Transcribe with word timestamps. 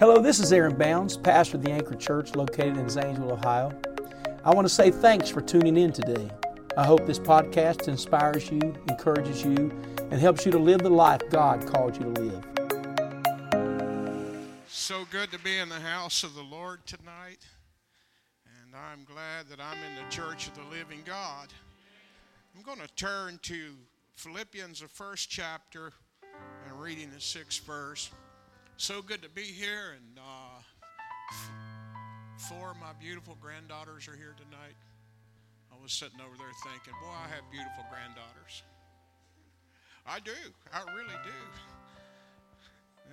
Hello, 0.00 0.18
this 0.18 0.40
is 0.40 0.52
Aaron 0.52 0.74
Bounds, 0.74 1.16
pastor 1.16 1.56
of 1.56 1.62
the 1.62 1.70
Anchor 1.70 1.94
Church 1.94 2.34
located 2.34 2.76
in 2.76 2.90
Zanesville, 2.90 3.30
Ohio. 3.30 3.70
I 4.44 4.52
want 4.52 4.66
to 4.66 4.74
say 4.74 4.90
thanks 4.90 5.30
for 5.30 5.40
tuning 5.40 5.76
in 5.76 5.92
today. 5.92 6.28
I 6.76 6.84
hope 6.84 7.06
this 7.06 7.20
podcast 7.20 7.86
inspires 7.86 8.50
you, 8.50 8.58
encourages 8.88 9.44
you, 9.44 9.70
and 10.10 10.14
helps 10.14 10.44
you 10.44 10.50
to 10.50 10.58
live 10.58 10.80
the 10.82 10.90
life 10.90 11.20
God 11.30 11.64
called 11.68 11.96
you 11.96 12.12
to 12.12 12.20
live. 12.20 12.44
So 14.66 15.04
good 15.12 15.30
to 15.30 15.38
be 15.38 15.58
in 15.58 15.68
the 15.68 15.78
house 15.78 16.24
of 16.24 16.34
the 16.34 16.42
Lord 16.42 16.84
tonight. 16.86 17.46
And 18.64 18.74
I'm 18.74 19.04
glad 19.04 19.46
that 19.48 19.60
I'm 19.60 19.78
in 19.78 19.94
the 19.94 20.10
church 20.10 20.48
of 20.48 20.56
the 20.56 20.76
living 20.76 21.02
God. 21.04 21.52
I'm 22.56 22.62
going 22.62 22.80
to 22.80 22.92
turn 22.96 23.38
to 23.42 23.74
Philippians, 24.16 24.80
the 24.80 24.88
first 24.88 25.30
chapter, 25.30 25.92
and 26.68 26.80
reading 26.80 27.10
the 27.14 27.20
sixth 27.20 27.64
verse. 27.64 28.10
So 28.76 29.00
good 29.00 29.22
to 29.22 29.28
be 29.28 29.44
here, 29.44 29.94
and 29.94 30.18
uh, 30.18 30.60
four 32.36 32.72
of 32.72 32.76
my 32.76 32.92
beautiful 33.00 33.38
granddaughters 33.40 34.08
are 34.08 34.16
here 34.16 34.34
tonight. 34.36 34.74
I 35.72 35.80
was 35.80 35.92
sitting 35.92 36.20
over 36.20 36.36
there 36.36 36.50
thinking, 36.64 36.92
boy, 37.00 37.14
I 37.14 37.28
have 37.30 37.44
beautiful 37.52 37.86
granddaughters. 37.88 38.64
I 40.04 40.18
do, 40.18 40.36
I 40.72 40.80
really 40.92 41.14
do. 41.22 41.40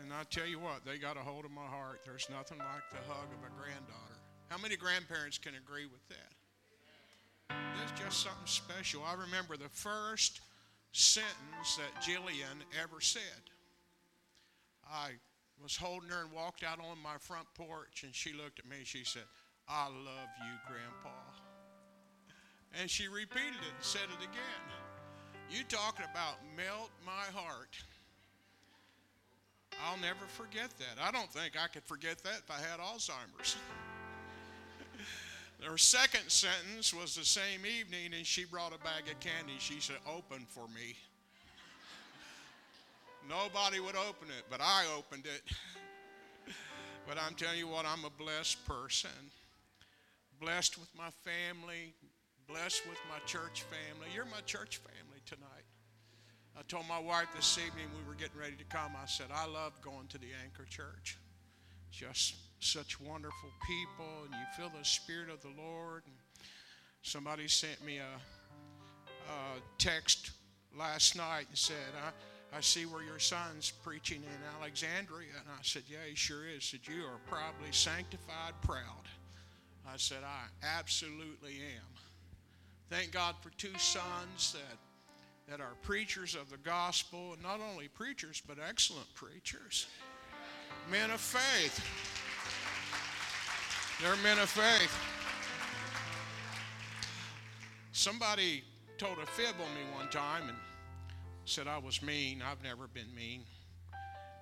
And 0.02 0.12
I 0.12 0.24
tell 0.32 0.48
you 0.48 0.60
what, 0.60 0.84
they 0.84 0.98
got 0.98 1.16
a 1.16 1.20
hold 1.20 1.46
of 1.46 1.52
my 1.52 1.66
heart. 1.66 2.02
There's 2.05 2.28
nothing 2.32 2.58
like 2.58 2.90
the 2.90 2.98
hug 3.08 3.30
of 3.30 3.46
a 3.46 3.54
granddaughter. 3.55 4.18
How 4.50 4.58
many 4.58 4.76
grandparents 4.76 5.38
can 5.38 5.54
agree 5.55 5.86
with 5.86 6.05
that? 6.10 7.55
It's 7.84 8.02
just 8.02 8.24
something 8.24 8.46
special. 8.46 9.04
I 9.05 9.14
remember 9.14 9.58
the 9.58 9.70
first 9.70 10.41
sentence 10.91 11.78
that 11.78 12.02
Jillian 12.02 12.66
ever 12.82 13.00
said. 13.00 13.22
I 14.91 15.12
was 15.62 15.76
holding 15.76 16.10
her 16.10 16.22
and 16.22 16.32
walked 16.32 16.64
out 16.64 16.80
on 16.80 16.98
my 17.04 17.18
front 17.20 17.48
porch, 17.56 18.04
and 18.04 18.14
she 18.14 18.34
looked 18.34 18.60
at 18.60 18.68
me 18.68 18.77
and 18.77 18.88
she 18.88 19.04
said, 19.04 19.24
I 19.68 19.85
love 19.85 20.30
you, 20.40 20.54
Grandpa. 20.68 21.16
And 22.80 22.90
she 22.90 23.08
repeated 23.08 23.60
it 23.62 23.76
and 23.76 23.84
said 23.84 24.08
it 24.08 24.24
again. 24.24 24.63
You 25.50 25.63
talking 25.68 26.05
about 26.12 26.35
melt 26.55 26.90
my 27.05 27.26
heart. 27.34 27.77
I'll 29.85 30.00
never 30.00 30.26
forget 30.27 30.70
that. 30.80 31.02
I 31.02 31.12
don't 31.12 31.32
think 31.32 31.54
I 31.62 31.68
could 31.68 31.84
forget 31.84 32.24
that 32.24 32.41
if 32.46 32.52
I 32.52 32.62
had 32.62 32.80
Alzheimer's. 32.80 33.55
Her 35.62 35.78
second 35.78 36.30
sentence 36.30 36.94
was 36.94 37.16
the 37.16 37.26
same 37.26 37.66
evening, 37.66 38.13
and 38.16 38.26
she 38.26 38.46
brought 38.46 38.74
a 38.74 38.80
bag 38.84 39.10
of 39.12 39.20
candy. 39.20 39.54
She 39.60 39.80
said, 39.80 39.98
Open 40.07 40.46
for 40.50 40.68
me. 40.68 40.96
Nobody 43.30 43.80
would 43.80 43.96
open 43.96 44.30
it, 44.30 44.46
but 44.50 44.62
I 44.62 44.86
opened 44.98 45.26
it. 45.26 45.41
but 47.08 47.18
I'm 47.18 47.36
telling 47.36 47.60
you 47.60 47.68
what, 47.68 47.86
I'm 47.86 48.05
a 48.05 48.10
blessed 48.10 48.66
person. 48.66 49.12
Blessed 50.40 50.80
with 50.80 50.90
my 50.98 51.10
family, 51.24 51.94
blessed 52.48 52.82
with 52.90 52.98
my 53.10 53.20
church 53.26 53.63
family. 53.63 54.08
You're 54.13 54.26
my 54.26 54.41
church 54.46 54.78
family 54.78 55.22
tonight. 55.26 55.66
I 56.58 56.63
told 56.63 56.88
my 56.88 57.00
wife 57.00 57.28
this 57.36 57.58
evening 57.58 57.86
we 57.98 58.08
were 58.08 58.16
getting 58.16 58.40
ready 58.40 58.55
to 58.55 58.66
come, 58.66 58.91
I 59.02 59.05
said, 59.05 59.28
I 59.34 59.46
love 59.48 59.74
going 59.82 60.08
to 60.08 60.18
the 60.18 60.28
Anchor 60.44 60.66
Church. 60.66 61.18
Just 61.91 62.35
such 62.60 63.00
wonderful 63.00 63.50
people, 63.68 64.25
and 64.25 64.34
you 64.34 64.46
feel 64.58 64.72
the 64.78 64.84
Spirit 64.85 65.30
of 65.30 65.41
the 65.41 65.62
Lord. 65.62 66.03
And 66.06 66.16
somebody 67.02 67.47
sent 67.47 67.84
me 67.85 67.97
a, 67.97 69.31
a 69.31 69.59
text 69.78 70.31
last 70.78 71.16
night 71.16 71.46
and 71.50 71.58
said, 71.58 71.75
I, 72.06 72.12
I 72.53 72.59
see 72.59 72.85
where 72.85 73.03
your 73.03 73.19
son's 73.19 73.72
preaching 73.84 74.22
in 74.24 74.59
Alexandria. 74.59 75.30
And 75.40 75.47
I 75.50 75.62
said, 75.62 75.84
Yeah, 75.88 75.97
he 76.07 76.16
sure 76.16 76.46
is. 76.47 76.66
Said, 76.66 76.81
You 76.84 77.06
are 77.06 77.19
probably 77.28 77.72
sanctified 77.72 78.53
proud. 78.62 79.07
I 79.88 79.97
said, 79.97 80.24
I 80.24 80.46
absolutely 80.78 81.56
am. 81.56 81.91
Thank 82.89 83.12
God 83.12 83.35
for 83.41 83.50
two 83.51 83.78
sons 83.78 84.53
that, 84.53 84.78
that 85.50 85.62
are 85.62 85.73
preachers 85.81 86.35
of 86.35 86.50
the 86.50 86.57
gospel, 86.57 87.34
and 87.34 87.41
not 87.41 87.59
only 87.72 87.88
preachers, 87.88 88.41
but 88.45 88.57
excellent 88.68 89.07
preachers. 89.16 89.88
Men 90.89 91.09
of 91.09 91.22
faith. 91.22 91.79
They're 94.01 94.16
men 94.23 94.39
of 94.39 94.50
faith. 94.50 94.94
Somebody 97.91 98.63
told 98.97 99.19
a 99.19 99.25
fib 99.25 99.56
on 99.56 99.73
me 99.75 99.81
one 99.95 100.09
time, 100.09 100.50
and 100.50 100.57
said 101.46 101.68
I 101.68 101.78
was 101.78 102.02
mean. 102.02 102.41
I've 102.41 102.63
never 102.63 102.88
been 102.88 103.13
mean. 103.16 103.44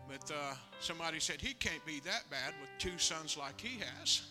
But 0.08 0.32
uh, 0.32 0.56
somebody 0.80 1.20
said, 1.20 1.40
he 1.40 1.54
can't 1.54 1.86
be 1.86 2.00
that 2.02 2.24
bad 2.32 2.54
with 2.60 2.70
two 2.80 2.98
sons 2.98 3.38
like 3.38 3.62
he 3.62 3.80
has. 3.80 4.22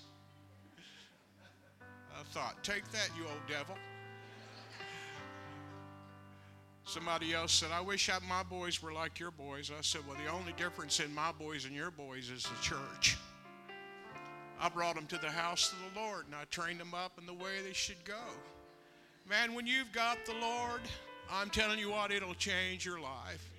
I 2.12 2.23
thought, 2.33 2.65
take 2.65 2.91
that, 2.91 3.11
you 3.17 3.25
old 3.25 3.47
devil. 3.49 3.77
Somebody 6.84 7.34
else 7.34 7.53
said, 7.53 7.69
I 7.71 7.83
wish 7.83 8.11
my 8.27 8.43
boys 8.43 8.83
were 8.83 8.93
like 8.93 9.21
your 9.21 9.31
boys. 9.31 9.71
I 9.71 9.83
said, 9.83 10.01
Well, 10.09 10.17
the 10.25 10.33
only 10.33 10.55
difference 10.55 11.01
in 11.01 11.15
my 11.15 11.33
boys 11.33 11.67
and 11.67 11.75
your 11.75 11.91
boys 11.91 12.31
is 12.31 12.45
the 12.45 12.62
church. 12.62 13.19
I 14.59 14.69
brought 14.71 14.97
them 14.97 15.07
to 15.09 15.19
the 15.19 15.31
house 15.31 15.71
of 15.71 15.95
the 15.95 16.01
Lord 16.01 16.25
and 16.27 16.34
I 16.34 16.45
trained 16.51 16.81
them 16.81 16.95
up 16.95 17.12
in 17.19 17.27
the 17.27 17.34
way 17.34 17.61
they 17.62 17.75
should 17.75 18.03
go. 18.05 18.15
Man, 19.28 19.53
when 19.53 19.67
you've 19.67 19.93
got 19.93 20.17
the 20.25 20.33
Lord, 20.41 20.81
I'm 21.31 21.50
telling 21.50 21.78
you 21.78 21.91
what, 21.91 22.11
it'll 22.11 22.34
change 22.34 22.87
your 22.87 23.00
life. 23.00 23.50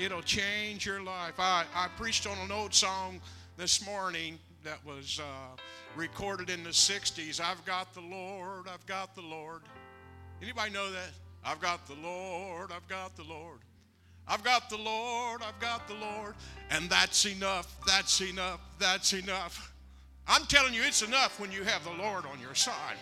It'll 0.00 0.22
change 0.22 0.86
your 0.86 1.02
life. 1.02 1.34
I, 1.38 1.64
I 1.74 1.88
preached 1.96 2.26
on 2.26 2.38
an 2.38 2.50
old 2.50 2.74
song 2.74 3.20
this 3.56 3.84
morning 3.84 4.38
that 4.64 4.84
was 4.84 5.20
uh, 5.20 5.56
recorded 5.96 6.50
in 6.50 6.64
the 6.64 6.70
60s. 6.70 7.40
I've 7.40 7.64
got 7.64 7.92
the 7.94 8.00
Lord, 8.00 8.66
I've 8.72 8.86
got 8.86 9.14
the 9.14 9.22
Lord. 9.22 9.62
Anybody 10.42 10.72
know 10.72 10.90
that? 10.90 11.10
I've 11.44 11.60
got 11.60 11.86
the 11.86 11.94
Lord, 11.94 12.72
I've 12.72 12.88
got 12.88 13.16
the 13.16 13.24
Lord. 13.24 13.58
I've 14.26 14.44
got 14.44 14.70
the 14.70 14.78
Lord, 14.78 15.42
I've 15.42 15.58
got 15.60 15.88
the 15.88 15.94
Lord. 15.94 16.34
And 16.70 16.88
that's 16.88 17.26
enough, 17.26 17.76
that's 17.86 18.20
enough, 18.20 18.60
that's 18.78 19.12
enough. 19.12 19.72
I'm 20.26 20.46
telling 20.46 20.74
you, 20.74 20.82
it's 20.82 21.02
enough 21.02 21.40
when 21.40 21.50
you 21.52 21.64
have 21.64 21.84
the 21.84 22.02
Lord 22.02 22.24
on 22.26 22.40
your 22.40 22.54
side. 22.54 22.96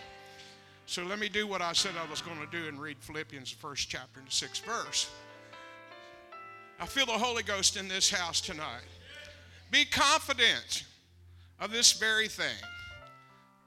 So 0.91 1.05
let 1.05 1.19
me 1.19 1.29
do 1.29 1.47
what 1.47 1.61
I 1.61 1.71
said 1.71 1.93
I 1.97 2.09
was 2.11 2.21
going 2.21 2.41
to 2.41 2.47
do 2.47 2.67
and 2.67 2.77
read 2.77 2.97
Philippians, 2.99 3.53
the 3.53 3.57
first 3.59 3.89
chapter, 3.89 4.19
and 4.19 4.27
the 4.27 4.31
sixth 4.33 4.65
verse. 4.65 5.09
I 6.81 6.85
feel 6.85 7.05
the 7.05 7.13
Holy 7.13 7.43
Ghost 7.43 7.77
in 7.77 7.87
this 7.87 8.11
house 8.11 8.41
tonight. 8.41 8.83
Be 9.71 9.85
confident 9.85 10.83
of 11.61 11.71
this 11.71 11.93
very 11.93 12.27
thing, 12.27 12.57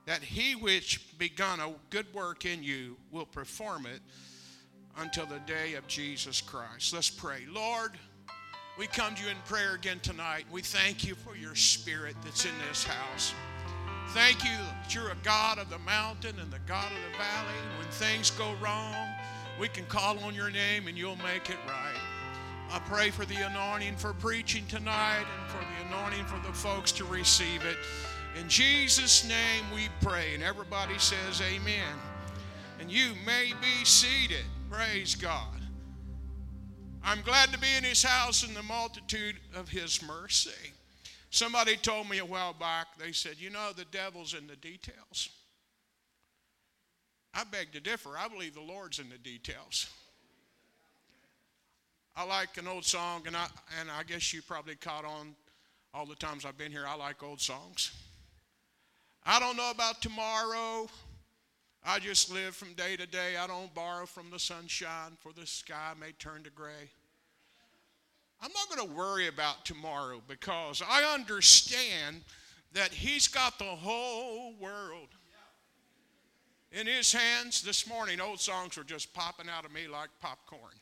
that 0.05 0.23
he 0.23 0.55
which 0.55 1.17
begun 1.17 1.61
a 1.61 1.73
good 1.89 2.13
work 2.13 2.45
in 2.45 2.63
you 2.63 2.95
will 3.11 3.25
perform 3.25 3.87
it 3.87 4.03
until 4.99 5.25
the 5.25 5.41
day 5.47 5.77
of 5.77 5.87
Jesus 5.87 6.43
Christ. 6.43 6.93
Let's 6.93 7.09
pray. 7.09 7.45
Lord, 7.51 7.93
we 8.79 8.87
come 8.87 9.15
to 9.15 9.25
you 9.25 9.31
in 9.31 9.37
prayer 9.47 9.77
again 9.77 10.01
tonight. 10.01 10.45
We 10.53 10.61
thank 10.61 11.07
you 11.07 11.15
for 11.15 11.35
your 11.35 11.55
spirit 11.55 12.17
that's 12.23 12.45
in 12.45 12.53
this 12.69 12.85
house. 12.85 13.33
Thank 14.09 14.45
you 14.45 14.51
that 14.51 14.95
you're 14.95 15.11
a 15.11 15.17
God 15.23 15.59
of 15.59 15.71
the 15.71 15.79
mountain 15.79 16.39
and 16.39 16.51
the 16.51 16.61
God 16.67 16.87
of 16.87 16.99
the 16.99 17.19
valley. 17.19 17.59
When 17.79 17.89
things 17.89 18.31
go 18.31 18.55
wrong, 18.63 19.09
we 19.59 19.69
can 19.69 19.85
call 19.87 20.19
on 20.21 20.35
your 20.35 20.51
name 20.51 20.87
and 20.87 20.97
you'll 20.97 21.17
make 21.17 21.51
it 21.51 21.59
right. 21.67 22.01
I 22.71 22.79
pray 22.81 23.11
for 23.11 23.25
the 23.25 23.47
anointing 23.47 23.97
for 23.97 24.13
preaching 24.15 24.67
tonight 24.67 25.25
and 25.39 25.51
for 25.51 25.59
the 25.59 25.89
anointing 25.89 26.25
for 26.27 26.45
the 26.47 26.53
folks 26.53 26.93
to 26.93 27.05
receive 27.05 27.65
it. 27.65 27.77
In 28.41 28.49
Jesus' 28.49 29.29
name 29.29 29.65
we 29.75 29.89
pray. 30.01 30.35
And 30.35 30.43
everybody 30.43 30.99
says, 30.99 31.41
Amen. 31.41 31.95
And 32.81 32.91
you 32.91 33.13
may 33.25 33.53
be 33.61 33.85
seated. 33.85 34.45
Praise 34.71 35.15
God. 35.15 35.61
I'm 37.05 37.21
glad 37.21 37.53
to 37.53 37.59
be 37.59 37.69
in 37.77 37.85
his 37.85 38.03
house 38.03 38.47
in 38.47 38.55
the 38.55 38.63
multitude 38.63 39.37
of 39.55 39.69
his 39.69 40.03
mercy. 40.03 40.73
Somebody 41.35 41.75
told 41.75 42.09
me 42.09 42.19
a 42.19 42.25
while 42.25 42.53
back, 42.53 42.97
they 42.97 43.11
said, 43.11 43.41
you 43.41 43.51
know, 43.51 43.73
the 43.77 43.87
devil's 43.87 44.35
in 44.35 44.47
the 44.47 44.55
details. 44.55 45.31
I 47.35 47.43
beg 47.43 47.73
to 47.73 47.81
differ. 47.81 48.11
I 48.17 48.29
believe 48.29 48.55
the 48.55 48.61
Lord's 48.61 49.01
in 49.01 49.09
the 49.09 49.19
details. 49.19 49.89
I 52.15 52.23
like 52.23 52.57
an 52.57 52.69
old 52.69 52.85
song, 52.85 53.25
and 53.27 53.37
I, 53.37 53.49
and 53.81 53.91
I 53.91 54.05
guess 54.05 54.33
you 54.33 54.43
probably 54.43 54.77
caught 54.77 55.05
on 55.05 55.35
all 55.93 56.07
the 56.07 56.15
times 56.15 56.45
I've 56.45 56.57
been 56.57 56.71
here. 56.71 56.85
I 56.87 56.95
like 56.95 57.21
old 57.21 57.41
songs. 57.41 57.91
I 59.27 59.41
don't 59.41 59.57
know 59.57 59.73
about 59.73 60.01
tomorrow. 60.01 60.87
I 61.85 61.99
just 61.99 62.33
live 62.33 62.55
from 62.55 62.75
day 62.75 62.95
to 62.95 63.09
day. 63.09 63.37
I 63.37 63.49
don't 63.49 63.75
borrow 63.75 64.07
from 64.07 64.31
the 64.31 64.39
sunshine, 64.39 65.17
for 65.19 65.33
the 65.33 65.49
sky 65.49 65.95
may 65.99 66.13
turn 66.13 66.45
to 66.45 66.51
gray. 66.51 66.91
I'm 68.43 68.51
not 68.53 68.77
going 68.77 68.89
to 68.89 68.95
worry 68.95 69.29
about 69.29 69.65
tomorrow 69.65 70.21
because 70.29 70.83
I 70.87 71.03
understand 71.15 72.23
that 72.73 72.93
He's 72.93 73.29
got 73.29 73.59
the 73.59 73.65
whole 73.65 74.55
world 74.61 75.09
in 76.73 76.87
His 76.87 77.13
hands. 77.13 77.63
This 77.63 77.89
morning, 77.89 78.21
old 78.21 78.41
songs 78.41 78.77
were 78.77 78.85
just 78.85 79.15
popping 79.15 79.47
out 79.49 79.65
of 79.65 79.73
me 79.73 79.87
like 79.89 80.09
popcorn. 80.21 80.75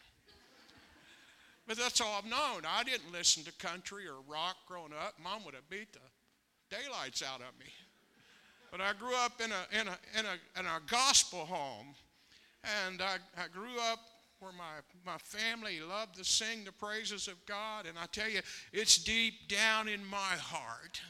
But 1.69 1.79
that's 1.79 2.01
all 2.01 2.19
I've 2.19 2.29
known. 2.29 2.63
I 2.69 2.83
didn't 2.83 3.13
listen 3.13 3.45
to 3.45 3.53
country 3.53 4.07
or 4.07 4.17
rock 4.29 4.57
growing 4.67 4.93
up. 4.93 5.15
Mom 5.23 5.45
would 5.45 5.55
have 5.55 5.69
beat 5.71 5.93
the 5.93 6.01
daylights 6.77 7.23
out 7.23 7.41
of 7.41 7.59
me. 7.61 7.67
But 8.71 8.81
I 8.81 8.95
grew 8.99 9.15
up 9.15 9.41
in 9.45 9.53
a, 9.53 9.81
in 9.81 9.87
a, 9.87 9.99
in 10.19 10.27
a, 10.27 10.61
in 10.61 10.67
a 10.67 10.81
gospel 10.91 11.41
home, 11.41 11.95
and 12.87 13.03
I, 13.03 13.17
I 13.37 13.49
grew 13.49 13.79
up 13.91 14.01
where 14.43 14.53
my, 14.53 14.83
my 15.07 15.19
family 15.19 15.79
loved 15.81 16.17
to 16.17 16.25
sing 16.25 16.65
the 16.65 16.73
praises 16.73 17.29
of 17.29 17.35
God. 17.47 17.87
And 17.87 17.97
I 17.97 18.07
tell 18.07 18.29
you, 18.29 18.41
it's 18.73 18.99
deep 18.99 19.49
down 19.49 19.87
in 19.87 20.05
my 20.05 20.17
heart. 20.17 21.01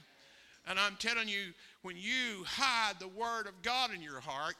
And 0.68 0.78
I'm 0.78 0.96
telling 0.96 1.28
you, 1.28 1.54
when 1.80 1.96
you 1.96 2.44
hide 2.44 2.96
the 2.98 3.08
word 3.08 3.46
of 3.46 3.62
God 3.62 3.90
in 3.92 4.02
your 4.02 4.20
heart, 4.20 4.54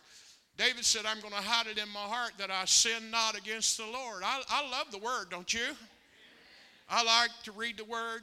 David 0.57 0.87
said, 0.87 1.03
I'm 1.07 1.21
going 1.21 1.35
to 1.35 1.41
hide 1.41 1.67
it 1.67 1.77
in 1.77 1.89
my 1.91 2.01
heart 2.01 2.33
that 2.39 2.51
I 2.51 2.65
sin 2.65 3.11
not 3.11 3.37
against 3.37 3.77
the 3.77 3.85
Lord. 3.85 4.23
I, 4.25 4.41
I 4.49 4.69
love 4.71 4.91
the 4.91 4.99
word, 4.99 5.27
don't 5.31 5.53
you? 5.53 5.77
I 6.89 7.05
like 7.05 7.31
to 7.45 7.53
read 7.53 7.77
the 7.77 7.85
word. 7.85 8.23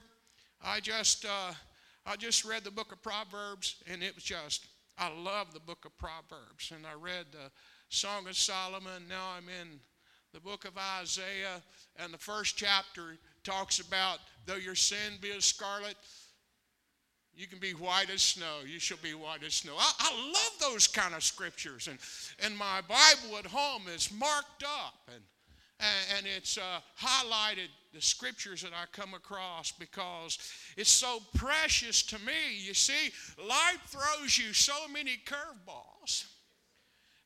I 0.64 0.80
just, 0.80 1.26
uh, 1.26 1.54
I 2.08 2.16
just 2.16 2.44
read 2.44 2.64
the 2.64 2.72
book 2.72 2.92
of 2.92 3.02
Proverbs, 3.04 3.76
and 3.88 4.02
it 4.02 4.16
was 4.16 4.24
just, 4.24 4.66
I 4.98 5.10
love 5.10 5.54
the 5.54 5.60
book 5.60 5.86
of 5.86 5.96
Proverbs. 6.00 6.72
And 6.76 6.86
I 6.88 7.00
read 7.00 7.28
the 7.32 7.52
Song 7.90 8.28
of 8.28 8.36
Solomon. 8.36 9.04
Now 9.08 9.30
I'm 9.38 9.48
in 9.48 9.80
the 10.34 10.40
book 10.40 10.66
of 10.66 10.74
Isaiah, 11.02 11.62
and 11.98 12.14
the 12.14 12.18
first 12.18 12.58
chapter 12.58 13.18
talks 13.44 13.80
about 13.80 14.20
though 14.46 14.56
your 14.56 14.76
sin 14.76 15.14
be 15.22 15.32
as 15.32 15.46
scarlet, 15.46 15.96
you 17.36 17.48
can 17.48 17.60
be 17.60 17.72
white 17.72 18.10
as 18.10 18.22
snow. 18.22 18.60
You 18.68 18.80
shall 18.80 18.98
be 19.02 19.14
white 19.14 19.44
as 19.44 19.54
snow. 19.54 19.74
I, 19.78 19.92
I 20.00 20.26
love 20.28 20.72
those 20.74 20.88
kind 20.88 21.16
of 21.16 21.24
scriptures. 21.24 21.88
And, 21.88 21.98
and 22.44 22.58
my 22.58 22.82
Bible 22.82 23.38
at 23.38 23.46
home 23.46 23.84
is 23.88 24.12
marked 24.12 24.64
up 24.64 24.96
and, 25.08 25.24
and, 26.18 26.26
it's 26.28 26.58
uh, 26.58 26.82
highlighted 27.02 27.70
the 27.94 28.02
scriptures 28.02 28.62
that 28.64 28.74
I 28.74 28.84
come 28.92 29.14
across 29.14 29.72
because 29.72 30.38
it's 30.76 30.90
so 30.90 31.20
precious 31.36 32.04
to 32.04 32.20
me. 32.20 32.58
You 32.58 32.74
see, 32.74 33.12
life 33.38 33.82
throws 33.88 34.38
you 34.38 34.52
so 34.52 34.74
many 34.92 35.18
curveballs. 35.26 36.26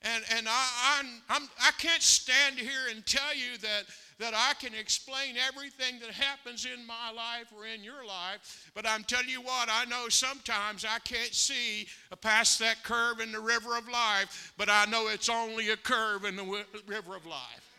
And, 0.03 0.23
and 0.35 0.47
I, 0.49 1.01
I'm, 1.29 1.49
I 1.61 1.71
can't 1.77 2.01
stand 2.01 2.59
here 2.59 2.89
and 2.93 3.05
tell 3.05 3.33
you 3.33 3.57
that, 3.61 3.83
that 4.19 4.33
I 4.35 4.53
can 4.59 4.73
explain 4.73 5.35
everything 5.47 5.99
that 6.01 6.09
happens 6.09 6.65
in 6.65 6.85
my 6.85 7.11
life 7.11 7.45
or 7.55 7.65
in 7.65 7.85
your 7.85 8.05
life, 8.05 8.69
but 8.75 8.85
I'm 8.85 9.05
telling 9.05 9.29
you 9.29 9.41
what, 9.41 9.69
I 9.71 9.85
know 9.85 10.09
sometimes 10.09 10.83
I 10.83 10.99
can't 10.99 11.33
see 11.33 11.87
past 12.21 12.59
that 12.59 12.83
curve 12.83 13.21
in 13.21 13.31
the 13.31 13.39
river 13.39 13.77
of 13.77 13.87
life, 13.87 14.53
but 14.57 14.69
I 14.69 14.85
know 14.85 15.07
it's 15.07 15.29
only 15.29 15.69
a 15.69 15.77
curve 15.77 16.25
in 16.25 16.35
the 16.35 16.65
river 16.85 17.15
of 17.15 17.25
life. 17.25 17.71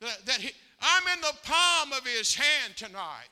That, 0.00 0.26
that 0.26 0.40
he, 0.40 0.50
I'm 0.82 1.04
in 1.14 1.22
the 1.22 1.32
palm 1.42 1.92
of 1.92 2.06
his 2.06 2.34
hand 2.34 2.76
tonight. 2.76 3.30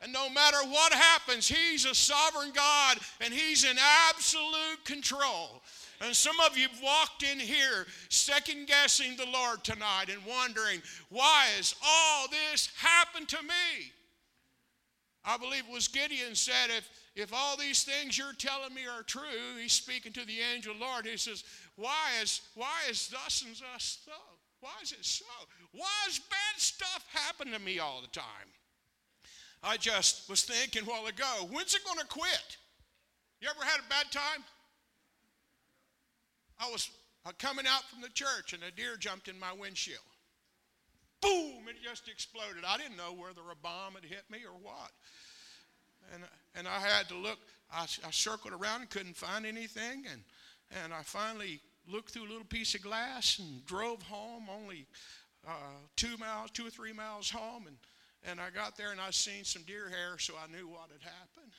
And 0.00 0.12
no 0.12 0.28
matter 0.28 0.58
what 0.68 0.92
happens, 0.92 1.48
He's 1.48 1.86
a 1.86 1.94
sovereign 1.94 2.52
God 2.54 2.98
and 3.22 3.32
He's 3.32 3.64
in 3.64 3.76
absolute 4.10 4.84
control. 4.84 5.62
And 6.00 6.14
some 6.14 6.36
of 6.40 6.56
you 6.56 6.68
have 6.68 6.82
walked 6.82 7.22
in 7.22 7.38
here 7.38 7.86
second 8.08 8.66
guessing 8.66 9.16
the 9.16 9.26
Lord 9.26 9.62
tonight 9.64 10.06
and 10.10 10.24
wondering, 10.26 10.82
why 11.08 11.46
has 11.56 11.74
all 11.84 12.26
this 12.28 12.70
happened 12.76 13.28
to 13.28 13.42
me? 13.42 13.92
I 15.24 15.38
believe 15.38 15.64
it 15.68 15.72
was 15.72 15.88
Gideon 15.88 16.34
said, 16.34 16.68
if, 16.76 16.88
if 17.16 17.32
all 17.32 17.56
these 17.56 17.84
things 17.84 18.18
you're 18.18 18.34
telling 18.34 18.74
me 18.74 18.82
are 18.86 19.02
true, 19.02 19.58
he's 19.58 19.72
speaking 19.72 20.12
to 20.12 20.26
the 20.26 20.40
angel 20.54 20.74
Lord. 20.78 21.06
He 21.06 21.16
says, 21.16 21.44
why 21.76 22.10
is, 22.20 22.42
why 22.54 22.82
is 22.90 23.08
thus 23.08 23.42
and 23.46 23.54
thus 23.56 23.98
so? 24.04 24.12
Why 24.60 24.72
is 24.82 24.92
it 24.92 25.04
so? 25.04 25.24
Why 25.72 25.88
does 26.06 26.18
bad 26.18 26.58
stuff 26.60 27.06
happen 27.12 27.52
to 27.52 27.58
me 27.58 27.78
all 27.78 28.02
the 28.02 28.08
time? 28.08 28.24
I 29.62 29.78
just 29.78 30.28
was 30.28 30.42
thinking 30.42 30.82
a 30.82 30.84
while 30.84 31.06
ago, 31.06 31.48
when's 31.50 31.74
it 31.74 31.84
going 31.86 31.98
to 31.98 32.06
quit? 32.06 32.58
You 33.40 33.48
ever 33.48 33.64
had 33.64 33.80
a 33.80 33.88
bad 33.88 34.10
time? 34.10 34.44
I 36.58 36.70
was 36.70 36.90
coming 37.38 37.66
out 37.66 37.82
from 37.84 38.00
the 38.00 38.08
church 38.08 38.52
and 38.52 38.62
a 38.62 38.70
deer 38.70 38.96
jumped 38.98 39.28
in 39.28 39.38
my 39.38 39.52
windshield. 39.52 39.98
Boom! 41.20 41.68
It 41.68 41.76
just 41.82 42.08
exploded. 42.08 42.64
I 42.66 42.76
didn't 42.76 42.96
know 42.96 43.14
whether 43.14 43.40
a 43.50 43.56
bomb 43.56 43.94
had 43.94 44.04
hit 44.04 44.24
me 44.30 44.40
or 44.44 44.56
what. 44.60 44.90
And, 46.12 46.22
and 46.54 46.68
I 46.68 46.80
had 46.80 47.08
to 47.08 47.16
look. 47.16 47.38
I, 47.72 47.84
I 47.84 48.10
circled 48.10 48.52
around 48.52 48.82
and 48.82 48.90
couldn't 48.90 49.16
find 49.16 49.46
anything. 49.46 50.04
And, 50.10 50.22
and 50.82 50.92
I 50.92 51.02
finally 51.02 51.60
looked 51.88 52.10
through 52.10 52.24
a 52.24 52.30
little 52.30 52.44
piece 52.44 52.74
of 52.74 52.82
glass 52.82 53.38
and 53.38 53.64
drove 53.64 54.02
home, 54.02 54.48
only 54.54 54.86
uh, 55.46 55.80
two 55.96 56.16
miles, 56.18 56.50
two 56.50 56.66
or 56.66 56.70
three 56.70 56.92
miles 56.92 57.30
home. 57.30 57.66
And, 57.66 57.76
and 58.26 58.40
I 58.40 58.50
got 58.50 58.76
there 58.76 58.92
and 58.92 59.00
I 59.00 59.10
seen 59.10 59.44
some 59.44 59.62
deer 59.62 59.88
hair, 59.88 60.18
so 60.18 60.34
I 60.34 60.50
knew 60.54 60.68
what 60.68 60.90
had 60.92 61.02
happened. 61.02 61.52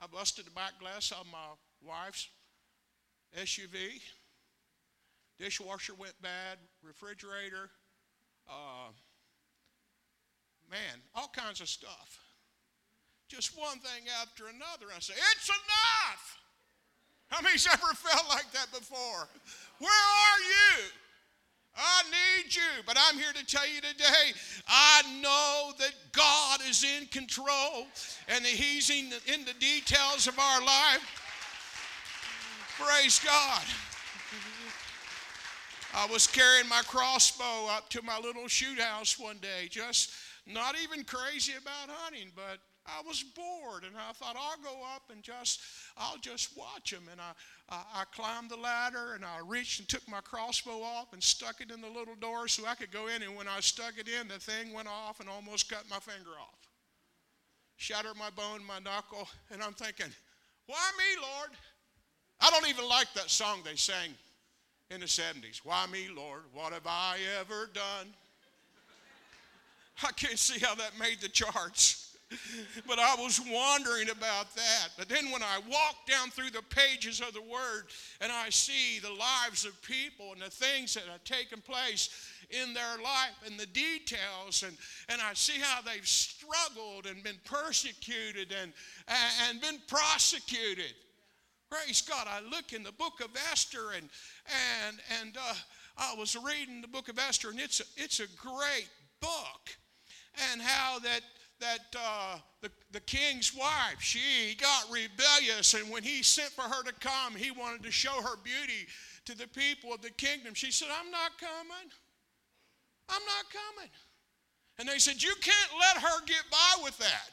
I 0.00 0.06
busted 0.06 0.46
the 0.46 0.50
back 0.50 0.78
glass 0.80 1.12
of 1.12 1.26
my 1.30 1.54
wife's 1.82 2.28
SUV. 3.38 4.00
Dishwasher 5.38 5.94
went 5.94 6.14
bad, 6.22 6.58
refrigerator, 6.82 7.70
uh, 8.48 8.90
man, 10.70 11.00
all 11.14 11.30
kinds 11.34 11.60
of 11.60 11.68
stuff. 11.68 12.18
Just 13.28 13.58
one 13.58 13.78
thing 13.78 14.04
after 14.22 14.44
another. 14.44 14.92
I 14.94 15.00
say, 15.00 15.14
It's 15.14 15.48
enough! 15.48 16.38
How 17.28 17.42
many's 17.42 17.66
ever 17.72 17.86
felt 17.94 18.28
like 18.28 18.50
that 18.52 18.70
before? 18.72 19.28
Where 19.78 19.90
are 19.90 20.40
you? 20.40 20.84
I 21.76 22.02
need 22.04 22.54
you. 22.54 22.62
But 22.86 22.96
I'm 22.98 23.18
here 23.18 23.32
to 23.34 23.44
tell 23.44 23.68
you 23.68 23.80
today 23.80 24.32
I 24.66 25.02
know 25.20 25.72
that 25.78 25.92
God 26.12 26.60
is 26.68 26.84
in 26.84 27.06
control 27.08 27.86
and 28.28 28.44
that 28.44 28.50
He's 28.50 28.90
in 28.90 29.10
the, 29.10 29.34
in 29.34 29.44
the 29.44 29.52
details 29.54 30.26
of 30.26 30.38
our 30.38 30.60
life. 30.60 31.22
Praise 32.78 33.18
God. 33.24 33.62
I 35.94 36.06
was 36.12 36.26
carrying 36.26 36.68
my 36.68 36.82
crossbow 36.86 37.68
up 37.70 37.88
to 37.90 38.02
my 38.02 38.18
little 38.18 38.48
shoot 38.48 38.78
house 38.78 39.18
one 39.18 39.38
day, 39.38 39.66
just 39.70 40.12
not 40.46 40.74
even 40.82 41.02
crazy 41.02 41.54
about 41.54 41.88
hunting, 41.88 42.30
but 42.36 42.58
I 42.86 43.00
was 43.06 43.22
bored 43.22 43.84
and 43.84 43.96
I 43.96 44.12
thought 44.12 44.36
I'll 44.36 44.62
go 44.62 44.82
up 44.94 45.10
and 45.10 45.22
just 45.22 45.60
I'll 45.96 46.18
just 46.18 46.56
watch 46.56 46.90
them 46.90 47.04
and 47.10 47.18
I, 47.18 47.32
I, 47.70 47.82
I 48.00 48.04
climbed 48.14 48.50
the 48.50 48.56
ladder 48.56 49.14
and 49.14 49.24
I 49.24 49.40
reached 49.44 49.80
and 49.80 49.88
took 49.88 50.06
my 50.08 50.20
crossbow 50.20 50.82
off 50.82 51.14
and 51.14 51.22
stuck 51.22 51.62
it 51.62 51.70
in 51.70 51.80
the 51.80 51.88
little 51.88 52.14
door 52.14 52.46
so 52.46 52.66
I 52.66 52.74
could 52.74 52.92
go 52.92 53.08
in. 53.08 53.22
And 53.22 53.34
when 53.34 53.48
I 53.48 53.60
stuck 53.60 53.94
it 53.98 54.08
in 54.08 54.28
the 54.28 54.38
thing 54.38 54.74
went 54.74 54.88
off 54.88 55.20
and 55.20 55.28
almost 55.28 55.70
cut 55.70 55.84
my 55.90 55.98
finger 55.98 56.30
off. 56.40 56.68
Shattered 57.76 58.16
my 58.16 58.30
bone 58.30 58.60
my 58.66 58.78
knuckle 58.78 59.28
and 59.50 59.62
I'm 59.62 59.72
thinking 59.72 60.12
why 60.66 60.90
me 60.98 61.22
Lord 61.22 61.50
I 62.40 62.50
don't 62.50 62.68
even 62.68 62.88
like 62.88 63.12
that 63.14 63.30
song 63.30 63.60
they 63.64 63.76
sang 63.76 64.10
in 64.90 65.00
the 65.00 65.06
70s. 65.06 65.60
Why 65.64 65.86
me, 65.86 66.08
Lord? 66.14 66.42
What 66.52 66.72
have 66.72 66.86
I 66.86 67.18
ever 67.40 67.68
done? 67.72 68.08
I 70.02 70.12
can't 70.12 70.38
see 70.38 70.58
how 70.58 70.74
that 70.74 70.98
made 70.98 71.20
the 71.20 71.28
charts. 71.28 72.06
but 72.86 72.98
I 72.98 73.14
was 73.16 73.40
wondering 73.40 74.10
about 74.10 74.54
that. 74.56 74.88
But 74.98 75.08
then 75.08 75.30
when 75.30 75.42
I 75.42 75.60
walk 75.70 76.06
down 76.08 76.30
through 76.30 76.50
the 76.50 76.62
pages 76.62 77.20
of 77.20 77.32
the 77.32 77.42
Word 77.42 77.84
and 78.20 78.32
I 78.32 78.50
see 78.50 78.98
the 78.98 79.12
lives 79.12 79.64
of 79.64 79.80
people 79.82 80.32
and 80.32 80.42
the 80.42 80.50
things 80.50 80.94
that 80.94 81.04
have 81.04 81.22
taken 81.24 81.60
place 81.60 82.10
in 82.50 82.74
their 82.74 82.96
life 83.02 83.36
and 83.46 83.58
the 83.58 83.66
details, 83.66 84.64
and, 84.64 84.76
and 85.08 85.20
I 85.20 85.34
see 85.34 85.60
how 85.60 85.80
they've 85.82 86.06
struggled 86.06 87.06
and 87.06 87.22
been 87.22 87.38
persecuted 87.44 88.52
and, 88.60 88.72
and 89.48 89.60
been 89.60 89.80
prosecuted. 89.86 90.94
Praise 91.70 92.00
God. 92.00 92.28
I 92.28 92.40
look 92.48 92.72
in 92.72 92.82
the 92.82 92.92
book 92.92 93.20
of 93.20 93.30
Esther 93.50 93.92
and 93.96 94.08
and 94.86 94.98
and 95.20 95.36
uh, 95.36 95.54
I 95.98 96.14
was 96.14 96.36
reading 96.36 96.80
the 96.80 96.88
book 96.88 97.08
of 97.08 97.18
Esther 97.18 97.50
and 97.50 97.58
it's 97.58 97.80
a, 97.80 97.84
it's 97.96 98.20
a 98.20 98.28
great 98.36 98.88
book. 99.20 99.76
And 100.52 100.62
how 100.62 101.00
that 101.00 101.22
that 101.58 101.96
uh, 101.98 102.38
the, 102.60 102.70
the 102.92 103.00
king's 103.00 103.54
wife 103.54 104.00
she 104.00 104.54
got 104.60 104.84
rebellious 104.92 105.74
and 105.74 105.90
when 105.90 106.04
he 106.04 106.22
sent 106.22 106.50
for 106.50 106.62
her 106.62 106.82
to 106.84 106.92
come 106.94 107.34
he 107.34 107.50
wanted 107.50 107.82
to 107.82 107.90
show 107.90 108.20
her 108.22 108.36
beauty 108.44 108.86
to 109.24 109.36
the 109.36 109.48
people 109.48 109.92
of 109.92 110.02
the 110.02 110.10
kingdom. 110.10 110.54
She 110.54 110.70
said 110.70 110.88
i'm 111.00 111.10
not 111.10 111.38
coming. 111.38 111.90
I'm 113.08 113.22
not 113.22 113.46
coming. 113.50 113.90
And 114.78 114.88
they 114.88 114.98
said 114.98 115.20
you 115.20 115.34
can't 115.40 115.70
let 115.80 116.02
her 116.02 116.24
get 116.26 116.42
by 116.50 116.82
with 116.84 116.98
that 116.98 117.30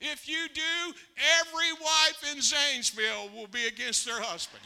if 0.00 0.28
you 0.28 0.48
do, 0.54 0.94
every 1.40 1.72
wife 1.72 2.32
in 2.32 2.40
Zanesville 2.40 3.30
will 3.34 3.48
be 3.48 3.66
against 3.66 4.06
their 4.06 4.20
husband. 4.20 4.62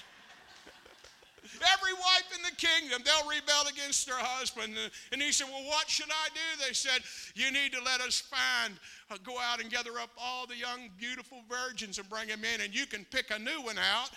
every 1.74 1.94
wife 1.94 2.28
in 2.36 2.42
the 2.42 2.54
kingdom, 2.56 3.02
they'll 3.04 3.28
rebel 3.28 3.70
against 3.70 4.06
their 4.06 4.18
husband. 4.18 4.76
And 5.10 5.22
he 5.22 5.32
said, 5.32 5.46
Well, 5.50 5.64
what 5.64 5.88
should 5.88 6.10
I 6.10 6.28
do? 6.34 6.66
They 6.66 6.74
said, 6.74 7.00
You 7.34 7.50
need 7.50 7.72
to 7.72 7.82
let 7.82 8.00
us 8.02 8.20
find, 8.20 8.74
uh, 9.10 9.16
go 9.24 9.38
out 9.40 9.60
and 9.60 9.70
gather 9.70 9.98
up 9.98 10.10
all 10.18 10.46
the 10.46 10.56
young, 10.56 10.90
beautiful 10.98 11.40
virgins 11.48 11.98
and 11.98 12.08
bring 12.10 12.28
them 12.28 12.44
in, 12.44 12.60
and 12.60 12.74
you 12.74 12.84
can 12.84 13.06
pick 13.10 13.30
a 13.30 13.38
new 13.38 13.62
one 13.62 13.78
out, 13.78 14.10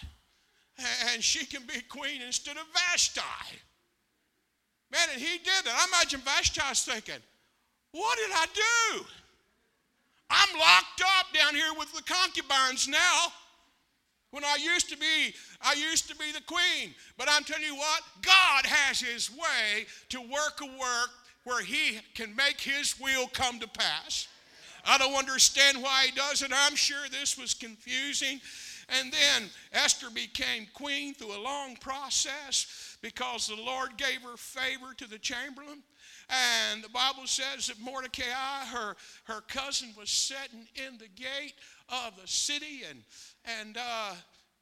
and 1.14 1.24
she 1.24 1.46
can 1.46 1.64
be 1.66 1.82
queen 1.88 2.22
instead 2.22 2.58
of 2.58 2.64
Vashti. 2.74 3.22
Man, 4.92 5.08
and 5.14 5.22
he 5.22 5.38
did 5.38 5.64
that. 5.64 5.74
I 5.74 5.88
imagine 5.88 6.20
Vashti's 6.22 6.84
thinking, 6.84 7.24
What 7.92 8.18
did 8.18 8.32
I 8.34 8.46
do? 8.54 9.06
I'm 10.30 10.60
locked 10.60 11.02
up 11.20 11.34
down 11.34 11.56
here 11.56 11.74
with 11.78 11.94
the 11.94 12.04
concubines 12.04 12.88
now. 12.88 13.28
When 14.32 14.44
I 14.44 14.58
used 14.62 14.90
to 14.90 14.98
be, 14.98 15.34
I 15.62 15.76
used 15.76 16.10
to 16.10 16.16
be 16.16 16.32
the 16.34 16.42
queen. 16.42 16.94
But 17.18 17.28
I'm 17.30 17.44
telling 17.44 17.64
you 17.64 17.76
what, 17.76 18.02
God 18.22 18.66
has 18.66 19.00
his 19.00 19.32
way 19.32 19.86
to 20.10 20.20
work 20.20 20.60
a 20.62 20.66
work 20.66 21.10
where 21.46 21.64
he 21.64 22.00
can 22.16 22.36
make 22.36 22.60
his 22.60 23.00
will 23.00 23.28
come 23.28 23.60
to 23.60 23.68
pass. 23.68 24.28
I 24.86 24.98
don't 24.98 25.16
understand 25.16 25.82
why 25.82 26.08
he 26.08 26.12
does 26.12 26.42
it. 26.42 26.52
I'm 26.54 26.76
sure 26.76 27.08
this 27.10 27.38
was 27.38 27.54
confusing. 27.54 28.42
And 28.90 29.12
then 29.12 29.50
Esther 29.74 30.10
became 30.14 30.68
queen 30.74 31.14
through 31.14 31.36
a 31.36 31.42
long 31.42 31.76
process 31.78 32.98
because 33.02 33.48
the 33.48 33.56
Lord 33.56 33.98
gave 33.98 34.22
her 34.22 34.38
favor 34.38 34.94
to 34.98 35.08
the 35.08 35.18
chamberlain. 35.18 35.82
And 36.30 36.84
the 36.84 36.90
Bible 36.90 37.28
says 37.28 37.68
that 37.68 37.80
Mordecai, 37.80 38.66
her, 38.66 38.96
her 39.26 39.42
cousin, 39.48 39.90
was 39.98 40.10
sitting 40.10 40.68
in 40.76 40.98
the 40.98 41.08
gate 41.08 41.54
of 41.90 42.14
the 42.20 42.28
city. 42.28 42.82
And, 42.90 43.04
and 43.60 43.78
uh, 43.78 44.14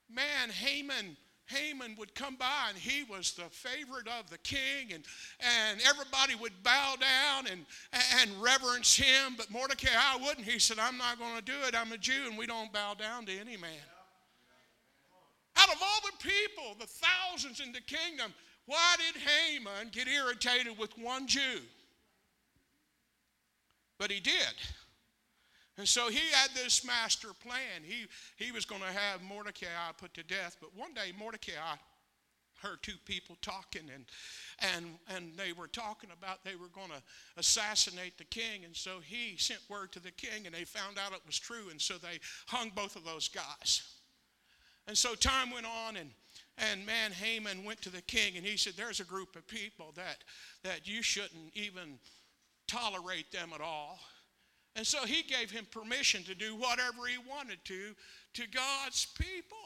man, 0.09 0.49
Haman 0.49 1.17
Haman 1.47 1.95
would 1.97 2.15
come 2.15 2.35
by 2.35 2.69
and 2.69 2.77
he 2.77 3.03
was 3.03 3.33
the 3.33 3.43
favorite 3.43 4.07
of 4.07 4.29
the 4.29 4.37
king, 4.39 4.93
and, 4.93 5.03
and 5.39 5.81
everybody 5.87 6.35
would 6.35 6.63
bow 6.63 6.95
down 6.99 7.47
and, 7.51 7.65
and 8.21 8.41
reverence 8.41 8.95
him. 8.95 9.35
But 9.37 9.51
Mordecai 9.51 9.89
I 9.93 10.17
wouldn't. 10.17 10.47
He 10.47 10.59
said, 10.59 10.79
I'm 10.79 10.97
not 10.97 11.19
going 11.19 11.35
to 11.35 11.41
do 11.41 11.53
it. 11.67 11.75
I'm 11.75 11.91
a 11.91 11.97
Jew, 11.97 12.27
and 12.27 12.37
we 12.37 12.47
don't 12.47 12.71
bow 12.71 12.93
down 12.93 13.25
to 13.25 13.37
any 13.37 13.57
man. 13.57 13.71
Out 15.55 15.69
of 15.69 15.81
all 15.81 15.99
the 16.03 16.27
people, 16.27 16.75
the 16.79 16.87
thousands 16.87 17.59
in 17.59 17.71
the 17.71 17.81
kingdom, 17.81 18.33
why 18.65 18.95
did 18.97 19.21
Haman 19.21 19.89
get 19.91 20.07
irritated 20.07 20.77
with 20.77 20.97
one 20.97 21.27
Jew? 21.27 21.61
But 23.99 24.11
he 24.11 24.19
did. 24.19 24.53
And 25.77 25.87
so 25.87 26.09
he 26.09 26.19
had 26.31 26.51
this 26.53 26.85
master 26.85 27.29
plan. 27.41 27.81
He, 27.83 28.05
he 28.35 28.51
was 28.51 28.63
going 28.65 28.81
to 28.81 28.87
have 28.87 29.23
Mordecai 29.23 29.67
put 29.97 30.13
to 30.13 30.23
death. 30.23 30.57
But 30.61 30.75
one 30.75 30.93
day, 30.93 31.11
Mordecai 31.17 31.75
heard 32.61 32.81
two 32.81 32.97
people 33.05 33.35
talking, 33.41 33.81
and, 33.93 34.05
and, 34.75 34.85
and 35.15 35.35
they 35.35 35.51
were 35.51 35.67
talking 35.67 36.09
about 36.17 36.43
they 36.43 36.55
were 36.55 36.69
going 36.73 36.89
to 36.89 37.01
assassinate 37.37 38.17
the 38.17 38.23
king. 38.25 38.65
And 38.65 38.75
so 38.75 38.99
he 39.03 39.35
sent 39.37 39.59
word 39.67 39.91
to 39.93 39.99
the 39.99 40.11
king, 40.11 40.45
and 40.45 40.53
they 40.53 40.63
found 40.63 40.97
out 40.97 41.11
it 41.11 41.21
was 41.25 41.39
true. 41.39 41.69
And 41.71 41.81
so 41.81 41.95
they 41.97 42.19
hung 42.47 42.71
both 42.75 42.95
of 42.95 43.03
those 43.03 43.27
guys. 43.27 43.81
And 44.87 44.97
so 44.97 45.15
time 45.15 45.51
went 45.51 45.65
on, 45.65 45.97
and, 45.97 46.11
and 46.57 46.85
man, 46.85 47.11
Haman 47.11 47.63
went 47.63 47.81
to 47.81 47.89
the 47.89 48.01
king, 48.01 48.37
and 48.37 48.45
he 48.45 48.57
said, 48.57 48.73
There's 48.75 48.99
a 48.99 49.05
group 49.05 49.35
of 49.35 49.47
people 49.47 49.91
that, 49.95 50.23
that 50.63 50.87
you 50.87 51.01
shouldn't 51.01 51.51
even 51.53 51.99
tolerate 52.67 53.31
them 53.31 53.51
at 53.53 53.61
all. 53.61 53.99
And 54.75 54.85
so 54.85 55.05
he 55.05 55.21
gave 55.23 55.51
him 55.51 55.67
permission 55.69 56.23
to 56.23 56.35
do 56.35 56.55
whatever 56.55 57.05
he 57.07 57.17
wanted 57.17 57.63
to 57.65 57.95
to 58.33 58.47
God's 58.47 59.05
people. 59.17 59.57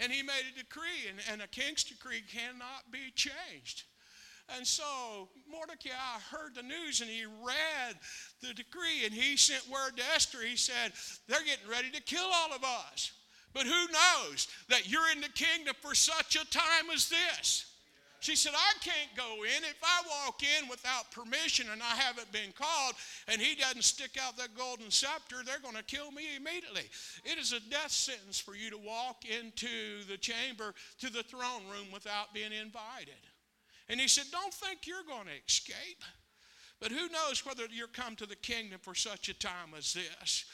And 0.00 0.10
he 0.10 0.22
made 0.22 0.42
a 0.52 0.58
decree, 0.58 1.08
and, 1.08 1.18
and 1.30 1.42
a 1.42 1.46
king's 1.46 1.84
decree 1.84 2.22
cannot 2.22 2.90
be 2.90 3.12
changed. 3.14 3.84
And 4.56 4.66
so 4.66 5.28
Mordecai 5.48 6.18
heard 6.30 6.54
the 6.54 6.62
news 6.62 7.00
and 7.00 7.08
he 7.08 7.24
read 7.24 7.96
the 8.42 8.52
decree 8.52 9.04
and 9.04 9.14
he 9.14 9.36
sent 9.36 9.68
word 9.68 9.96
to 9.96 10.02
Esther. 10.14 10.38
He 10.42 10.56
said, 10.56 10.92
They're 11.28 11.44
getting 11.44 11.68
ready 11.68 11.90
to 11.90 12.02
kill 12.02 12.28
all 12.34 12.52
of 12.52 12.64
us. 12.64 13.12
But 13.52 13.64
who 13.64 13.86
knows 13.88 14.48
that 14.68 14.90
you're 14.90 15.10
in 15.12 15.20
the 15.20 15.28
kingdom 15.28 15.74
for 15.80 15.94
such 15.94 16.36
a 16.36 16.48
time 16.50 16.90
as 16.92 17.08
this? 17.08 17.66
She 18.20 18.36
said, 18.36 18.52
I 18.54 18.72
can't 18.84 19.16
go 19.16 19.44
in. 19.44 19.64
If 19.64 19.80
I 19.82 20.02
walk 20.06 20.42
in 20.42 20.68
without 20.68 21.10
permission 21.10 21.66
and 21.72 21.82
I 21.82 21.96
haven't 21.96 22.30
been 22.30 22.52
called 22.54 22.94
and 23.26 23.40
he 23.40 23.54
doesn't 23.54 23.82
stick 23.82 24.18
out 24.20 24.36
that 24.36 24.54
golden 24.56 24.90
scepter, 24.90 25.36
they're 25.44 25.58
going 25.58 25.76
to 25.76 25.82
kill 25.82 26.10
me 26.12 26.36
immediately. 26.36 26.84
It 27.24 27.38
is 27.38 27.54
a 27.54 27.60
death 27.70 27.90
sentence 27.90 28.38
for 28.38 28.54
you 28.54 28.70
to 28.70 28.78
walk 28.78 29.24
into 29.24 30.04
the 30.06 30.18
chamber, 30.18 30.74
to 31.00 31.10
the 31.10 31.22
throne 31.22 31.62
room 31.72 31.86
without 31.92 32.34
being 32.34 32.52
invited. 32.52 33.14
And 33.88 33.98
he 33.98 34.06
said, 34.06 34.26
Don't 34.30 34.52
think 34.52 34.86
you're 34.86 35.02
going 35.08 35.26
to 35.26 35.44
escape. 35.46 36.04
But 36.78 36.92
who 36.92 37.08
knows 37.08 37.44
whether 37.44 37.64
you're 37.70 37.88
come 37.88 38.16
to 38.16 38.26
the 38.26 38.36
kingdom 38.36 38.80
for 38.82 38.94
such 38.94 39.28
a 39.28 39.34
time 39.34 39.74
as 39.76 39.94
this. 39.94 40.44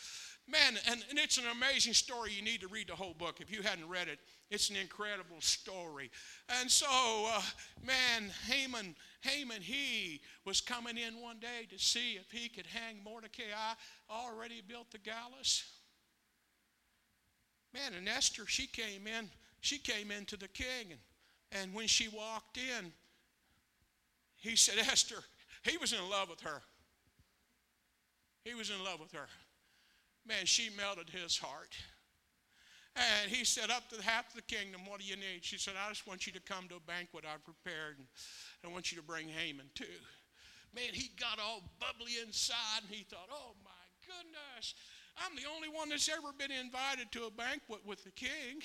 Man, 0.48 0.78
and, 0.88 1.04
and 1.10 1.18
it's 1.18 1.38
an 1.38 1.44
amazing 1.50 1.92
story. 1.92 2.30
You 2.32 2.42
need 2.42 2.60
to 2.60 2.68
read 2.68 2.88
the 2.88 2.94
whole 2.94 3.14
book. 3.14 3.40
If 3.40 3.50
you 3.50 3.62
hadn't 3.62 3.88
read 3.88 4.06
it, 4.06 4.20
it's 4.48 4.70
an 4.70 4.76
incredible 4.76 5.40
story. 5.40 6.08
And 6.60 6.70
so, 6.70 6.86
uh, 6.88 7.42
man, 7.84 8.30
Haman, 8.48 8.94
Haman, 9.22 9.60
he 9.60 10.20
was 10.44 10.60
coming 10.60 10.98
in 10.98 11.20
one 11.20 11.40
day 11.40 11.66
to 11.70 11.78
see 11.78 12.12
if 12.12 12.30
he 12.30 12.48
could 12.48 12.66
hang 12.66 13.02
Mordecai. 13.02 13.42
Already 14.08 14.62
built 14.66 14.92
the 14.92 14.98
gallows. 14.98 15.64
Man, 17.74 17.94
and 17.98 18.08
Esther, 18.08 18.46
she 18.46 18.68
came 18.68 19.08
in. 19.08 19.28
She 19.62 19.78
came 19.78 20.12
into 20.12 20.36
the 20.36 20.46
king, 20.48 20.92
and, 20.92 21.00
and 21.50 21.74
when 21.74 21.88
she 21.88 22.06
walked 22.06 22.56
in, 22.56 22.92
he 24.36 24.54
said, 24.54 24.78
Esther, 24.78 25.24
he 25.64 25.76
was 25.76 25.92
in 25.92 26.08
love 26.08 26.30
with 26.30 26.40
her. 26.42 26.62
He 28.44 28.54
was 28.54 28.70
in 28.70 28.84
love 28.84 29.00
with 29.00 29.10
her. 29.10 29.26
Man, 30.26 30.44
she 30.44 30.70
melted 30.76 31.08
his 31.08 31.38
heart. 31.38 31.76
And 32.96 33.30
he 33.30 33.44
said, 33.44 33.70
Up 33.70 33.88
to 33.90 34.02
half 34.02 34.34
the 34.34 34.42
kingdom, 34.42 34.82
what 34.86 35.00
do 35.00 35.06
you 35.06 35.16
need? 35.16 35.42
She 35.42 35.58
said, 35.58 35.74
I 35.78 35.88
just 35.88 36.06
want 36.06 36.26
you 36.26 36.32
to 36.32 36.40
come 36.40 36.66
to 36.68 36.76
a 36.76 36.80
banquet 36.80 37.24
I've 37.24 37.44
prepared, 37.44 37.98
and 37.98 38.06
I 38.64 38.68
want 38.72 38.90
you 38.90 38.98
to 38.98 39.04
bring 39.04 39.28
Haman 39.28 39.66
too. 39.74 39.84
Man, 40.74 40.92
he 40.92 41.10
got 41.20 41.38
all 41.38 41.62
bubbly 41.78 42.12
inside, 42.24 42.82
and 42.86 42.90
he 42.90 43.04
thought, 43.04 43.28
Oh 43.30 43.54
my 43.62 43.70
goodness, 44.06 44.74
I'm 45.16 45.36
the 45.36 45.48
only 45.54 45.68
one 45.68 45.90
that's 45.90 46.08
ever 46.08 46.32
been 46.36 46.50
invited 46.50 47.12
to 47.12 47.26
a 47.26 47.30
banquet 47.30 47.80
with 47.86 48.02
the 48.04 48.10
king 48.10 48.60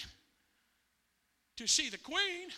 to 1.58 1.68
see 1.68 1.90
the 1.90 1.98
queen. 1.98 2.50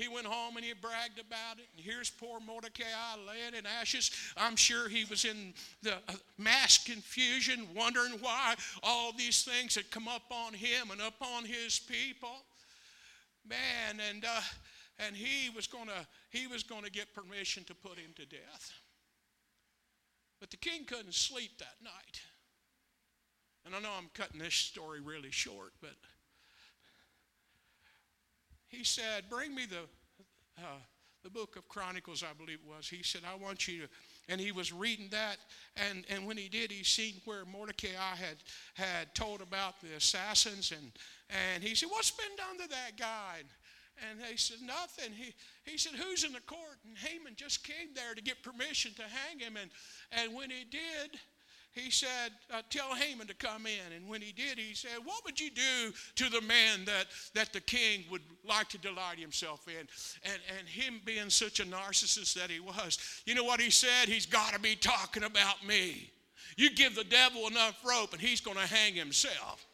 He 0.00 0.08
went 0.08 0.26
home 0.26 0.56
and 0.56 0.64
he 0.64 0.72
bragged 0.72 1.18
about 1.18 1.58
it. 1.58 1.68
And 1.76 1.84
here's 1.84 2.08
poor 2.08 2.40
Mordecai 2.40 2.86
laying 3.28 3.54
in 3.54 3.66
ashes. 3.66 4.10
I'm 4.34 4.56
sure 4.56 4.88
he 4.88 5.04
was 5.04 5.26
in 5.26 5.52
the 5.82 5.96
uh, 6.08 6.14
mass 6.38 6.82
confusion, 6.82 7.68
wondering 7.76 8.12
why 8.20 8.54
all 8.82 9.12
these 9.12 9.42
things 9.44 9.74
had 9.74 9.90
come 9.90 10.08
up 10.08 10.22
on 10.30 10.54
him 10.54 10.90
and 10.90 11.02
upon 11.02 11.44
his 11.44 11.78
people. 11.78 12.44
Man, 13.46 14.00
and 14.08 14.24
uh, 14.24 14.40
and 15.06 15.14
he 15.14 15.50
was 15.50 15.66
gonna 15.66 16.06
he 16.30 16.46
was 16.46 16.62
gonna 16.62 16.90
get 16.90 17.14
permission 17.14 17.64
to 17.64 17.74
put 17.74 17.98
him 17.98 18.12
to 18.16 18.24
death. 18.24 18.72
But 20.40 20.50
the 20.50 20.56
king 20.56 20.84
couldn't 20.86 21.14
sleep 21.14 21.58
that 21.58 21.76
night. 21.82 22.22
And 23.66 23.74
I 23.74 23.80
know 23.80 23.90
I'm 23.98 24.08
cutting 24.14 24.40
this 24.40 24.54
story 24.54 25.00
really 25.00 25.30
short, 25.30 25.72
but 25.82 25.92
he 28.70 28.84
said, 28.84 29.24
Bring 29.28 29.54
me 29.54 29.66
the, 29.66 29.82
uh, 30.58 30.78
the 31.22 31.30
book 31.30 31.56
of 31.56 31.68
Chronicles, 31.68 32.22
I 32.22 32.32
believe 32.32 32.58
it 32.64 32.76
was. 32.76 32.88
He 32.88 33.02
said, 33.02 33.22
I 33.30 33.36
want 33.36 33.68
you 33.68 33.82
to. 33.82 33.88
And 34.28 34.40
he 34.40 34.52
was 34.52 34.72
reading 34.72 35.08
that, 35.10 35.38
and, 35.76 36.04
and 36.08 36.24
when 36.24 36.36
he 36.36 36.48
did, 36.48 36.70
he 36.70 36.84
seen 36.84 37.14
where 37.24 37.44
Mordecai 37.44 37.88
had, 37.88 38.36
had 38.74 39.14
told 39.14 39.40
about 39.40 39.80
the 39.80 39.96
assassins, 39.96 40.72
and, 40.72 40.92
and 41.52 41.62
he 41.62 41.74
said, 41.74 41.88
What's 41.90 42.12
been 42.12 42.36
done 42.36 42.58
to 42.64 42.68
that 42.70 42.96
guy? 42.96 43.42
And 44.08 44.20
they 44.20 44.36
said, 44.36 44.58
Nothing. 44.64 45.12
He, 45.12 45.34
he 45.64 45.76
said, 45.76 45.92
Who's 45.92 46.24
in 46.24 46.32
the 46.32 46.40
court? 46.40 46.78
And 46.88 46.96
Haman 46.96 47.34
just 47.36 47.64
came 47.64 47.88
there 47.94 48.14
to 48.14 48.22
get 48.22 48.42
permission 48.42 48.92
to 48.94 49.02
hang 49.02 49.40
him. 49.40 49.56
And, 49.60 49.70
and 50.12 50.34
when 50.34 50.48
he 50.50 50.64
did, 50.64 51.18
he 51.72 51.90
said, 51.90 52.32
uh, 52.52 52.62
Tell 52.68 52.94
Haman 52.94 53.26
to 53.28 53.34
come 53.34 53.66
in. 53.66 53.92
And 53.94 54.08
when 54.08 54.20
he 54.20 54.32
did, 54.32 54.58
he 54.58 54.74
said, 54.74 54.98
What 55.04 55.24
would 55.24 55.38
you 55.38 55.50
do 55.50 55.92
to 56.16 56.28
the 56.28 56.40
man 56.40 56.84
that, 56.86 57.06
that 57.34 57.52
the 57.52 57.60
king 57.60 58.04
would 58.10 58.22
like 58.46 58.68
to 58.70 58.78
delight 58.78 59.18
himself 59.18 59.66
in? 59.68 59.86
And, 60.24 60.40
and 60.58 60.68
him 60.68 61.00
being 61.04 61.30
such 61.30 61.60
a 61.60 61.64
narcissist 61.64 62.34
that 62.34 62.50
he 62.50 62.60
was, 62.60 63.22
you 63.24 63.34
know 63.34 63.44
what 63.44 63.60
he 63.60 63.70
said? 63.70 64.08
He's 64.08 64.26
got 64.26 64.52
to 64.52 64.60
be 64.60 64.74
talking 64.74 65.22
about 65.22 65.64
me. 65.64 66.10
You 66.56 66.74
give 66.74 66.94
the 66.94 67.04
devil 67.04 67.46
enough 67.46 67.80
rope, 67.84 68.12
and 68.12 68.20
he's 68.20 68.40
going 68.40 68.56
to 68.56 68.66
hang 68.66 68.94
himself. 68.94 69.64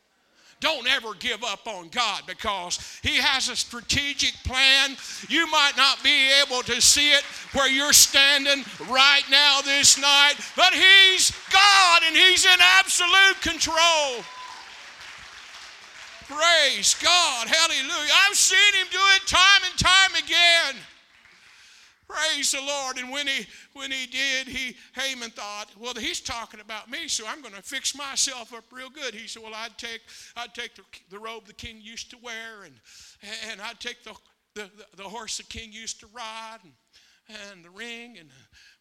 Don't 0.60 0.88
ever 0.88 1.12
give 1.14 1.44
up 1.44 1.66
on 1.66 1.88
God 1.88 2.22
because 2.26 2.98
He 3.02 3.16
has 3.16 3.48
a 3.48 3.56
strategic 3.56 4.32
plan. 4.44 4.96
You 5.28 5.46
might 5.50 5.76
not 5.76 6.02
be 6.02 6.30
able 6.42 6.62
to 6.62 6.80
see 6.80 7.12
it 7.12 7.22
where 7.52 7.68
you're 7.68 7.92
standing 7.92 8.64
right 8.88 9.24
now 9.30 9.60
this 9.60 10.00
night, 10.00 10.34
but 10.56 10.72
He's 10.72 11.32
God 11.52 12.02
and 12.06 12.16
He's 12.16 12.44
in 12.46 12.58
absolute 12.78 13.40
control. 13.42 14.24
Praise 16.26 16.96
God. 17.02 17.46
Hallelujah. 17.46 18.12
I've 18.26 18.36
seen 18.36 18.74
Him 18.80 18.86
do 18.90 18.98
it 19.16 19.26
time 19.28 19.62
and 19.70 19.78
time 19.78 20.14
again. 20.24 20.82
Praise 22.08 22.52
the 22.52 22.60
Lord. 22.60 22.98
And 22.98 23.10
when 23.10 23.26
he 23.26 23.46
when 23.72 23.90
he 23.90 24.06
did, 24.06 24.46
he 24.46 24.76
Haman 24.94 25.30
thought, 25.30 25.66
well, 25.78 25.94
he's 25.94 26.20
talking 26.20 26.60
about 26.60 26.90
me, 26.90 27.08
so 27.08 27.24
I'm 27.26 27.42
going 27.42 27.54
to 27.54 27.62
fix 27.62 27.96
myself 27.96 28.54
up 28.54 28.64
real 28.70 28.90
good. 28.90 29.14
He 29.14 29.26
said, 29.26 29.42
well, 29.42 29.54
I'd 29.54 29.76
take 29.76 30.02
I'd 30.36 30.54
take 30.54 30.74
the, 30.74 30.82
the 31.10 31.18
robe 31.18 31.46
the 31.46 31.52
king 31.52 31.80
used 31.80 32.10
to 32.10 32.18
wear, 32.18 32.64
and 32.64 32.74
and 33.50 33.60
I'd 33.60 33.80
take 33.80 34.04
the 34.04 34.14
the, 34.54 34.70
the 34.96 35.02
horse 35.02 35.36
the 35.36 35.42
king 35.42 35.72
used 35.72 36.00
to 36.00 36.06
ride, 36.14 36.58
and 36.62 36.72
and 37.28 37.64
the 37.64 37.70
ring. 37.70 38.16
And 38.18 38.30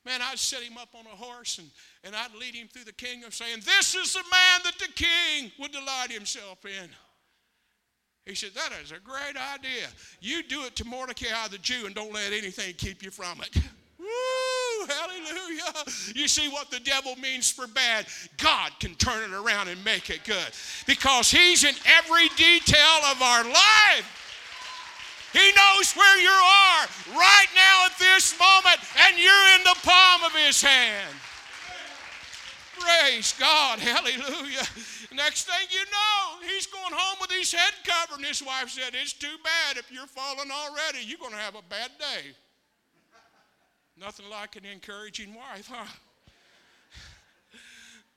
man, 0.05 0.21
I'd 0.21 0.39
set 0.39 0.61
him 0.61 0.77
up 0.77 0.89
on 0.93 1.05
a 1.05 1.15
horse 1.15 1.57
and, 1.57 1.69
and 2.03 2.15
I'd 2.15 2.33
lead 2.39 2.55
him 2.55 2.67
through 2.67 2.85
the 2.85 2.93
kingdom 2.93 3.31
saying, 3.31 3.59
This 3.65 3.95
is 3.95 4.13
the 4.13 4.23
man 4.31 4.61
that 4.63 4.77
the 4.79 4.91
king 4.93 5.51
would 5.59 5.71
delight 5.71 6.11
himself 6.11 6.65
in. 6.65 6.89
He 8.25 8.33
said, 8.33 8.51
That 8.55 8.71
is 8.83 8.91
a 8.91 8.99
great 8.99 9.37
idea. 9.37 9.87
You 10.19 10.43
do 10.43 10.65
it 10.65 10.75
to 10.77 10.85
Mordecai 10.85 11.47
the 11.49 11.59
Jew 11.59 11.85
and 11.85 11.93
don't 11.93 12.13
let 12.13 12.33
anything 12.33 12.73
keep 12.75 13.03
you 13.03 13.11
from 13.11 13.41
it. 13.41 13.55
Woo! 13.99 14.87
Hallelujah. 14.87 15.73
You 16.15 16.27
see 16.27 16.47
what 16.47 16.69
the 16.69 16.79
devil 16.79 17.15
means 17.15 17.51
for 17.51 17.67
bad? 17.67 18.07
God 18.37 18.71
can 18.79 18.95
turn 18.95 19.23
it 19.23 19.33
around 19.33 19.67
and 19.67 19.83
make 19.83 20.09
it 20.09 20.23
good 20.23 20.47
because 20.87 21.29
He's 21.31 21.63
in 21.63 21.75
every 21.85 22.27
detail 22.29 22.99
of 23.11 23.21
our 23.21 23.43
life. 23.43 24.21
He 25.33 25.51
knows 25.51 25.93
where 25.93 26.19
you 26.19 26.29
are 26.29 26.85
right 27.13 27.47
now 27.55 27.85
at 27.85 27.99
this 27.99 28.39
moment, 28.39 28.79
and 29.05 29.17
you're 29.17 29.55
in 29.55 29.63
the 29.63 29.75
palm 29.83 30.23
of 30.23 30.31
His 30.33 30.61
hand. 30.61 31.13
Praise 32.79 33.33
God. 33.39 33.79
Hallelujah. 33.79 34.67
Next 35.13 35.45
thing 35.45 35.67
you 35.71 35.85
know, 35.85 36.47
he's 36.47 36.67
going 36.67 36.93
home 36.93 37.17
with 37.21 37.31
his 37.31 37.51
head 37.53 37.73
covered. 37.83 38.17
And 38.17 38.25
his 38.25 38.43
wife 38.43 38.69
said, 38.69 38.93
It's 38.93 39.13
too 39.13 39.35
bad 39.43 39.77
if 39.77 39.91
you're 39.91 40.07
falling 40.07 40.51
already. 40.51 41.05
You're 41.05 41.19
going 41.19 41.31
to 41.31 41.37
have 41.37 41.55
a 41.55 41.63
bad 41.69 41.91
day. 41.99 42.35
Nothing 43.97 44.29
like 44.29 44.55
an 44.57 44.65
encouraging 44.65 45.33
wife, 45.33 45.69
huh? 45.71 45.85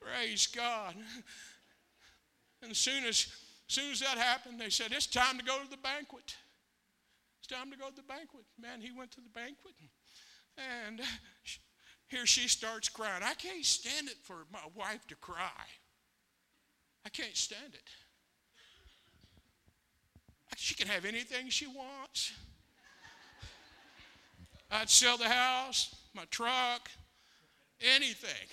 Praise 0.01 0.47
God. 0.47 0.95
And 2.61 2.71
as 2.71 2.77
soon 2.77 3.05
as, 3.05 3.27
as 3.69 3.75
soon 3.75 3.91
as 3.91 3.99
that 4.01 4.17
happened, 4.17 4.59
they 4.59 4.69
said, 4.69 4.91
It's 4.91 5.07
time 5.07 5.37
to 5.37 5.43
go 5.43 5.61
to 5.63 5.69
the 5.69 5.77
banquet 5.77 6.35
It's 7.39 7.47
time 7.47 7.71
to 7.71 7.77
go 7.77 7.89
to 7.89 7.95
the 7.95 8.03
banquet. 8.03 8.43
Man, 8.59 8.81
he 8.81 8.91
went 8.91 9.11
to 9.11 9.21
the 9.21 9.29
banquet, 9.29 9.75
and 10.57 11.01
here 12.09 12.25
she 12.25 12.47
starts 12.47 12.89
crying. 12.89 13.21
I 13.23 13.35
can't 13.35 13.63
stand 13.63 14.07
it 14.07 14.17
for 14.23 14.45
my 14.51 14.59
wife 14.75 15.05
to 15.07 15.15
cry. 15.15 15.65
I 17.05 17.09
can't 17.09 17.37
stand 17.37 17.73
it. 17.73 17.89
She 20.57 20.73
can 20.73 20.87
have 20.87 21.05
anything 21.05 21.49
she 21.49 21.67
wants. 21.67 22.33
I'd 24.71 24.89
sell 24.89 25.17
the 25.17 25.29
house, 25.29 25.95
my 26.13 26.25
truck, 26.31 26.89
anything. 27.81 28.47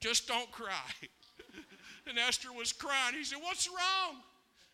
Just 0.00 0.26
don't 0.26 0.50
cry. 0.50 0.72
And 2.04 2.18
Esther 2.18 2.52
was 2.52 2.72
crying. 2.72 3.14
He 3.14 3.22
said, 3.22 3.38
What's 3.40 3.68
wrong? 3.68 4.16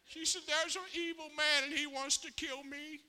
She 0.07 0.25
said, 0.25 0.43
There's 0.47 0.77
an 0.77 0.83
evil 0.97 1.27
man 1.37 1.65
and 1.65 1.73
he 1.73 1.87
wants 1.87 2.17
to 2.19 2.33
kill 2.33 2.65
me. 2.65 3.01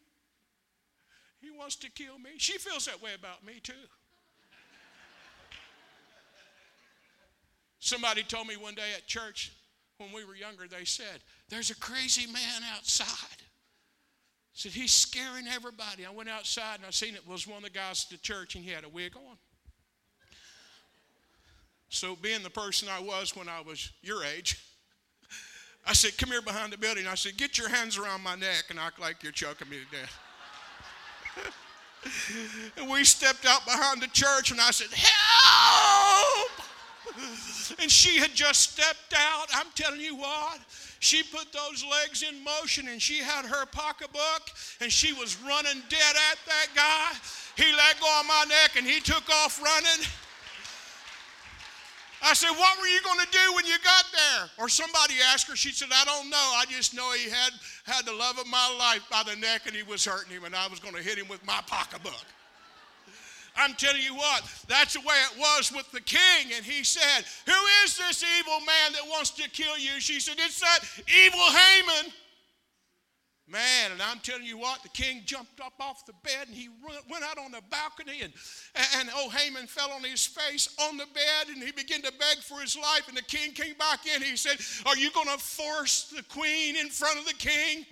He 1.39 1.49
wants 1.51 1.77
to 1.77 1.89
kill 1.89 2.19
me. 2.19 2.31
She 2.37 2.57
feels 2.57 2.85
that 2.87 3.01
way 3.01 3.11
about 3.17 3.45
me, 3.45 3.61
too. 3.63 3.87
Somebody 7.79 8.23
told 8.23 8.47
me 8.47 8.57
one 8.57 8.75
day 8.75 8.91
at 8.95 9.07
church 9.07 9.51
when 9.97 10.11
we 10.13 10.23
were 10.23 10.35
younger, 10.35 10.67
they 10.67 10.85
said, 10.85 11.21
There's 11.49 11.69
a 11.69 11.75
crazy 11.75 12.31
man 12.31 12.61
outside. 12.73 13.37
Said 14.53 14.71
he's 14.73 14.91
scaring 14.91 15.47
everybody. 15.47 16.05
I 16.05 16.11
went 16.11 16.29
outside 16.29 16.75
and 16.75 16.85
I 16.85 16.89
seen 16.91 17.15
it 17.15 17.25
was 17.27 17.47
one 17.47 17.57
of 17.57 17.63
the 17.63 17.69
guys 17.69 18.05
at 18.05 18.11
the 18.11 18.21
church 18.21 18.55
and 18.55 18.63
he 18.63 18.71
had 18.71 18.83
a 18.83 18.89
wig 18.89 19.15
on. 19.15 19.37
So, 21.89 22.15
being 22.15 22.43
the 22.43 22.49
person 22.49 22.87
I 22.89 22.99
was 22.99 23.35
when 23.35 23.47
I 23.49 23.61
was 23.61 23.91
your 24.01 24.23
age, 24.23 24.63
I 25.85 25.93
said, 25.93 26.17
Come 26.17 26.29
here 26.29 26.41
behind 26.41 26.73
the 26.73 26.77
building. 26.77 27.07
I 27.07 27.15
said, 27.15 27.37
Get 27.37 27.57
your 27.57 27.69
hands 27.69 27.97
around 27.97 28.21
my 28.21 28.35
neck 28.35 28.65
and 28.69 28.79
act 28.79 28.99
like 28.99 29.23
you're 29.23 29.31
choking 29.31 29.69
me 29.69 29.77
to 29.77 29.97
death 29.97 30.19
and 32.77 32.89
we 32.89 33.03
stepped 33.03 33.45
out 33.45 33.65
behind 33.65 34.01
the 34.01 34.07
church, 34.07 34.51
and 34.51 34.61
I 34.61 34.71
said, 34.71 34.87
Help! 34.91 36.68
And 37.79 37.89
she 37.89 38.17
had 38.17 38.33
just 38.33 38.71
stepped 38.71 39.13
out. 39.15 39.47
I'm 39.53 39.67
telling 39.75 40.01
you 40.01 40.15
what, 40.15 40.59
she 40.99 41.23
put 41.23 41.51
those 41.53 41.85
legs 41.85 42.23
in 42.23 42.43
motion 42.43 42.87
and 42.87 43.01
she 43.01 43.19
had 43.19 43.45
her 43.45 43.65
pocketbook 43.65 44.49
and 44.81 44.91
she 44.91 45.13
was 45.13 45.37
running 45.41 45.81
dead 45.89 46.15
at 46.31 46.37
that 46.45 46.67
guy. 46.75 47.17
He 47.55 47.71
let 47.71 47.99
go 47.99 48.19
of 48.19 48.27
my 48.27 48.45
neck 48.47 48.71
and 48.77 48.85
he 48.85 48.99
took 48.99 49.29
off 49.29 49.61
running. 49.61 50.05
I 52.21 52.33
said, 52.33 52.51
What 52.51 52.79
were 52.79 52.87
you 52.87 53.01
going 53.01 53.19
to 53.19 53.31
do 53.31 53.55
when 53.55 53.65
you 53.65 53.75
got 53.83 54.05
there? 54.11 54.49
Or 54.57 54.67
somebody 54.67 55.15
asked 55.31 55.47
her, 55.47 55.55
she 55.55 55.71
said, 55.71 55.87
I 55.93 56.03
don't 56.05 56.29
know. 56.29 56.53
I 56.57 56.65
just 56.69 56.93
know 56.93 57.11
he 57.13 57.29
had, 57.29 57.51
had 57.85 58.05
the 58.05 58.13
love 58.13 58.37
of 58.37 58.47
my 58.47 58.75
life 58.77 59.03
by 59.09 59.23
the 59.23 59.37
neck 59.37 59.61
and 59.67 59.75
he 59.75 59.83
was 59.83 60.03
hurting 60.03 60.31
him, 60.33 60.43
and 60.43 60.55
I 60.55 60.67
was 60.67 60.79
going 60.79 60.95
to 60.95 61.01
hit 61.01 61.17
him 61.17 61.27
with 61.27 61.45
my 61.45 61.61
pocketbook. 61.67 62.25
I'm 63.59 63.73
telling 63.73 64.01
you 64.01 64.15
what, 64.15 64.43
that's 64.67 64.93
the 64.93 65.01
way 65.01 65.15
it 65.31 65.37
was 65.37 65.71
with 65.71 65.91
the 65.91 66.01
king. 66.01 66.53
And 66.55 66.65
he 66.65 66.83
said, 66.83 67.25
Who 67.45 67.65
is 67.83 67.97
this 67.97 68.23
evil 68.39 68.59
man 68.59 68.93
that 68.93 69.03
wants 69.09 69.31
to 69.31 69.49
kill 69.49 69.77
you? 69.77 69.99
She 69.99 70.19
said, 70.19 70.35
It's 70.37 70.61
that 70.61 70.79
evil 71.07 71.39
Haman. 71.39 72.13
Man, 73.51 73.91
and 73.93 74.01
I'm 74.01 74.19
telling 74.19 74.45
you 74.45 74.59
what, 74.59 74.83
the 74.83 74.89
king 74.89 75.23
jumped 75.25 75.59
up 75.59 75.73
off 75.79 76.05
the 76.05 76.13
bed 76.23 76.47
and 76.47 76.55
he 76.55 76.69
went 77.09 77.23
out 77.23 77.39
on 77.39 77.51
the 77.51 77.61
balcony 77.71 78.21
and, 78.21 78.31
and 78.97 79.09
oh, 79.15 79.27
Haman 79.31 79.65
fell 79.65 79.89
on 79.91 80.03
his 80.03 80.23
face 80.23 80.75
on 80.87 80.97
the 80.97 81.07
bed 81.15 81.47
and 81.47 81.63
he 81.63 81.71
began 81.71 82.03
to 82.03 82.11
beg 82.11 82.43
for 82.43 82.59
his 82.59 82.77
life. 82.77 83.07
And 83.07 83.17
the 83.17 83.23
king 83.23 83.53
came 83.53 83.73
back 83.73 84.05
in. 84.05 84.21
He 84.21 84.37
said, 84.37 84.57
Are 84.85 84.95
you 84.95 85.09
going 85.11 85.29
to 85.29 85.43
force 85.43 86.13
the 86.15 86.21
queen 86.23 86.75
in 86.75 86.89
front 86.89 87.17
of 87.17 87.25
the 87.25 87.33
king? 87.33 87.87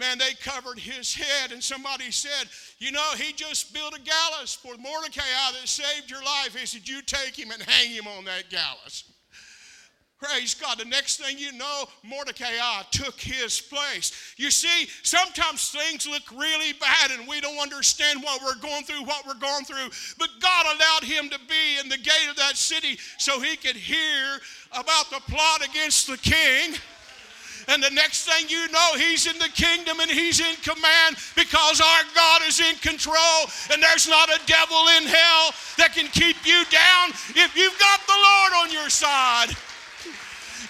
Man, 0.00 0.16
they 0.16 0.32
covered 0.42 0.78
his 0.78 1.14
head, 1.14 1.52
and 1.52 1.62
somebody 1.62 2.10
said, 2.10 2.48
You 2.78 2.90
know, 2.90 3.12
he 3.18 3.34
just 3.34 3.74
built 3.74 3.94
a 3.94 4.00
gallows 4.00 4.54
for 4.54 4.74
Mordecai 4.78 5.22
that 5.52 5.68
saved 5.68 6.10
your 6.10 6.24
life. 6.24 6.56
He 6.58 6.64
said, 6.64 6.88
You 6.88 7.02
take 7.02 7.38
him 7.38 7.50
and 7.50 7.62
hang 7.62 7.90
him 7.90 8.08
on 8.08 8.24
that 8.24 8.48
gallows. 8.48 9.04
Praise 10.18 10.54
God. 10.54 10.78
The 10.78 10.84
next 10.86 11.18
thing 11.18 11.38
you 11.38 11.52
know, 11.52 11.84
Mordecai 12.02 12.46
took 12.90 13.18
his 13.20 13.60
place. 13.60 14.34
You 14.36 14.50
see, 14.50 14.88
sometimes 15.02 15.70
things 15.70 16.06
look 16.06 16.30
really 16.30 16.74
bad 16.74 17.10
and 17.10 17.26
we 17.26 17.40
don't 17.40 17.58
understand 17.58 18.22
what 18.22 18.42
we're 18.42 18.60
going 18.60 18.84
through, 18.84 19.04
what 19.04 19.26
we're 19.26 19.34
going 19.34 19.64
through. 19.64 19.88
But 20.18 20.28
God 20.40 20.66
allowed 20.76 21.04
him 21.04 21.30
to 21.30 21.38
be 21.48 21.80
in 21.82 21.88
the 21.88 21.96
gate 21.96 22.28
of 22.28 22.36
that 22.36 22.56
city 22.56 22.98
so 23.18 23.40
he 23.40 23.56
could 23.56 23.76
hear 23.76 24.40
about 24.72 25.08
the 25.10 25.20
plot 25.26 25.64
against 25.64 26.06
the 26.06 26.18
king. 26.18 26.74
And 27.68 27.82
the 27.82 27.90
next 27.90 28.24
thing 28.24 28.48
you 28.48 28.68
know, 28.68 28.90
he's 28.96 29.26
in 29.26 29.38
the 29.38 29.50
kingdom 29.54 30.00
and 30.00 30.10
he's 30.10 30.40
in 30.40 30.56
command 30.62 31.16
because 31.36 31.80
our 31.80 32.02
God 32.14 32.42
is 32.46 32.60
in 32.60 32.76
control. 32.76 33.40
And 33.72 33.82
there's 33.82 34.08
not 34.08 34.28
a 34.28 34.40
devil 34.46 34.80
in 34.96 35.04
hell 35.06 35.52
that 35.78 35.92
can 35.94 36.08
keep 36.08 36.36
you 36.46 36.64
down 36.70 37.10
if 37.36 37.56
you've 37.56 37.78
got 37.78 38.00
the 38.06 38.16
Lord 38.16 38.52
on 38.64 38.72
your 38.72 38.90
side. 38.90 39.54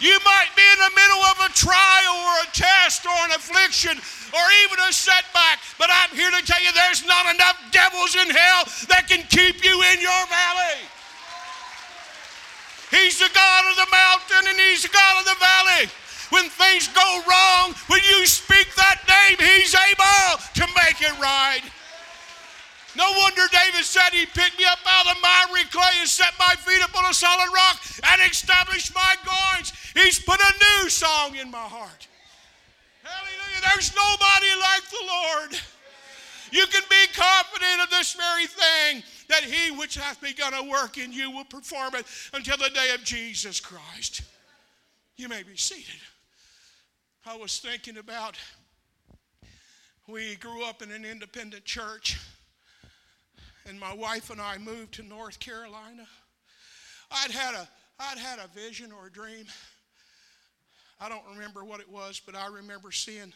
You 0.00 0.16
might 0.24 0.52
be 0.56 0.64
in 0.64 0.80
the 0.80 0.94
middle 0.96 1.24
of 1.28 1.36
a 1.44 1.50
trial 1.52 2.16
or 2.24 2.34
a 2.40 2.48
test 2.56 3.04
or 3.04 3.18
an 3.28 3.36
affliction 3.36 4.00
or 4.32 4.44
even 4.64 4.78
a 4.88 4.92
setback, 4.92 5.60
but 5.76 5.90
I'm 5.92 6.16
here 6.16 6.30
to 6.30 6.42
tell 6.46 6.62
you 6.62 6.72
there's 6.72 7.04
not 7.04 7.28
enough 7.34 7.58
devils 7.70 8.16
in 8.16 8.30
hell 8.30 8.64
that 8.88 9.10
can 9.12 9.26
keep 9.28 9.60
you 9.60 9.76
in 9.92 10.00
your 10.00 10.22
valley. 10.30 10.80
He's 12.90 13.18
the 13.18 13.30
God 13.34 13.70
of 13.70 13.76
the 13.76 13.90
mountain 13.90 14.50
and 14.50 14.58
He's 14.58 14.82
the 14.82 14.88
God 14.88 15.20
of 15.20 15.24
the 15.24 15.38
valley. 15.38 15.84
When 16.30 16.48
things 16.48 16.88
go 16.88 17.22
wrong, 17.28 17.74
when 17.88 18.00
you 18.08 18.26
speak 18.26 18.74
that 18.76 19.02
name, 19.06 19.38
He's 19.38 19.74
able 19.74 20.38
to 20.54 20.66
make 20.74 21.02
it 21.02 21.18
right. 21.20 21.62
No 22.96 23.06
wonder 23.18 23.42
David 23.52 23.84
said 23.84 24.10
he 24.10 24.26
picked 24.26 24.58
me 24.58 24.64
up 24.64 24.78
out 24.84 25.06
of 25.06 25.22
miry 25.22 25.64
clay 25.70 25.94
and 26.00 26.08
set 26.08 26.32
my 26.38 26.54
feet 26.58 26.82
upon 26.84 27.08
a 27.08 27.14
solid 27.14 27.48
rock 27.54 27.80
and 28.02 28.20
established 28.30 28.94
my 28.94 29.14
goings. 29.24 29.72
He's 29.94 30.18
put 30.18 30.40
a 30.40 30.52
new 30.82 30.90
song 30.90 31.36
in 31.36 31.50
my 31.50 31.58
heart. 31.58 32.08
Hallelujah. 33.02 33.62
There's 33.62 33.94
nobody 33.94 34.50
like 34.60 34.90
the 34.90 35.04
Lord. 35.06 35.60
You 36.52 36.66
can 36.66 36.82
be 36.90 37.06
confident 37.14 37.82
of 37.82 37.90
this 37.90 38.14
very 38.14 38.46
thing 38.46 39.04
that 39.28 39.44
he 39.44 39.70
which 39.70 39.94
hath 39.94 40.20
begun 40.20 40.52
a 40.54 40.64
work 40.64 40.98
in 40.98 41.12
you 41.12 41.30
will 41.30 41.44
perform 41.44 41.94
it 41.94 42.04
until 42.34 42.56
the 42.56 42.70
day 42.70 42.92
of 42.92 43.04
Jesus 43.04 43.60
Christ. 43.60 44.22
You 45.16 45.28
may 45.28 45.44
be 45.44 45.56
seated. 45.56 46.00
I 47.26 47.36
was 47.36 47.58
thinking 47.58 47.98
about 47.98 48.38
we 50.08 50.36
grew 50.36 50.64
up 50.64 50.80
in 50.80 50.90
an 50.90 51.04
independent 51.04 51.66
church 51.66 52.18
and 53.66 53.78
my 53.78 53.92
wife 53.92 54.30
and 54.30 54.40
I 54.40 54.56
moved 54.56 54.94
to 54.94 55.02
North 55.02 55.38
Carolina, 55.38 56.06
I'd 57.10 57.30
had 57.30 57.54
a, 57.54 57.68
I'd 57.98 58.16
had 58.16 58.38
a 58.38 58.48
vision 58.48 58.90
or 58.90 59.08
a 59.08 59.12
dream. 59.12 59.44
I 60.98 61.10
don't 61.10 61.24
remember 61.34 61.62
what 61.62 61.80
it 61.80 61.88
was, 61.88 62.20
but 62.24 62.34
I 62.34 62.46
remember 62.46 62.90
seeing 62.90 63.34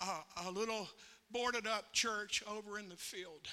a, 0.00 0.46
a 0.46 0.50
little 0.50 0.88
boarded 1.30 1.66
up 1.66 1.92
church 1.92 2.42
over 2.50 2.78
in 2.78 2.88
the 2.88 2.96
field. 2.96 3.48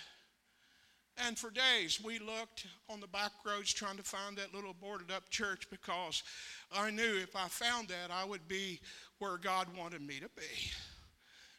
And 1.25 1.37
for 1.37 1.49
days 1.49 1.99
we 2.01 2.19
looked 2.19 2.65
on 2.89 2.99
the 3.01 3.07
back 3.07 3.31
roads 3.45 3.73
trying 3.73 3.97
to 3.97 4.03
find 4.03 4.37
that 4.37 4.53
little 4.53 4.73
boarded 4.73 5.11
up 5.11 5.29
church 5.29 5.69
because 5.69 6.23
I 6.71 6.91
knew 6.91 7.17
if 7.17 7.35
I 7.35 7.47
found 7.47 7.89
that, 7.89 8.11
I 8.11 8.23
would 8.23 8.47
be 8.47 8.79
where 9.19 9.37
God 9.37 9.67
wanted 9.77 10.01
me 10.01 10.19
to 10.19 10.29
be. 10.35 10.71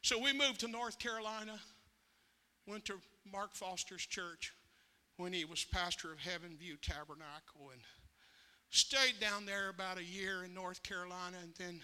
So 0.02 0.18
we 0.18 0.32
moved 0.32 0.60
to 0.60 0.68
North 0.68 0.98
Carolina, 0.98 1.58
went 2.66 2.86
to 2.86 2.94
Mark 3.30 3.54
Foster's 3.54 4.06
church 4.06 4.52
when 5.18 5.32
he 5.32 5.44
was 5.44 5.64
pastor 5.64 6.10
of 6.10 6.18
Heaven 6.18 6.56
View 6.58 6.76
Tabernacle 6.80 7.70
and 7.72 7.82
stayed 8.70 9.20
down 9.20 9.44
there 9.44 9.68
about 9.68 9.98
a 9.98 10.04
year 10.04 10.44
in 10.44 10.54
North 10.54 10.82
Carolina 10.82 11.36
and 11.42 11.52
then 11.58 11.80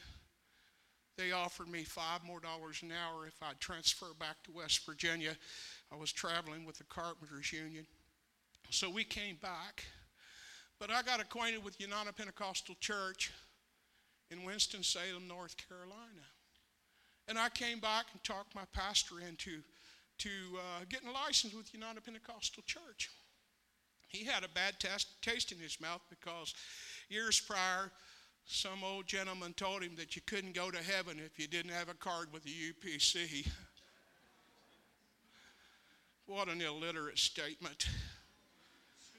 they 1.17 1.33
offered 1.33 1.69
me 1.69 1.83
five 1.83 2.23
more 2.25 2.41
dollars 2.41 2.83
an 2.83 2.93
hour 2.93 3.27
if 3.27 3.43
I'd 3.43 3.59
transfer 3.59 4.09
back 4.19 4.43
to 4.45 4.53
West 4.53 4.85
Virginia. 4.85 5.35
I 5.93 5.97
was 5.97 6.13
traveling 6.13 6.65
with 6.65 6.79
the 6.79 6.85
Carpenters 6.85 7.53
Union. 7.53 7.87
So 8.71 8.91
we 8.91 9.05
came 9.05 9.37
back. 9.37 9.85
But 10.79 10.91
I 10.91 11.03
got 11.03 11.21
acquainted 11.21 11.65
with 11.65 11.81
United 11.81 12.17
Pentecostal 12.17 12.75
Church 12.81 13.33
in 14.31 14.45
Winston-Salem, 14.45 15.27
North 15.27 15.57
Carolina. 15.69 16.27
And 17.29 17.39
I 17.39 17.49
came 17.49 17.81
back 17.81 18.07
and 18.13 18.23
talked 18.23 18.55
my 18.55 18.65
pastor 18.73 19.17
into 19.27 19.63
to 20.19 20.29
uh, 20.57 20.85
getting 20.89 21.09
a 21.09 21.13
license 21.13 21.55
with 21.55 21.73
United 21.73 22.05
Pentecostal 22.05 22.63
Church. 22.67 23.11
He 24.09 24.25
had 24.25 24.45
a 24.45 24.49
bad 24.49 24.75
taste 24.81 25.53
in 25.53 25.59
his 25.59 25.81
mouth 25.81 26.01
because 26.09 26.55
years 27.09 27.41
prior, 27.41 27.91
some 28.45 28.85
old 28.85 29.07
gentleman 29.07 29.53
told 29.55 29.83
him 29.83 29.97
that 29.97 30.15
you 30.15 30.23
couldn't 30.27 30.55
go 30.55 30.71
to 30.71 30.79
heaven 30.79 31.21
if 31.25 31.39
you 31.39 31.49
didn't 31.49 31.73
have 31.73 31.89
a 31.89 31.95
card 31.95 32.29
with 32.33 32.45
the 32.45 32.51
UPC. 32.51 33.49
What 36.27 36.49
an 36.49 36.61
illiterate 36.61 37.19
statement. 37.19 37.87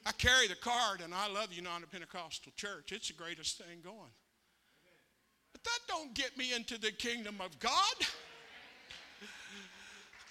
I 0.05 0.11
carry 0.13 0.47
the 0.47 0.55
card 0.55 1.01
and 1.01 1.13
I 1.13 1.27
love 1.27 1.51
United 1.51 1.91
Pentecostal 1.91 2.51
Church. 2.55 2.91
It's 2.91 3.07
the 3.07 3.13
greatest 3.13 3.57
thing 3.57 3.79
going. 3.83 4.11
But 5.51 5.63
that 5.63 5.79
don't 5.87 6.13
get 6.13 6.37
me 6.37 6.53
into 6.53 6.79
the 6.79 6.91
kingdom 6.91 7.35
of 7.43 7.57
God. 7.59 7.95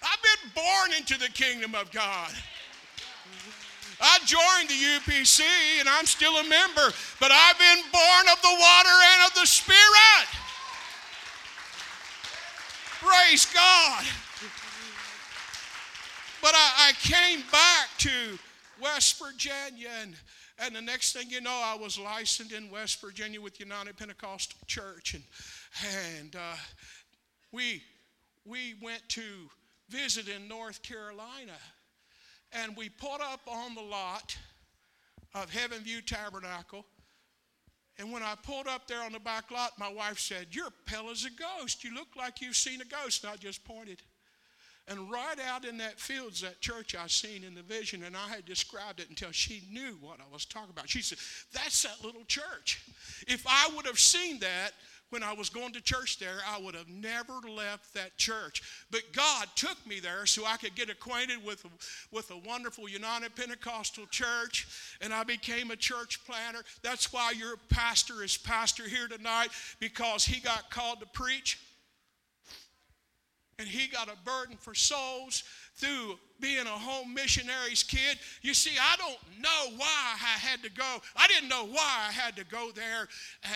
I've 0.01 0.21
been 0.21 0.51
born 0.55 0.93
into 0.97 1.19
the 1.19 1.29
kingdom 1.29 1.75
of 1.75 1.91
God. 1.91 2.31
I 3.99 4.19
joined 4.25 4.69
the 4.69 4.75
UPC 4.99 5.41
and 5.79 5.89
I'm 5.89 6.05
still 6.05 6.37
a 6.37 6.43
member, 6.43 6.93
but 7.19 7.31
I've 7.31 7.57
been 7.57 7.83
born 7.91 8.25
of 8.31 8.41
the 8.41 8.55
water 8.59 8.97
and 9.13 9.27
of 9.27 9.33
the 9.33 9.47
Spirit. 9.47 10.27
Praise 12.99 13.47
God. 13.53 14.05
But 16.47 16.55
I, 16.55 16.91
I 16.91 16.91
came 17.01 17.43
back 17.51 17.89
to 17.97 18.39
West 18.81 19.21
Virginia, 19.21 19.89
and, 20.01 20.15
and 20.59 20.73
the 20.73 20.81
next 20.81 21.11
thing 21.11 21.29
you 21.29 21.41
know, 21.41 21.51
I 21.51 21.75
was 21.75 21.99
licensed 21.99 22.53
in 22.53 22.69
West 22.69 23.01
Virginia 23.01 23.41
with 23.41 23.59
United 23.59 23.97
Pentecostal 23.97 24.57
Church, 24.65 25.13
and, 25.13 25.23
and 26.15 26.37
uh, 26.37 26.55
we, 27.51 27.83
we 28.45 28.75
went 28.81 29.01
to 29.09 29.21
visit 29.89 30.29
in 30.29 30.47
North 30.47 30.81
Carolina 30.83 31.57
and 32.53 32.77
we 32.77 32.87
put 32.87 33.19
up 33.19 33.41
on 33.45 33.75
the 33.75 33.81
lot 33.81 34.37
of 35.35 35.51
Heaven 35.51 35.79
View 35.79 36.01
Tabernacle. 36.01 36.85
And 37.99 38.09
when 38.09 38.23
I 38.23 38.35
pulled 38.41 38.67
up 38.67 38.87
there 38.87 39.03
on 39.03 39.11
the 39.11 39.19
back 39.19 39.51
lot, 39.51 39.71
my 39.77 39.91
wife 39.91 40.17
said, 40.17 40.47
You're 40.51 40.71
pale 40.85 41.09
as 41.11 41.25
a 41.25 41.29
ghost. 41.29 41.83
You 41.83 41.93
look 41.93 42.15
like 42.17 42.39
you've 42.39 42.55
seen 42.55 42.79
a 42.79 42.85
ghost. 42.85 43.25
And 43.25 43.33
I 43.33 43.35
just 43.35 43.65
pointed. 43.65 44.01
And 44.87 45.11
right 45.11 45.37
out 45.49 45.65
in 45.65 45.77
that 45.79 45.99
field's 45.99 46.41
that 46.41 46.61
church 46.61 46.95
I 46.95 47.07
seen 47.07 47.43
in 47.43 47.53
the 47.53 47.61
vision, 47.61 48.03
and 48.03 48.15
I 48.15 48.29
had 48.29 48.45
described 48.45 49.01
it 49.01 49.09
until 49.09 49.31
she 49.31 49.63
knew 49.69 49.97
what 49.99 50.19
I 50.19 50.31
was 50.31 50.45
talking 50.45 50.69
about. 50.69 50.89
She 50.89 51.01
said, 51.01 51.17
That's 51.53 51.83
that 51.83 52.03
little 52.03 52.23
church. 52.25 52.85
If 53.27 53.45
I 53.47 53.69
would 53.75 53.85
have 53.85 53.99
seen 53.99 54.39
that, 54.39 54.71
when 55.09 55.23
I 55.23 55.33
was 55.33 55.49
going 55.49 55.71
to 55.73 55.81
church 55.81 56.19
there, 56.19 56.39
I 56.47 56.59
would 56.59 56.75
have 56.75 56.89
never 56.89 57.33
left 57.49 57.93
that 57.93 58.17
church. 58.17 58.61
But 58.91 59.03
God 59.13 59.47
took 59.55 59.77
me 59.87 59.99
there 59.99 60.25
so 60.25 60.45
I 60.45 60.57
could 60.57 60.75
get 60.75 60.89
acquainted 60.89 61.43
with, 61.45 61.65
with 62.11 62.29
a 62.31 62.37
wonderful 62.37 62.89
United 62.89 63.35
Pentecostal 63.35 64.05
church, 64.07 64.67
and 65.01 65.13
I 65.13 65.23
became 65.23 65.71
a 65.71 65.75
church 65.75 66.25
planter. 66.25 66.63
That's 66.83 67.13
why 67.13 67.31
your 67.31 67.55
pastor 67.69 68.23
is 68.23 68.37
pastor 68.37 68.83
here 68.83 69.07
tonight, 69.07 69.49
because 69.79 70.25
he 70.25 70.41
got 70.41 70.69
called 70.69 70.99
to 70.99 71.05
preach, 71.07 71.59
and 73.59 73.67
he 73.67 73.87
got 73.87 74.07
a 74.07 74.15
burden 74.23 74.55
for 74.57 74.75
souls 74.75 75.43
through 75.75 76.17
being 76.39 76.65
a 76.65 76.69
home 76.69 77.13
missionary's 77.13 77.81
kid. 77.81 78.19
You 78.43 78.53
see, 78.53 78.77
I 78.79 78.95
don't 78.97 79.41
know 79.41 79.77
why 79.77 80.13
I 80.13 80.37
had 80.37 80.61
to 80.63 80.69
go. 80.69 80.97
I 81.15 81.27
didn't 81.27 81.49
know 81.49 81.65
why 81.65 82.07
I 82.07 82.11
had 82.11 82.35
to 82.35 82.45
go 82.45 82.71
there 82.75 83.07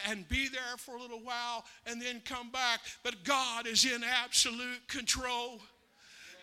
and 0.07 0.27
be 0.27 0.47
there 0.47 0.77
for 0.77 0.95
a 0.95 1.01
little 1.01 1.19
while 1.19 1.65
and 1.85 2.01
then 2.01 2.21
come 2.25 2.49
back. 2.49 2.79
But 3.03 3.23
God 3.23 3.67
is 3.67 3.85
in 3.85 4.03
absolute 4.03 4.87
control. 4.87 5.61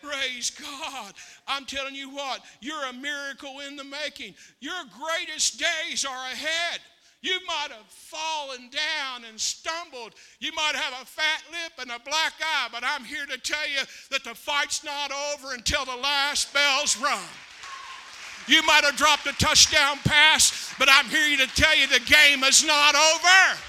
Praise 0.01 0.51
God. 0.51 1.13
I'm 1.45 1.65
telling 1.65 1.95
you 1.95 2.09
what, 2.09 2.41
you're 2.61 2.85
a 2.85 2.93
miracle 2.93 3.59
in 3.67 3.75
the 3.75 3.83
making. 3.83 4.35
Your 4.61 4.83
greatest 4.97 5.59
days 5.59 6.05
are 6.05 6.31
ahead. 6.31 6.79
You 7.21 7.37
might 7.45 7.69
have 7.69 7.85
fallen 7.87 8.69
down 8.69 9.25
and 9.27 9.39
stumbled. 9.39 10.13
You 10.39 10.53
might 10.53 10.75
have 10.75 11.01
a 11.01 11.05
fat 11.05 11.43
lip 11.51 11.73
and 11.77 11.91
a 11.91 11.99
black 11.99 12.33
eye, 12.41 12.69
but 12.71 12.83
I'm 12.85 13.03
here 13.03 13.25
to 13.25 13.37
tell 13.37 13.67
you 13.67 13.81
that 14.11 14.23
the 14.23 14.33
fight's 14.33 14.83
not 14.85 15.11
over 15.11 15.53
until 15.53 15.83
the 15.83 15.97
last 15.97 16.53
bell's 16.53 16.95
rung. 16.97 17.27
You 18.47 18.63
might 18.63 18.85
have 18.85 18.95
dropped 18.95 19.27
a 19.27 19.33
touchdown 19.33 19.97
pass, 20.05 20.73
but 20.79 20.87
I'm 20.89 21.05
here 21.05 21.37
to 21.37 21.47
tell 21.55 21.77
you 21.77 21.87
the 21.87 21.99
game 21.99 22.43
is 22.43 22.65
not 22.65 22.95
over. 22.95 23.59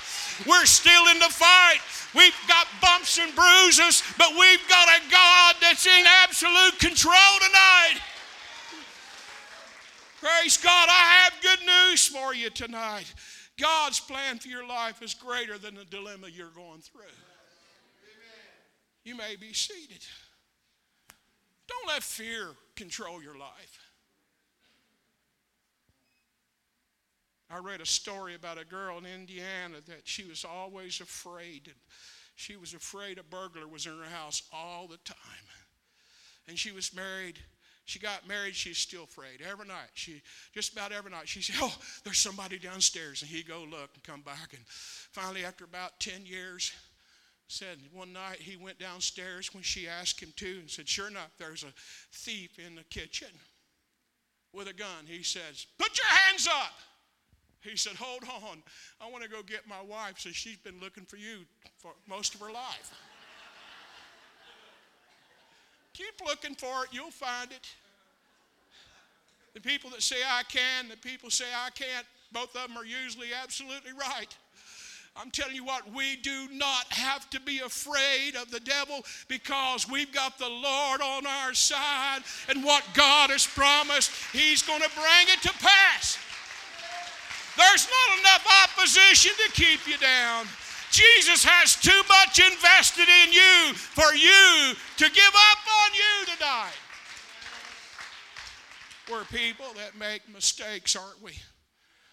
We're 0.49 0.65
still 0.65 1.09
in 1.09 1.19
the 1.19 1.29
fight. 1.29 1.81
We've 2.15 2.35
got 2.49 2.67
bumps 2.81 3.19
and 3.19 3.35
bruises, 3.35 4.03
but 4.17 4.31
we've 4.39 4.67
got 4.69 4.89
a 4.89 5.11
God 5.11 5.57
that's 5.61 5.87
in 5.87 6.05
absolute 6.25 6.79
control 6.79 7.35
tonight. 7.41 8.01
Praise 10.21 10.57
God. 10.57 10.89
I 10.89 11.25
have 11.25 11.43
good 11.43 11.61
news 11.67 12.07
for 12.07 12.35
you 12.35 12.51
tonight. 12.51 13.13
God's 13.61 14.01
plan 14.01 14.39
for 14.39 14.49
your 14.49 14.67
life 14.67 15.03
is 15.03 15.15
greater 15.15 15.59
than 15.59 15.75
the 15.75 15.85
dilemma 15.85 16.29
you're 16.33 16.49
going 16.49 16.81
through. 16.81 17.03
You 19.05 19.17
may 19.17 19.37
be 19.37 19.53
seated. 19.53 20.05
Don't 21.69 21.89
let 21.89 22.03
fear 22.03 22.49
control 22.77 23.23
your 23.23 23.39
life. 23.39 23.79
I 27.51 27.59
read 27.59 27.81
a 27.81 27.87
story 27.87 28.35
about 28.35 28.61
a 28.61 28.65
girl 28.65 28.99
in 28.99 29.07
Indiana 29.07 29.77
that 29.87 30.03
she 30.05 30.25
was 30.25 30.45
always 30.45 31.01
afraid. 31.01 31.67
And 31.67 31.77
she 32.37 32.57
was 32.57 32.75
afraid 32.75 33.19
a 33.19 33.25
burglar 33.25 33.67
was 33.67 33.87
in 33.87 33.99
her 33.99 34.05
house 34.05 34.43
all 34.53 34.87
the 34.87 34.99
time. 34.99 35.17
And 36.49 36.59
she 36.59 36.71
was 36.71 36.95
married 36.95 37.39
she 37.91 37.99
got 37.99 38.29
married, 38.29 38.55
she's 38.55 38.79
still 38.79 39.03
afraid. 39.03 39.43
Every 39.43 39.67
night, 39.67 39.91
she 39.95 40.23
just 40.55 40.73
about 40.73 40.93
every 40.93 41.11
night, 41.11 41.29
she 41.29 41.43
said, 41.43 41.57
Oh, 41.61 41.75
there's 42.05 42.19
somebody 42.19 42.57
downstairs. 42.57 43.21
And 43.21 43.31
he'd 43.31 43.49
go 43.49 43.67
look 43.69 43.91
and 43.95 44.05
come 44.05 44.21
back. 44.21 44.53
And 44.53 44.63
finally, 44.69 45.45
after 45.45 45.65
about 45.65 45.99
10 45.99 46.25
years, 46.25 46.73
said 47.49 47.79
one 47.93 48.13
night 48.13 48.37
he 48.39 48.57
went 48.57 48.79
downstairs 48.79 49.53
when 49.53 49.65
she 49.65 49.89
asked 49.89 50.23
him 50.23 50.33
to 50.37 50.61
and 50.61 50.71
said, 50.71 50.89
Sure 50.89 51.09
enough, 51.09 51.33
there's 51.37 51.65
a 51.65 51.73
thief 52.13 52.61
in 52.65 52.77
the 52.77 52.85
kitchen 52.85 53.27
with 54.53 54.69
a 54.69 54.73
gun. 54.73 55.05
He 55.07 55.25
says, 55.25 55.67
Put 55.77 55.99
your 55.99 56.07
hands 56.07 56.47
up. 56.47 56.75
He 57.63 57.77
said, 57.77 57.97
Hold 57.97 58.23
on. 58.23 58.63
I 59.01 59.11
want 59.11 59.25
to 59.25 59.29
go 59.29 59.43
get 59.43 59.67
my 59.67 59.83
wife. 59.83 60.21
So 60.21 60.31
she's 60.31 60.59
been 60.59 60.79
looking 60.79 61.07
for 61.07 61.17
you 61.17 61.41
for 61.79 61.91
most 62.09 62.37
of 62.37 62.41
her 62.41 62.53
life. 62.53 62.93
Keep 66.01 66.27
looking 66.27 66.55
for 66.55 66.85
it, 66.85 66.89
you'll 66.93 67.11
find 67.11 67.53
it. 67.53 67.69
The 69.53 69.61
people 69.61 69.91
that 69.91 70.01
say 70.01 70.17
I 70.27 70.45
can, 70.45 70.89
the 70.89 70.97
people 70.97 71.29
say 71.29 71.45
I 71.55 71.69
can't, 71.71 72.07
both 72.33 72.57
of 72.57 72.69
them 72.69 72.79
are 72.79 72.87
usually 72.87 73.29
absolutely 73.39 73.93
right. 73.93 74.35
I'm 75.15 75.31
telling 75.31 75.55
you 75.55 75.65
what, 75.65 75.93
we 75.93 76.17
do 76.17 76.49
not 76.53 76.91
have 76.91 77.29
to 77.31 77.41
be 77.41 77.59
afraid 77.59 78.35
of 78.35 78.51
the 78.51 78.61
devil 78.61 79.05
because 79.29 79.91
we've 79.91 80.11
got 80.11 80.39
the 80.39 80.49
Lord 80.49 81.03
on 81.03 81.27
our 81.27 81.53
side, 81.53 82.21
and 82.49 82.65
what 82.65 82.83
God 82.95 83.29
has 83.29 83.47
promised, 83.47 84.11
He's 84.33 84.63
going 84.63 84.81
to 84.81 84.91
bring 84.95 85.27
it 85.29 85.43
to 85.43 85.53
pass. 85.59 86.17
There's 87.59 87.87
not 87.87 88.21
enough 88.21 88.47
opposition 88.65 89.33
to 89.37 89.53
keep 89.53 89.87
you 89.87 89.99
down. 89.99 90.47
Jesus 90.91 91.45
has 91.45 91.77
too 91.77 92.03
much 92.09 92.41
invested 92.41 93.09
in 93.09 93.33
you 93.33 93.75
for 93.75 94.13
you 94.15 94.75
to 94.97 95.11
give 95.11 95.35
up 95.35 95.59
on 95.85 95.91
you 95.95 96.35
tonight. 96.35 96.79
We're 99.11 99.25
people 99.25 99.67
that 99.77 99.99
make 99.99 100.23
mistakes, 100.33 100.97
aren't 100.97 101.23
we? 101.23 101.33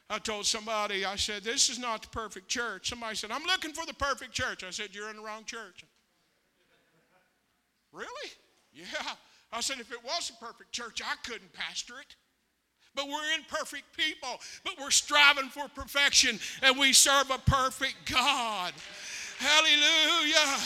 I 0.10 0.20
told 0.20 0.46
somebody, 0.46 1.06
I 1.06 1.16
said, 1.16 1.44
This 1.44 1.70
is 1.70 1.80
not 1.80 2.02
the 2.02 2.08
perfect 2.10 2.48
church. 2.48 2.90
Somebody 2.90 3.16
said, 3.16 3.32
I'm 3.32 3.44
looking 3.44 3.74
for 3.74 3.86
the 3.86 3.94
perfect 3.94 4.32
church. 4.32 4.64
I 4.64 4.70
said, 4.70 4.90
You're 4.94 5.10
in 5.10 5.18
the 5.18 5.22
wrong 5.22 5.44
church. 5.44 5.84
Really? 7.92 8.32
Yeah. 8.74 8.84
I 9.52 9.60
said, 9.62 9.80
If 9.80 9.92
it 9.92 10.04
was 10.04 10.32
a 10.32 10.46
perfect 10.46 10.72
church, 10.72 11.02
I 11.04 11.16
couldn't 11.28 11.52
pastor 11.54 12.00
it. 12.00 12.16
But 12.98 13.08
we're 13.08 13.36
imperfect 13.38 13.96
people, 13.96 14.42
but 14.66 14.74
we're 14.80 14.90
striving 14.90 15.50
for 15.50 15.68
perfection, 15.70 16.40
and 16.64 16.78
we 16.78 16.92
serve 16.92 17.30
a 17.30 17.38
perfect 17.38 18.12
God. 18.12 18.74
Hallelujah. 19.38 20.58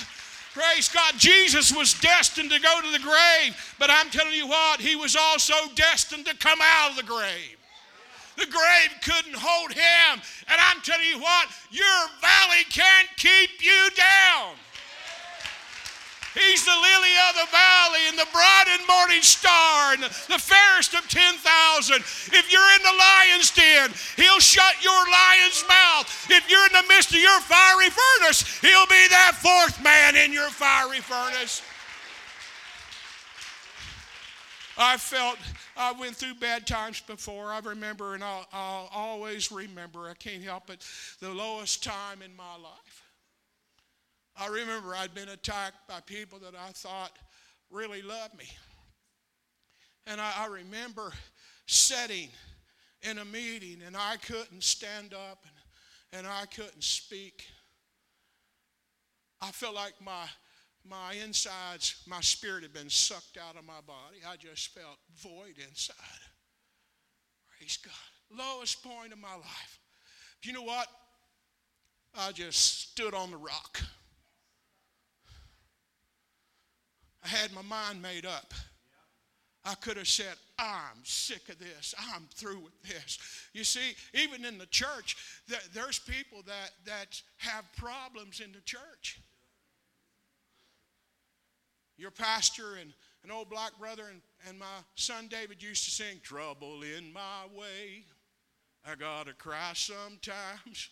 Praise 0.54 0.88
God. 0.88 1.14
Jesus 1.18 1.76
was 1.76 1.94
destined 2.00 2.50
to 2.52 2.60
go 2.60 2.82
to 2.82 2.92
the 2.92 3.04
grave, 3.04 3.76
but 3.78 3.90
I'm 3.92 4.10
telling 4.10 4.34
you 4.34 4.48
what, 4.48 4.80
he 4.80 4.96
was 4.96 5.18
also 5.18 5.54
destined 5.76 6.26
to 6.26 6.36
come 6.38 6.60
out 6.62 6.92
of 6.92 6.96
the 6.96 7.04
grave. 7.04 7.58
The 8.38 8.46
grave 8.46 8.92
couldn't 9.04 9.36
hold 9.36 9.74
him. 9.74 10.22
And 10.48 10.58
I'm 10.58 10.82
telling 10.82 11.08
you 11.08 11.20
what, 11.20 11.48
your 11.70 12.08
valley 12.22 12.64
can't 12.70 13.10
keep 13.18 13.64
you 13.64 13.90
down. 13.96 14.56
He's 16.34 16.64
the 16.64 16.72
lily 16.72 17.16
of 17.28 17.36
the 17.36 17.52
valley 17.52 18.04
and 18.08 18.18
the 18.18 18.28
bright 18.32 18.68
and 18.72 18.88
morning 18.88 19.22
star 19.22 19.94
and 19.94 20.04
the 20.04 20.40
fairest 20.40 20.94
of 20.94 21.08
10,000. 21.10 21.96
If 21.96 22.52
you're 22.52 22.72
in 22.76 22.84
the 22.84 22.96
lion's 22.98 23.52
den, 23.52 23.92
he'll 24.16 24.40
shut 24.40 24.82
your 24.84 25.04
lion's 25.12 25.64
mouth. 25.68 26.08
If 26.30 26.50
you're 26.50 26.66
in 26.68 26.74
the 26.74 26.88
midst 26.88 27.12
of 27.12 27.20
your 27.20 27.42
fiery 27.42 27.90
furnace, 27.90 28.60
he'll 28.62 28.88
be 28.88 29.08
that 29.10 29.36
fourth 29.36 29.84
man 29.84 30.16
in 30.16 30.32
your 30.32 30.50
fiery 30.50 31.02
furnace. 31.02 31.62
I 34.78 34.98
felt 34.98 35.38
I 35.76 35.92
went 35.92 36.16
through 36.16 36.36
bad 36.36 36.66
times 36.66 37.02
before. 37.02 37.48
I 37.48 37.60
remember, 37.60 38.16
and 38.16 38.24
I'll, 38.24 38.48
I'll 38.54 38.90
always 38.94 39.52
remember, 39.52 40.10
I 40.10 40.14
can't 40.14 40.44
help 40.44 40.70
it, 40.70 40.86
the 41.20 41.30
lowest 41.30 41.84
time 41.84 42.22
in 42.22 42.36
my 42.36 42.56
life. 42.56 43.01
I 44.42 44.48
remember 44.48 44.96
I'd 44.96 45.14
been 45.14 45.30
attacked 45.30 45.88
by 45.88 46.00
people 46.00 46.40
that 46.40 46.56
I 46.56 46.72
thought 46.72 47.12
really 47.70 48.02
loved 48.02 48.36
me. 48.36 48.50
And 50.08 50.20
I, 50.20 50.34
I 50.36 50.46
remember 50.48 51.14
sitting 51.68 52.30
in 53.04 53.20
a 53.20 53.26
meeting 53.26 53.84
and 53.86 53.96
I 53.96 54.16
couldn't 54.18 54.64
stand 54.64 55.14
up 55.14 55.46
and, 55.46 56.26
and 56.26 56.28
I 56.28 56.48
couldn't 56.48 56.84
speak. 56.84 57.46
I 59.44 59.52
felt 59.52 59.76
like 59.76 59.94
my, 60.04 60.26
my 60.90 61.14
insides, 61.24 62.02
my 62.08 62.22
spirit 62.22 62.64
had 62.64 62.74
been 62.74 62.90
sucked 62.90 63.38
out 63.38 63.60
of 63.60 63.64
my 63.64 63.82
body. 63.86 64.22
I 64.28 64.38
just 64.38 64.74
felt 64.74 64.98
void 65.22 65.64
inside. 65.70 65.96
Praise 67.60 67.78
God. 67.78 68.40
Lowest 68.40 68.82
point 68.82 69.14
of 69.14 69.20
my 69.20 69.36
life. 69.36 69.80
You 70.42 70.54
know 70.54 70.64
what? 70.64 70.88
I 72.18 72.32
just 72.32 72.90
stood 72.90 73.14
on 73.14 73.30
the 73.30 73.38
rock. 73.38 73.80
I 77.24 77.28
had 77.28 77.54
my 77.54 77.62
mind 77.62 78.02
made 78.02 78.26
up. 78.26 78.54
I 79.64 79.76
could 79.76 79.98
have 79.98 80.08
said, 80.08 80.34
I'm 80.58 80.98
sick 81.04 81.50
of 81.50 81.60
this. 81.60 81.94
I'm 82.14 82.24
through 82.34 82.60
with 82.60 82.82
this. 82.82 83.20
You 83.54 83.64
see, 83.64 83.94
even 84.14 84.44
in 84.44 84.58
the 84.58 84.66
church, 84.66 85.18
there's 85.74 86.00
people 86.00 86.42
that, 86.48 86.72
that 86.86 87.22
have 87.38 87.66
problems 87.78 88.40
in 88.40 88.52
the 88.52 88.62
church. 88.62 89.20
Your 91.98 92.10
pastor 92.10 92.78
and 92.82 92.92
an 93.24 93.30
old 93.30 93.52
black 93.52 93.78
brother 93.80 94.06
and, 94.10 94.22
and 94.50 94.58
my 94.58 94.66
son 94.96 95.28
David 95.30 95.62
used 95.62 95.86
to 95.86 95.92
sing, 95.92 96.20
Trouble 96.24 96.82
in 96.82 97.14
my 97.14 97.46
way. 97.56 98.06
I 98.84 98.96
gotta 98.96 99.34
cry 99.34 99.74
sometimes. 99.76 100.90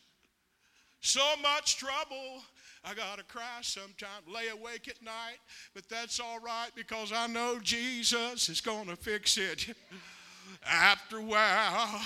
So 1.02 1.22
much 1.42 1.78
trouble 1.78 2.44
I 2.84 2.94
got 2.94 3.18
to 3.18 3.24
cry 3.26 3.60
sometimes, 3.62 4.26
lay 4.28 4.48
awake 4.48 4.88
at 4.88 5.02
night, 5.04 5.40
but 5.74 5.88
that's 5.90 6.20
all 6.20 6.40
right 6.40 6.70
because 6.76 7.12
I 7.12 7.28
know 7.28 7.60
Jesus 7.62 8.48
is 8.50 8.62
going 8.62 8.88
to 8.88 8.96
fix 8.96 9.38
it. 9.38 9.76
After 10.66 11.18
a 11.18 11.22
while, 11.22 12.02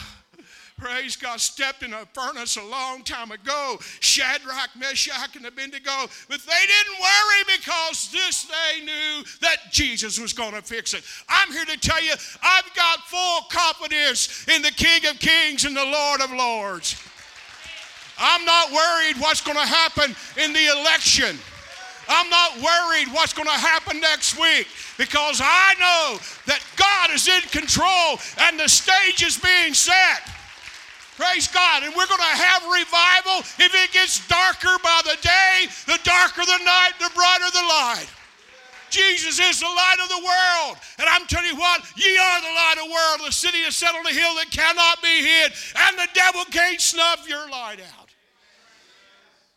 praise 0.77 1.15
God, 1.15 1.39
stepped 1.39 1.83
in 1.83 1.93
a 1.93 2.05
furnace 2.13 2.57
a 2.57 2.63
long 2.63 3.03
time 3.03 3.31
ago. 3.31 3.77
Shadrach, 3.99 4.71
Meshach, 4.77 5.35
and 5.35 5.45
Abednego, 5.45 6.09
but 6.27 6.41
they 6.41 6.65
didn't 6.65 6.99
worry 6.99 7.57
because 7.57 8.11
this 8.11 8.43
they 8.43 8.83
knew 8.83 9.23
that 9.41 9.71
Jesus 9.71 10.19
was 10.19 10.33
going 10.33 10.53
to 10.53 10.61
fix 10.61 10.93
it. 10.93 11.03
I'm 11.29 11.51
here 11.51 11.65
to 11.65 11.77
tell 11.77 12.03
you, 12.03 12.13
I've 12.41 12.75
got 12.75 12.99
full 13.07 13.41
confidence 13.49 14.47
in 14.47 14.61
the 14.61 14.71
King 14.71 15.05
of 15.09 15.19
Kings 15.19 15.65
and 15.65 15.77
the 15.77 15.85
Lord 15.85 16.21
of 16.21 16.31
Lords. 16.31 17.01
I'm 18.17 18.45
not 18.45 18.71
worried 18.71 19.17
what's 19.19 19.41
going 19.41 19.57
to 19.57 19.65
happen 19.65 20.15
in 20.41 20.53
the 20.53 20.67
election. 20.79 21.37
I'm 22.07 22.29
not 22.29 22.57
worried 22.57 23.07
what's 23.13 23.33
going 23.33 23.47
to 23.47 23.53
happen 23.53 23.99
next 23.99 24.37
week 24.39 24.67
because 24.97 25.39
I 25.43 25.73
know 25.79 26.19
that 26.45 26.59
God 26.75 27.15
is 27.15 27.27
in 27.27 27.41
control 27.49 28.19
and 28.39 28.59
the 28.59 28.67
stage 28.67 29.23
is 29.23 29.39
being 29.39 29.73
set. 29.73 30.27
Praise 31.15 31.47
God. 31.47 31.83
And 31.83 31.93
we're 31.95 32.09
going 32.09 32.19
to 32.19 32.37
have 32.37 32.63
revival. 32.65 33.45
If 33.61 33.71
it 33.73 33.91
gets 33.93 34.27
darker 34.27 34.75
by 34.83 35.01
the 35.05 35.17
day, 35.21 35.69
the 35.85 35.99
darker 36.03 36.43
the 36.45 36.59
night, 36.65 36.91
the 36.99 37.09
brighter 37.13 37.49
the 37.53 37.65
light. 37.69 38.09
Jesus 38.89 39.39
is 39.39 39.59
the 39.59 39.65
light 39.65 39.97
of 40.03 40.09
the 40.09 40.21
world. 40.21 40.77
And 40.99 41.07
I'm 41.09 41.25
telling 41.25 41.49
you 41.49 41.57
what, 41.57 41.81
ye 41.97 42.17
are 42.17 42.41
the 42.41 42.53
light 42.53 42.77
of 42.77 42.85
the 42.85 42.93
world. 42.93 43.21
The 43.25 43.33
city 43.33 43.59
is 43.59 43.75
set 43.75 43.95
on 43.95 44.05
a 44.05 44.13
hill 44.13 44.35
that 44.35 44.51
cannot 44.51 45.01
be 45.01 45.21
hid, 45.21 45.51
and 45.87 45.97
the 45.97 46.07
devil 46.13 46.45
can't 46.51 46.79
snuff 46.79 47.27
your 47.27 47.49
light 47.49 47.79
out. 47.81 48.02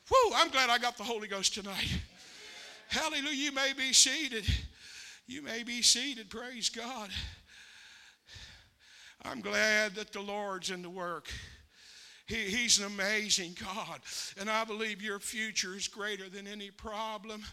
Whew, 0.08 0.32
I'm 0.34 0.50
glad 0.50 0.70
I 0.70 0.78
got 0.78 0.96
the 0.96 1.04
Holy 1.04 1.26
Ghost 1.26 1.54
tonight. 1.54 1.88
Hallelujah. 2.88 3.32
You 3.32 3.52
may 3.52 3.72
be 3.76 3.92
seated. 3.92 4.44
You 5.26 5.42
may 5.42 5.64
be 5.64 5.82
seated. 5.82 6.30
Praise 6.30 6.68
God. 6.68 7.10
I'm 9.24 9.40
glad 9.40 9.96
that 9.96 10.12
the 10.12 10.20
Lord's 10.20 10.70
in 10.70 10.82
the 10.82 10.90
work. 10.90 11.28
He, 12.26 12.34
he's 12.46 12.80
an 12.80 12.86
amazing 12.86 13.56
God. 13.60 14.00
And 14.38 14.50
I 14.50 14.64
believe 14.64 15.00
your 15.00 15.20
future 15.20 15.76
is 15.76 15.86
greater 15.86 16.28
than 16.28 16.48
any 16.48 16.70
problem. 16.70 17.44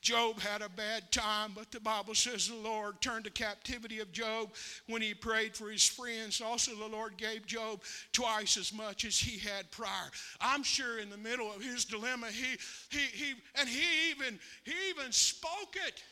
Job 0.00 0.40
had 0.40 0.62
a 0.62 0.68
bad 0.68 1.12
time, 1.12 1.52
but 1.54 1.70
the 1.70 1.78
Bible 1.78 2.14
says 2.14 2.48
the 2.48 2.56
Lord 2.56 3.00
turned 3.00 3.24
the 3.24 3.30
captivity 3.30 4.00
of 4.00 4.10
Job 4.10 4.50
when 4.88 5.00
he 5.00 5.14
prayed 5.14 5.54
for 5.54 5.70
his 5.70 5.86
friends. 5.86 6.40
Also, 6.40 6.74
the 6.74 6.88
Lord 6.88 7.16
gave 7.16 7.46
Job 7.46 7.82
twice 8.12 8.56
as 8.56 8.72
much 8.74 9.04
as 9.04 9.16
he 9.16 9.38
had 9.38 9.70
prior. 9.70 10.10
I'm 10.40 10.64
sure 10.64 10.98
in 10.98 11.08
the 11.08 11.16
middle 11.16 11.52
of 11.52 11.62
his 11.62 11.84
dilemma, 11.84 12.26
he, 12.26 12.56
he, 12.88 13.06
he 13.06 13.34
and 13.54 13.68
he 13.68 14.10
even, 14.10 14.40
he 14.64 14.74
even 14.90 15.12
spoke 15.12 15.76
it. 15.86 16.02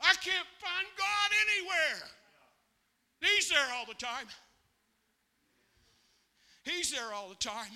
I 0.00 0.14
can't 0.14 0.46
find 0.60 0.86
God 0.96 1.30
anywhere. 1.58 2.08
He's 3.20 3.50
there 3.50 3.66
all 3.74 3.84
the 3.84 3.94
time. 3.94 4.28
He's 6.68 6.92
there 6.92 7.12
all 7.14 7.28
the 7.28 7.34
time. 7.36 7.70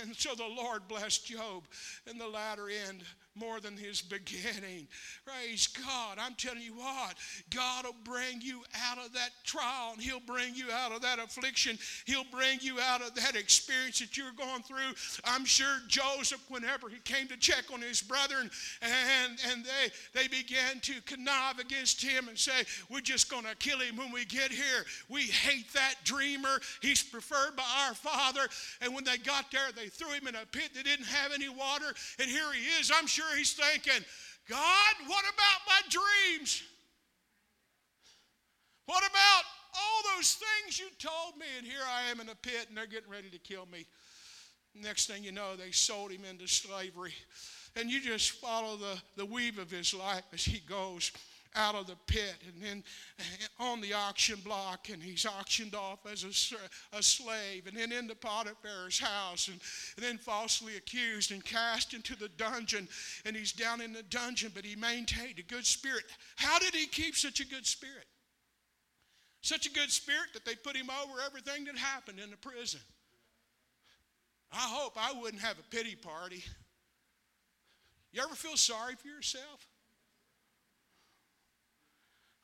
And 0.00 0.14
so 0.14 0.36
the 0.36 0.46
Lord 0.46 0.86
blessed 0.86 1.26
Job 1.26 1.64
in 2.08 2.16
the 2.16 2.28
latter 2.28 2.68
end 2.68 3.02
more 3.34 3.60
than 3.60 3.76
his 3.76 4.02
beginning. 4.02 4.88
Praise 5.24 5.68
God. 5.68 6.18
I'm 6.18 6.34
telling 6.34 6.62
you 6.62 6.74
what, 6.74 7.14
God 7.54 7.84
will 7.84 7.94
bring 8.04 8.40
you 8.40 8.62
out 8.88 8.98
of 8.98 9.12
that 9.14 9.30
trial 9.44 9.92
and 9.94 10.02
He'll 10.02 10.20
bring 10.20 10.54
you 10.54 10.66
out 10.72 10.92
of 10.92 11.02
that 11.02 11.18
affliction. 11.18 11.78
He'll 12.04 12.24
bring 12.30 12.58
you 12.60 12.80
out 12.80 13.02
of 13.02 13.14
that 13.14 13.36
experience 13.36 14.00
that 14.00 14.16
you're 14.16 14.32
going 14.32 14.62
through. 14.62 14.94
I'm 15.24 15.44
sure 15.44 15.78
Joseph, 15.88 16.44
whenever 16.48 16.88
he 16.88 16.98
came 16.98 17.28
to 17.28 17.36
check 17.36 17.64
on 17.72 17.80
his 17.80 18.02
brethren 18.02 18.50
and, 18.82 19.38
and, 19.50 19.64
they, 19.64 20.20
they 20.20 20.28
began 20.28 20.80
to 20.80 21.00
connive 21.02 21.58
against 21.58 22.02
him 22.02 22.28
and 22.28 22.38
say, 22.38 22.64
We're 22.88 23.00
just 23.00 23.30
going 23.30 23.44
to 23.44 23.54
kill 23.56 23.78
him 23.78 23.96
when 23.96 24.12
we 24.12 24.24
get 24.24 24.50
here. 24.50 24.84
We 25.08 25.22
hate 25.22 25.72
that 25.74 25.94
dreamer. 26.04 26.60
He's 26.80 27.02
preferred 27.02 27.56
by 27.56 27.64
our 27.86 27.94
father. 27.94 28.48
And 28.80 28.94
when 28.94 29.04
they 29.04 29.18
got 29.18 29.50
there, 29.50 29.70
they 29.76 29.88
threw 29.88 30.10
him 30.10 30.26
in 30.26 30.34
a 30.34 30.46
pit 30.50 30.70
that 30.74 30.84
didn't 30.84 31.06
have 31.06 31.32
any 31.32 31.48
water. 31.48 31.94
And 32.18 32.28
here 32.30 32.52
he 32.52 32.80
is. 32.80 32.90
I'm 32.94 33.06
sure 33.06 33.19
he's 33.36 33.52
thinking, 33.52 34.04
God, 34.48 34.94
what 35.06 35.24
about 35.24 35.60
my 35.66 35.80
dreams? 35.88 36.62
What 38.86 39.04
about 39.08 39.42
all 39.74 40.16
those 40.16 40.34
things 40.36 40.78
you 40.78 40.86
told 40.98 41.36
me? 41.38 41.46
And 41.58 41.66
here 41.66 41.82
I 41.88 42.10
am 42.10 42.20
in 42.20 42.28
a 42.28 42.34
pit 42.34 42.66
and 42.68 42.76
they're 42.76 42.86
getting 42.86 43.10
ready 43.10 43.30
to 43.30 43.38
kill 43.38 43.66
me. 43.70 43.86
Next 44.74 45.06
thing 45.06 45.22
you 45.24 45.32
know, 45.32 45.56
they 45.56 45.70
sold 45.70 46.10
him 46.10 46.24
into 46.24 46.46
slavery. 46.46 47.14
And 47.76 47.90
you 47.90 48.00
just 48.00 48.32
follow 48.32 48.76
the, 48.76 49.00
the 49.16 49.26
weave 49.26 49.58
of 49.58 49.70
his 49.70 49.94
life 49.94 50.24
as 50.32 50.44
he 50.44 50.58
goes 50.60 51.12
out 51.56 51.74
of 51.74 51.86
the 51.86 51.96
pit 52.06 52.36
and 52.46 52.62
then 52.62 52.84
on 53.58 53.80
the 53.80 53.92
auction 53.92 54.38
block 54.44 54.88
and 54.92 55.02
he's 55.02 55.26
auctioned 55.26 55.74
off 55.74 55.98
as 56.10 56.24
a, 56.24 56.96
a 56.96 57.02
slave 57.02 57.66
and 57.66 57.76
then 57.76 57.90
into 57.90 58.14
Potiphar's 58.14 58.98
house 58.98 59.48
and, 59.48 59.60
and 59.96 60.04
then 60.04 60.18
falsely 60.18 60.76
accused 60.76 61.32
and 61.32 61.44
cast 61.44 61.92
into 61.92 62.16
the 62.16 62.28
dungeon 62.28 62.86
and 63.24 63.34
he's 63.34 63.52
down 63.52 63.80
in 63.80 63.92
the 63.92 64.02
dungeon 64.04 64.52
but 64.54 64.64
he 64.64 64.76
maintained 64.76 65.38
a 65.38 65.42
good 65.42 65.66
spirit. 65.66 66.04
How 66.36 66.58
did 66.58 66.74
he 66.74 66.86
keep 66.86 67.16
such 67.16 67.40
a 67.40 67.46
good 67.46 67.66
spirit? 67.66 68.06
Such 69.42 69.66
a 69.66 69.70
good 69.70 69.90
spirit 69.90 70.32
that 70.34 70.44
they 70.44 70.54
put 70.54 70.76
him 70.76 70.90
over 70.90 71.20
everything 71.26 71.64
that 71.64 71.76
happened 71.76 72.20
in 72.20 72.30
the 72.30 72.36
prison. 72.36 72.80
I 74.52 74.58
hope 74.68 74.94
I 74.96 75.18
wouldn't 75.18 75.42
have 75.42 75.58
a 75.58 75.74
pity 75.74 75.96
party. 75.96 76.44
You 78.12 78.22
ever 78.22 78.34
feel 78.34 78.56
sorry 78.56 78.96
for 78.96 79.08
yourself? 79.08 79.69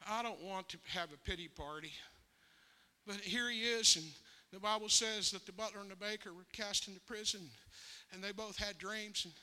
I 0.08 0.22
don't 0.22 0.42
want 0.42 0.68
to 0.70 0.78
have 0.92 1.10
a 1.12 1.28
pity 1.28 1.48
party. 1.48 1.92
But 3.06 3.16
here 3.16 3.50
he 3.50 3.60
is, 3.60 3.96
and 3.96 4.04
the 4.52 4.60
Bible 4.60 4.88
says 4.88 5.30
that 5.30 5.46
the 5.46 5.52
butler 5.52 5.80
and 5.80 5.90
the 5.90 5.96
baker 5.96 6.32
were 6.32 6.46
cast 6.52 6.88
into 6.88 7.00
prison, 7.00 7.40
and 8.12 8.22
they 8.22 8.32
both 8.32 8.56
had 8.56 8.78
dreams. 8.78 9.22
And 9.24 9.34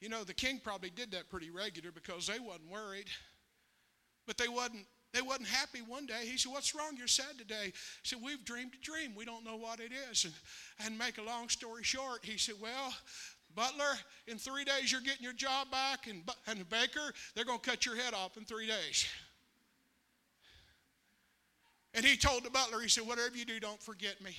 You 0.00 0.08
know, 0.08 0.24
the 0.24 0.34
king 0.34 0.60
probably 0.62 0.90
did 0.90 1.10
that 1.12 1.28
pretty 1.30 1.50
regular 1.50 1.90
because 1.90 2.26
they 2.26 2.38
wasn't 2.38 2.70
worried. 2.70 3.08
But 4.26 4.38
they 4.38 4.48
wasn't 4.48 4.86
they 5.14 5.22
wasn't 5.22 5.48
happy 5.48 5.80
one 5.80 6.04
day. 6.04 6.26
He 6.26 6.36
said, 6.36 6.52
What's 6.52 6.74
wrong? 6.74 6.94
You're 6.96 7.06
sad 7.06 7.38
today. 7.38 7.66
He 7.66 7.72
said, 8.02 8.18
We've 8.22 8.44
dreamed 8.44 8.72
a 8.74 8.84
dream. 8.84 9.14
We 9.16 9.24
don't 9.24 9.44
know 9.44 9.56
what 9.56 9.80
it 9.80 9.90
is. 10.10 10.24
And, 10.24 10.34
and 10.84 10.98
make 10.98 11.18
a 11.18 11.22
long 11.22 11.48
story 11.48 11.82
short, 11.82 12.24
he 12.24 12.36
said, 12.36 12.56
Well, 12.60 12.92
Butler, 13.54 13.96
in 14.26 14.36
three 14.36 14.64
days 14.64 14.92
you're 14.92 15.00
getting 15.00 15.24
your 15.24 15.32
job 15.32 15.70
back, 15.70 16.06
and, 16.06 16.22
and 16.46 16.60
the 16.60 16.64
baker, 16.66 17.12
they're 17.34 17.46
going 17.46 17.58
to 17.58 17.70
cut 17.70 17.86
your 17.86 17.96
head 17.96 18.12
off 18.12 18.36
in 18.36 18.44
three 18.44 18.66
days. 18.66 19.06
And 21.98 22.06
he 22.06 22.16
told 22.16 22.44
the 22.44 22.50
butler, 22.50 22.78
he 22.78 22.88
said, 22.88 23.04
Whatever 23.04 23.36
you 23.36 23.44
do, 23.44 23.58
don't 23.58 23.82
forget 23.82 24.22
me. 24.22 24.30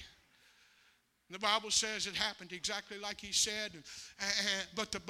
And 1.28 1.36
the 1.36 1.40
Bible 1.40 1.72
says 1.72 2.08
it 2.08 2.16
happened 2.16 2.54
exactly 2.54 2.98
like 2.98 3.20
he 3.20 3.34
said, 3.34 3.74
and, 3.74 3.84
and, 4.22 4.68
but 4.76 4.94
the, 4.94 5.02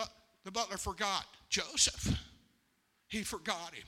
the 0.44 0.50
butler 0.50 0.78
forgot 0.78 1.26
Joseph. 1.50 2.18
He 3.08 3.22
forgot 3.22 3.76
him. 3.76 3.84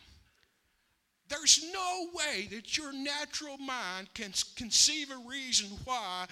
There's 1.27 1.65
no 1.73 2.09
way 2.13 2.49
that 2.51 2.77
your 2.77 2.93
natural 2.93 3.57
mind 3.57 4.13
can 4.13 4.31
conceive 4.55 5.09
a 5.09 5.27
reason 5.27 5.69
why 5.83 6.27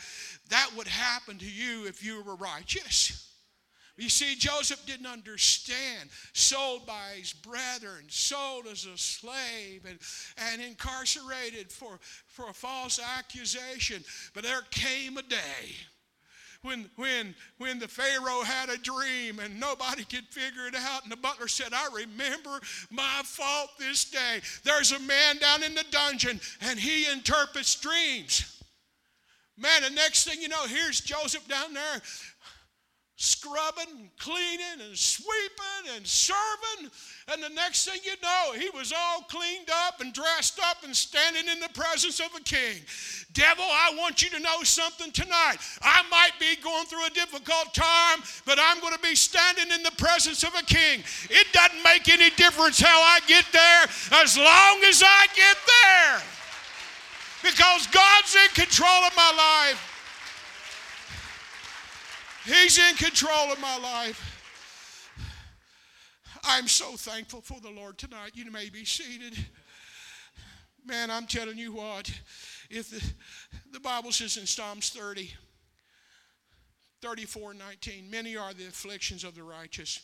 that 0.49 0.69
would 0.77 0.87
happen 0.87 1.39
to 1.39 1.49
you 1.49 1.87
if 1.87 2.05
you 2.05 2.21
were 2.21 2.35
righteous. 2.35 3.28
You 3.97 4.09
see, 4.09 4.35
Joseph 4.35 4.85
didn't 4.85 5.07
understand. 5.07 6.09
Sold 6.33 6.85
by 6.85 7.15
his 7.17 7.33
brethren, 7.33 8.05
sold 8.07 8.67
as 8.67 8.85
a 8.85 8.97
slave, 8.97 9.85
and, 9.87 9.99
and 10.37 10.61
incarcerated 10.61 11.71
for, 11.71 11.99
for 12.27 12.49
a 12.49 12.53
false 12.53 12.99
accusation. 13.17 14.03
But 14.33 14.43
there 14.43 14.61
came 14.71 15.17
a 15.17 15.23
day 15.23 15.75
when, 16.61 16.89
when, 16.97 17.35
when 17.57 17.79
the 17.79 17.87
Pharaoh 17.87 18.43
had 18.43 18.69
a 18.69 18.77
dream 18.77 19.39
and 19.39 19.59
nobody 19.59 20.03
could 20.03 20.27
figure 20.27 20.67
it 20.67 20.75
out. 20.75 21.03
And 21.03 21.11
the 21.11 21.17
butler 21.17 21.47
said, 21.47 21.73
I 21.73 21.87
remember 21.93 22.59
my 22.91 23.21
fault 23.23 23.71
this 23.79 24.05
day. 24.05 24.41
There's 24.63 24.91
a 24.91 24.99
man 24.99 25.37
down 25.37 25.63
in 25.63 25.73
the 25.73 25.85
dungeon 25.89 26.39
and 26.61 26.79
he 26.79 27.09
interprets 27.11 27.75
dreams. 27.75 28.55
Man, 29.57 29.83
the 29.83 29.89
next 29.89 30.25
thing 30.25 30.41
you 30.41 30.47
know, 30.47 30.65
here's 30.67 31.01
Joseph 31.01 31.47
down 31.47 31.73
there 31.73 32.01
scrubbing 33.21 33.91
and 33.99 34.17
cleaning 34.17 34.79
and 34.87 34.97
sweeping 34.97 35.93
and 35.93 36.07
serving. 36.07 36.89
And 37.27 37.43
the 37.43 37.49
next 37.49 37.83
thing 37.85 37.99
you 38.05 38.13
know, 38.23 38.53
he 38.57 38.69
was 38.69 38.93
all 38.97 39.23
cleaned 39.23 39.69
up 39.87 39.99
and 39.99 40.13
dressed 40.13 40.57
up 40.63 40.77
and 40.85 40.95
standing 40.95 41.51
in 41.51 41.59
the 41.59 41.67
presence 41.73 42.21
of 42.21 42.29
a 42.33 42.39
king. 42.39 42.79
Devil, 43.33 43.65
I 43.65 43.93
want 43.97 44.23
you 44.23 44.29
to 44.29 44.39
know 44.39 44.63
something 44.63 45.11
tonight. 45.11 45.57
I 45.81 46.01
might 46.09 46.31
be 46.39 46.55
going 46.63 46.85
through 46.85 47.07
a 47.07 47.09
difficult 47.09 47.73
time, 47.73 48.23
but 48.45 48.57
I'm 48.57 48.79
going 48.79 48.93
to 48.93 49.03
be 49.03 49.15
standing 49.15 49.69
in 49.69 49.83
the 49.83 49.91
presence 49.97 50.43
of 50.43 50.55
a 50.55 50.63
king. 50.63 51.03
It 51.29 51.47
doesn't 51.51 51.83
make 51.83 52.07
any 52.07 52.29
difference 52.29 52.79
how 52.79 53.01
I 53.01 53.19
get 53.27 53.43
there 53.51 53.83
as 54.23 54.37
long 54.37 54.79
as 54.87 55.03
I 55.05 55.27
get 55.35 55.57
there. 55.83 56.21
Because 57.43 57.85
God's 57.87 58.33
in 58.33 58.49
control 58.55 59.03
of 59.03 59.13
my 59.17 59.33
life. 59.35 59.88
He's 62.45 62.77
in 62.77 62.95
control 62.95 63.51
of 63.51 63.59
my 63.59 63.77
life. 63.77 64.35
I'm 66.43 66.67
so 66.67 66.95
thankful 66.95 67.41
for 67.41 67.59
the 67.59 67.69
Lord 67.69 67.97
tonight. 67.97 68.31
You 68.33 68.49
may 68.49 68.69
be 68.69 68.85
seated. 68.85 69.37
Man, 70.85 71.11
I'm 71.11 71.27
telling 71.27 71.57
you 71.57 71.73
what, 71.73 72.09
if 72.69 72.89
the, 72.89 73.03
the 73.73 73.79
Bible 73.79 74.11
says 74.11 74.37
in 74.37 74.45
Psalms 74.45 74.89
30, 74.89 75.31
34 77.01 77.53
19, 77.53 78.09
many 78.09 78.37
are 78.37 78.53
the 78.53 78.67
afflictions 78.67 79.23
of 79.23 79.35
the 79.35 79.43
righteous, 79.43 80.01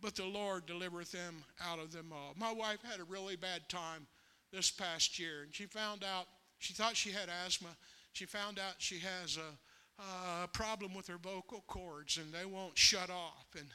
but 0.00 0.14
the 0.14 0.24
Lord 0.24 0.66
delivereth 0.66 1.12
them 1.12 1.42
out 1.60 1.80
of 1.80 1.92
them 1.92 2.12
all. 2.12 2.34
My 2.36 2.52
wife 2.52 2.78
had 2.88 3.00
a 3.00 3.04
really 3.04 3.36
bad 3.36 3.68
time 3.68 4.06
this 4.52 4.70
past 4.70 5.18
year, 5.18 5.42
and 5.42 5.54
she 5.54 5.64
found 5.64 6.04
out, 6.04 6.26
she 6.58 6.72
thought 6.72 6.96
she 6.96 7.10
had 7.10 7.28
asthma. 7.44 7.68
She 8.12 8.24
found 8.24 8.58
out 8.58 8.74
she 8.78 9.00
has 9.00 9.36
a 9.36 9.56
uh, 9.98 10.46
problem 10.52 10.94
with 10.94 11.06
her 11.08 11.18
vocal 11.18 11.64
cords 11.66 12.16
and 12.18 12.32
they 12.32 12.44
won't 12.44 12.78
shut 12.78 13.10
off. 13.10 13.46
And, 13.56 13.68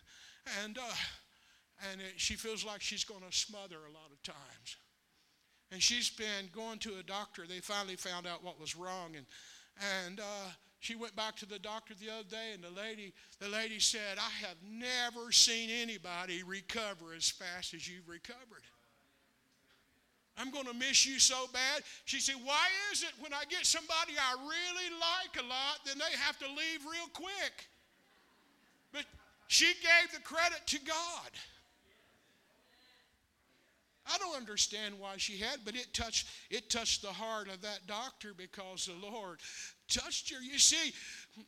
and, 0.64 0.78
uh, 0.78 0.96
and 1.92 2.02
it, 2.02 2.14
she 2.18 2.36
feels 2.36 2.66
like 2.66 2.82
she's 2.82 3.04
going 3.04 3.24
to 3.30 3.36
smother 3.36 3.78
a 3.78 3.94
lot 3.94 4.12
of 4.12 4.22
times. 4.24 4.78
And 5.72 5.82
she's 5.82 6.10
been 6.10 6.50
going 6.54 6.80
to 6.80 7.00
a 7.00 7.04
doctor. 7.04 7.46
They 7.48 7.60
finally 7.60 7.96
found 7.96 8.28
out 8.28 8.44
what 8.44 8.60
was 8.60 8.76
wrong. 8.76 9.16
And, 9.18 9.26
and 10.06 10.20
uh, 10.20 10.50
she 10.80 10.96
went 10.96 11.16
back 11.16 11.36
to 11.38 11.46
the 11.46 11.60
doctor 11.60 11.94
the 11.96 12.10
other 12.10 12.30
day, 12.30 12.52
and 12.54 12.64
the 12.64 12.70
lady, 12.70 13.14
the 13.40 13.48
lady 13.48 13.80
said, 13.80 14.18
I 14.18 14.46
have 14.46 14.58
never 14.70 15.32
seen 15.32 15.70
anybody 15.70 16.44
recover 16.44 17.14
as 17.16 17.30
fast 17.30 17.74
as 17.74 17.88
you've 17.88 18.10
recovered. 18.10 18.64
I'm 20.38 20.50
going 20.50 20.66
to 20.66 20.74
miss 20.74 21.06
you 21.06 21.20
so 21.20 21.46
bad. 21.54 21.84
She 22.06 22.20
said, 22.20 22.36
Why 22.44 22.68
is 22.92 23.04
it 23.04 23.12
when 23.20 23.34
I 23.34 23.44
get 23.50 23.66
somebody 23.66 24.14
I 24.18 24.34
really 24.42 24.90
like 25.00 25.44
a 25.44 25.48
lot, 25.48 25.80
then 25.86 25.98
they 25.98 26.18
have 26.18 26.40
to 26.40 26.48
leave 26.48 26.86
real 26.90 27.08
quick? 27.14 27.68
But 28.92 29.06
she 29.48 29.66
gave 29.66 30.12
the 30.14 30.22
credit 30.22 30.62
to 30.68 30.80
God. 30.80 31.30
I 34.12 34.18
don't 34.18 34.36
understand 34.36 34.96
why 35.00 35.14
she 35.18 35.38
had, 35.38 35.60
but 35.64 35.76
it 35.76 35.94
touched 35.94 36.28
it 36.50 36.70
touched 36.70 37.02
the 37.02 37.08
heart 37.08 37.48
of 37.48 37.62
that 37.62 37.88
doctor 37.88 38.34
because 38.36 38.86
the 38.86 39.08
Lord 39.08 39.40
touched 39.88 40.30
her. 40.34 40.42
You 40.42 40.60
see, 40.60 40.94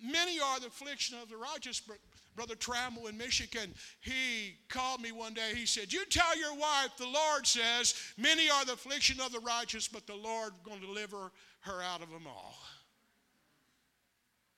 many 0.01 0.39
are 0.39 0.59
the 0.59 0.67
affliction 0.67 1.17
of 1.21 1.29
the 1.29 1.37
righteous, 1.37 1.81
but 1.81 1.97
Brother 2.35 2.55
Trammell 2.55 3.09
in 3.09 3.17
Michigan, 3.17 3.73
he 4.01 4.57
called 4.67 5.01
me 5.01 5.11
one 5.11 5.33
day. 5.33 5.53
He 5.55 5.65
said, 5.65 5.93
You 5.93 6.05
tell 6.05 6.37
your 6.37 6.53
wife, 6.53 6.89
the 6.97 7.07
Lord 7.07 7.47
says, 7.47 7.95
Many 8.17 8.49
are 8.49 8.65
the 8.65 8.73
affliction 8.73 9.21
of 9.21 9.31
the 9.31 9.39
righteous, 9.39 9.87
but 9.87 10.05
the 10.05 10.15
Lord 10.15 10.51
going 10.63 10.81
to 10.81 10.85
deliver 10.85 11.31
her 11.61 11.81
out 11.81 12.01
of 12.01 12.09
them 12.09 12.27
all. 12.27 12.55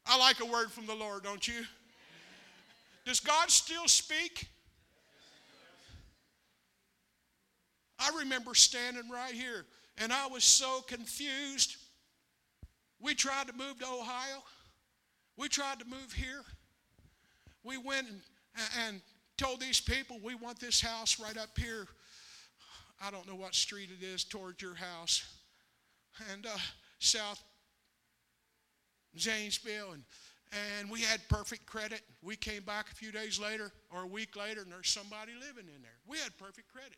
I 0.08 0.18
like 0.18 0.40
a 0.40 0.46
word 0.46 0.72
from 0.72 0.88
the 0.88 0.96
Lord, 0.96 1.24
don't 1.24 1.48
you? 1.48 1.64
Does 3.06 3.20
God 3.20 3.52
still 3.52 3.88
speak? 3.88 4.48
I 8.00 8.12
remember 8.20 8.54
standing 8.54 9.10
right 9.10 9.34
here 9.34 9.66
and 9.98 10.14
I 10.14 10.28
was 10.28 10.44
so 10.44 10.82
confused. 10.88 11.78
We 13.00 13.16
tried 13.16 13.48
to 13.48 13.54
move 13.54 13.80
to 13.80 13.86
Ohio, 13.86 14.44
we 15.36 15.50
tried 15.50 15.80
to 15.80 15.86
move 15.86 16.14
here 16.14 16.44
we 17.68 17.78
went 17.78 18.08
and, 18.08 18.22
and 18.88 19.02
told 19.38 19.60
these 19.60 19.82
people 19.82 20.18
we 20.24 20.36
want 20.36 20.60
this 20.60 20.82
house 20.82 21.20
right 21.20 21.38
up 21.38 21.58
here. 21.58 21.86
I 23.06 23.12
don't 23.12 23.28
know 23.28 23.36
what 23.36 23.54
street 23.54 23.90
it 23.92 24.04
is 24.04 24.24
towards 24.24 24.62
your 24.62 24.74
house. 24.74 25.24
And 26.34 26.46
uh, 26.46 26.58
South 27.00 27.44
Zanesville. 29.20 29.92
And, 29.94 30.04
and 30.52 30.90
we 30.90 31.02
had 31.02 31.20
perfect 31.30 31.66
credit. 31.66 32.02
We 32.22 32.36
came 32.36 32.64
back 32.64 32.92
a 32.92 32.96
few 32.96 33.12
days 33.12 33.40
later 33.40 33.72
or 33.92 34.04
a 34.04 34.08
week 34.08 34.36
later, 34.36 34.62
and 34.62 34.72
there's 34.72 34.90
somebody 34.90 35.34
living 35.34 35.66
in 35.74 35.82
there. 35.82 35.98
We 36.08 36.18
had 36.18 36.38
perfect 36.38 36.72
credit. 36.72 36.96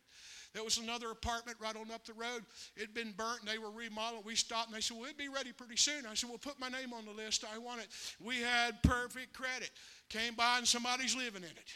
There 0.52 0.64
was 0.64 0.78
another 0.78 1.10
apartment 1.10 1.58
right 1.60 1.74
on 1.76 1.90
up 1.90 2.04
the 2.04 2.12
road. 2.12 2.42
It'd 2.76 2.94
been 2.94 3.12
burnt 3.16 3.40
and 3.40 3.48
they 3.48 3.58
were 3.58 3.70
remodeling. 3.70 4.24
We 4.24 4.34
stopped 4.34 4.68
and 4.68 4.76
they 4.76 4.80
said, 4.80 4.96
Well, 4.96 5.06
it'll 5.06 5.18
be 5.18 5.28
ready 5.28 5.52
pretty 5.52 5.76
soon. 5.76 6.06
I 6.06 6.14
said, 6.14 6.28
Well, 6.28 6.38
put 6.38 6.58
my 6.58 6.68
name 6.68 6.92
on 6.92 7.04
the 7.04 7.12
list. 7.12 7.44
I 7.52 7.58
want 7.58 7.80
it. 7.80 7.88
We 8.20 8.40
had 8.40 8.82
perfect 8.82 9.32
credit. 9.32 9.70
Came 10.08 10.34
by 10.34 10.58
and 10.58 10.66
somebody's 10.66 11.14
living 11.14 11.42
in 11.42 11.50
it. 11.50 11.72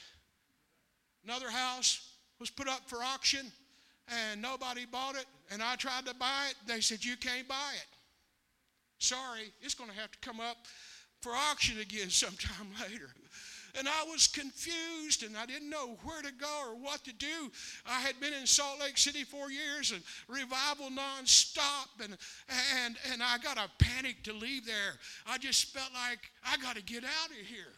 Another 1.25 1.51
house 1.51 2.15
was 2.41 2.51
put 2.51 2.69
up 2.69 2.89
for 2.89 2.99
auction 3.03 3.47
and 4.09 4.43
nobody 4.43 4.87
bought 4.87 5.15
it. 5.15 5.27
And 5.51 5.63
I 5.63 5.77
tried 5.77 6.07
to 6.07 6.15
buy 6.15 6.49
it. 6.51 6.57
They 6.67 6.81
said, 6.81 7.05
You 7.05 7.17
can't 7.17 7.47
buy 7.47 7.73
it. 7.77 7.87
Sorry, 8.99 9.53
it's 9.61 9.75
going 9.75 9.91
to 9.91 9.97
have 9.97 10.11
to 10.11 10.19
come 10.19 10.41
up 10.41 10.57
for 11.25 11.33
auction 11.51 11.81
again 11.81 12.11
sometime 12.11 12.69
later. 12.83 13.09
And 13.77 13.89
I 13.89 14.05
was 14.09 14.29
confused 14.29 15.25
and 15.25 15.37
I 15.37 15.47
didn't 15.47 15.69
know 15.69 15.99
where 16.05 16.23
to 16.23 16.31
go 16.31 16.63
or 16.69 16.77
what 16.77 17.03
to 17.05 17.13
do. 17.13 17.51
I 17.85 18.01
had 18.01 18.21
been 18.21 18.33
in 18.33 18.47
Salt 18.47 18.79
Lake 18.79 18.97
City 18.97 19.25
four 19.25 19.51
years 19.51 19.91
and 19.91 20.01
revival 20.29 20.91
nonstop. 20.91 21.89
And, 22.01 22.17
and, 22.85 22.97
and 23.11 23.21
I 23.21 23.39
got 23.39 23.57
a 23.57 23.69
panic 23.83 24.23
to 24.25 24.33
leave 24.33 24.65
there. 24.65 24.95
I 25.27 25.39
just 25.39 25.75
felt 25.75 25.91
like 25.93 26.21
I 26.45 26.57
got 26.59 26.77
to 26.77 26.83
get 26.85 27.03
out 27.03 27.31
of 27.31 27.47
here. 27.47 27.73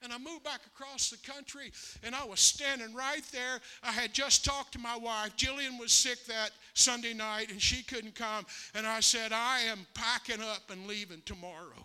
And 0.00 0.12
I 0.12 0.18
moved 0.18 0.44
back 0.44 0.60
across 0.64 1.10
the 1.10 1.16
country, 1.28 1.72
and 2.04 2.14
I 2.14 2.24
was 2.24 2.38
standing 2.38 2.94
right 2.94 3.24
there. 3.32 3.58
I 3.82 3.90
had 3.90 4.12
just 4.12 4.44
talked 4.44 4.70
to 4.74 4.78
my 4.78 4.96
wife. 4.96 5.36
Jillian 5.36 5.76
was 5.76 5.90
sick 5.92 6.24
that 6.26 6.52
Sunday 6.74 7.14
night, 7.14 7.50
and 7.50 7.60
she 7.60 7.82
couldn't 7.82 8.14
come. 8.14 8.46
And 8.76 8.86
I 8.86 9.00
said, 9.00 9.32
I 9.32 9.62
am 9.62 9.84
packing 9.94 10.40
up 10.40 10.70
and 10.70 10.86
leaving 10.86 11.20
tomorrow. 11.26 11.84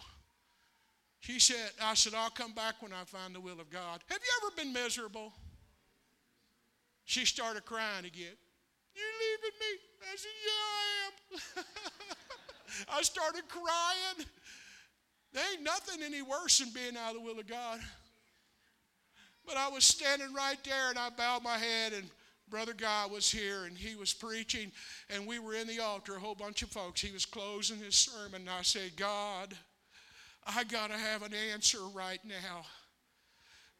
She 1.23 1.39
said, 1.39 1.71
I 1.81 1.93
said, 1.93 2.13
I'll 2.13 2.29
come 2.29 2.51
back 2.51 2.81
when 2.81 2.91
I 2.91 3.05
find 3.05 3.33
the 3.33 3.39
will 3.39 3.61
of 3.61 3.69
God. 3.69 4.01
Have 4.09 4.19
you 4.19 4.45
ever 4.45 4.55
been 4.57 4.73
miserable? 4.73 5.31
She 7.05 7.25
started 7.25 7.63
crying 7.63 8.03
again. 8.03 8.35
You're 8.93 9.05
leaving 9.21 9.57
me? 9.57 9.79
I 10.11 10.15
said, 10.17 10.31
Yeah, 10.45 10.63
I 10.75 11.59
am. 11.61 12.97
I 12.99 13.01
started 13.03 13.43
crying. 13.47 14.27
There 15.31 15.43
ain't 15.53 15.63
nothing 15.63 16.03
any 16.03 16.21
worse 16.21 16.59
than 16.59 16.71
being 16.71 16.97
out 16.97 17.15
of 17.15 17.21
the 17.21 17.21
will 17.21 17.39
of 17.39 17.47
God. 17.47 17.79
But 19.45 19.55
I 19.55 19.69
was 19.69 19.85
standing 19.85 20.33
right 20.33 20.61
there 20.65 20.89
and 20.89 20.99
I 20.99 21.09
bowed 21.09 21.41
my 21.41 21.57
head 21.57 21.93
and 21.93 22.03
Brother 22.49 22.73
Guy 22.73 23.05
was 23.05 23.31
here 23.31 23.63
and 23.63 23.77
he 23.77 23.95
was 23.95 24.13
preaching 24.13 24.73
and 25.09 25.25
we 25.25 25.39
were 25.39 25.53
in 25.53 25.67
the 25.67 25.79
altar, 25.79 26.17
a 26.17 26.19
whole 26.19 26.35
bunch 26.35 26.63
of 26.63 26.69
folks. 26.69 26.99
He 26.99 27.13
was 27.13 27.25
closing 27.25 27.77
his 27.77 27.95
sermon 27.95 28.41
and 28.41 28.49
I 28.49 28.61
said, 28.61 28.97
God, 28.97 29.55
I 30.45 30.63
got 30.63 30.89
to 30.91 30.97
have 30.97 31.23
an 31.23 31.33
answer 31.53 31.79
right 31.93 32.19
now. 32.25 32.65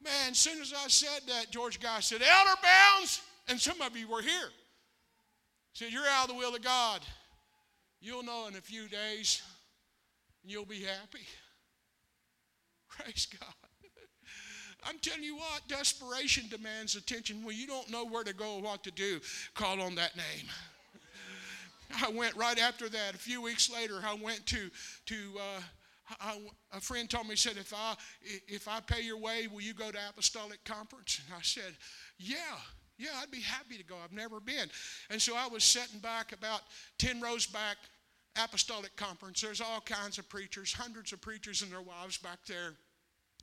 Man, 0.03 0.31
as 0.31 0.37
soon 0.37 0.61
as 0.61 0.73
I 0.73 0.87
said 0.87 1.21
that, 1.27 1.51
George 1.51 1.79
Guy 1.79 1.99
said, 1.99 2.21
Elder 2.21 2.59
Bounds, 2.61 3.21
and 3.47 3.59
some 3.59 3.81
of 3.81 3.95
you 3.95 4.07
were 4.07 4.21
here. 4.21 4.49
He 5.73 5.85
Said, 5.85 5.93
You're 5.93 6.07
out 6.07 6.29
of 6.29 6.35
the 6.35 6.39
will 6.39 6.55
of 6.55 6.61
God. 6.61 7.01
You'll 8.01 8.23
know 8.23 8.47
in 8.47 8.55
a 8.55 8.61
few 8.61 8.89
days 8.89 9.41
and 10.41 10.51
you'll 10.51 10.65
be 10.65 10.81
happy. 10.81 11.25
Praise 12.89 13.27
God. 13.39 13.53
I'm 14.83 14.99
telling 14.99 15.23
you 15.23 15.37
what, 15.37 15.61
desperation 15.69 16.49
demands 16.49 16.97
attention. 16.97 17.45
When 17.45 17.55
you 17.55 17.65
don't 17.65 17.89
know 17.89 18.05
where 18.05 18.25
to 18.25 18.33
go 18.33 18.55
or 18.55 18.61
what 18.61 18.83
to 18.83 18.91
do, 18.91 19.21
call 19.55 19.81
on 19.81 19.95
that 19.95 20.17
name. 20.17 20.47
I 22.05 22.09
went 22.09 22.35
right 22.35 22.59
after 22.59 22.89
that. 22.89 23.13
A 23.13 23.17
few 23.17 23.41
weeks 23.41 23.71
later, 23.71 24.01
I 24.05 24.15
went 24.15 24.45
to 24.47 24.69
to. 25.05 25.15
Uh, 25.37 25.61
I, 26.19 26.37
a 26.73 26.81
friend 26.81 27.09
told 27.09 27.25
me, 27.25 27.31
he 27.31 27.37
said, 27.37 27.57
if 27.57 27.73
I 27.73 27.95
if 28.47 28.67
I 28.67 28.79
pay 28.81 29.01
your 29.01 29.17
way, 29.17 29.47
will 29.51 29.61
you 29.61 29.73
go 29.73 29.91
to 29.91 29.97
apostolic 30.09 30.63
conference? 30.63 31.21
And 31.25 31.35
I 31.35 31.41
said, 31.41 31.75
yeah. 32.17 32.57
Yeah, 32.99 33.09
I'd 33.21 33.31
be 33.31 33.41
happy 33.41 33.77
to 33.77 33.83
go. 33.83 33.95
I've 34.03 34.11
never 34.11 34.39
been. 34.39 34.69
And 35.09 35.19
so 35.19 35.35
I 35.35 35.47
was 35.47 35.63
sitting 35.63 35.99
back 35.99 36.31
about 36.31 36.61
10 36.99 37.21
rows 37.21 37.47
back, 37.47 37.77
apostolic 38.41 38.95
conference. 38.95 39.41
There's 39.41 39.61
all 39.61 39.81
kinds 39.81 40.19
of 40.19 40.29
preachers, 40.29 40.71
hundreds 40.71 41.11
of 41.11 41.19
preachers 41.19 41.63
and 41.63 41.71
their 41.71 41.81
wives 41.81 42.19
back 42.19 42.39
there 42.47 42.73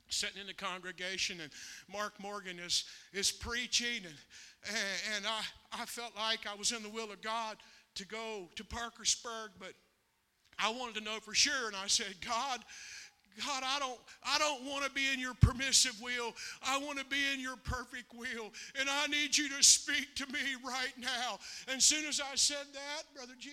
sitting 0.07 0.41
in 0.41 0.47
the 0.47 0.53
congregation 0.53 1.39
and 1.41 1.51
Mark 1.91 2.13
Morgan 2.19 2.59
is, 2.59 2.85
is 3.13 3.31
preaching 3.31 4.05
and, 4.05 4.75
and 5.15 5.25
I, 5.25 5.81
I 5.81 5.85
felt 5.85 6.15
like 6.15 6.39
I 6.47 6.55
was 6.55 6.71
in 6.71 6.83
the 6.83 6.89
will 6.89 7.11
of 7.11 7.21
God 7.21 7.57
to 7.95 8.05
go 8.05 8.49
to 8.55 8.63
Parkersburg, 8.63 9.51
but 9.59 9.73
I 10.61 10.69
wanted 10.71 10.95
to 10.95 11.01
know 11.01 11.19
for 11.21 11.33
sure. 11.33 11.67
And 11.67 11.75
I 11.75 11.87
said, 11.87 12.13
God, 12.25 12.59
God, 13.45 13.63
I 13.65 13.79
don't, 13.79 13.99
I 14.23 14.37
don't 14.37 14.63
want 14.65 14.85
to 14.85 14.91
be 14.91 15.11
in 15.13 15.19
your 15.19 15.33
permissive 15.33 15.99
will. 16.01 16.33
I 16.65 16.77
want 16.77 16.99
to 16.99 17.05
be 17.05 17.21
in 17.33 17.39
your 17.39 17.55
perfect 17.55 18.13
will. 18.13 18.51
And 18.79 18.89
I 18.89 19.07
need 19.07 19.37
you 19.37 19.49
to 19.49 19.63
speak 19.63 20.15
to 20.15 20.27
me 20.27 20.39
right 20.65 20.93
now. 20.99 21.39
And 21.67 21.77
as 21.77 21.85
soon 21.85 22.05
as 22.05 22.19
I 22.19 22.35
said 22.35 22.65
that, 22.73 23.03
Brother 23.15 23.33
Jill, 23.39 23.51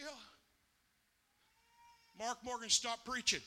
Mark 2.19 2.39
Morgan 2.45 2.69
stopped 2.69 3.05
preaching. 3.05 3.41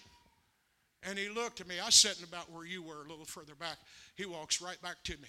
And 1.03 1.18
he 1.18 1.30
looked 1.30 1.62
at 1.62 1.68
me. 1.68 1.80
I 1.80 1.86
was 1.86 1.95
sitting 1.95 2.24
about 2.24 2.51
where 2.51 2.66
you 2.66 2.84
were, 2.84 3.03
a 3.03 3.09
little 3.09 3.26
further 3.26 3.55
back. 3.55 3.78
He 4.16 4.26
walks 4.26 4.62
right 4.62 4.80
back 4.82 5.03
to 5.05 5.14
me. 5.14 5.28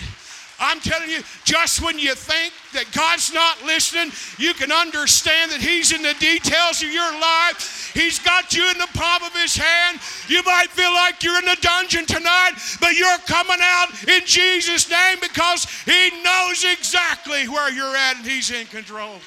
I'm 0.60 0.80
telling 0.80 1.10
you, 1.10 1.22
just 1.44 1.82
when 1.82 1.98
you 1.98 2.14
think 2.14 2.54
that 2.74 2.92
God's 2.94 3.34
not 3.34 3.64
listening, 3.66 4.12
you 4.38 4.54
can 4.54 4.72
understand 4.72 5.52
that 5.52 5.62
He's 5.62 5.92
in 5.92 6.04
the 6.04 6.14
details 6.20 6.84
of 6.84 6.94
your 6.94 7.12
life. 7.20 7.92
He's 7.94 8.20
got 8.20 8.56
you 8.56 8.70
in 8.70 8.78
the 8.78 8.88
palm 8.94 9.24
of 9.24 9.34
His 9.34 9.56
hand. 9.56 10.00
You 10.28 10.44
might 10.44 10.70
feel 10.70 10.94
like 10.94 11.24
you're 11.24 11.40
in 11.40 11.46
the 11.46 11.58
dungeon 11.62 12.06
tonight, 12.06 12.54
but 12.80 12.94
you're 12.94 13.18
coming 13.26 13.58
out 13.60 13.90
in 14.08 14.22
Jesus' 14.26 14.90
name 14.90 15.18
because 15.20 15.66
He 15.86 16.12
knows 16.24 16.64
exactly 16.64 17.48
where 17.50 17.72
you're 17.72 17.96
at 17.96 18.18
and 18.18 18.26
He's 18.26 18.52
in 18.52 18.68
control. 18.68 19.20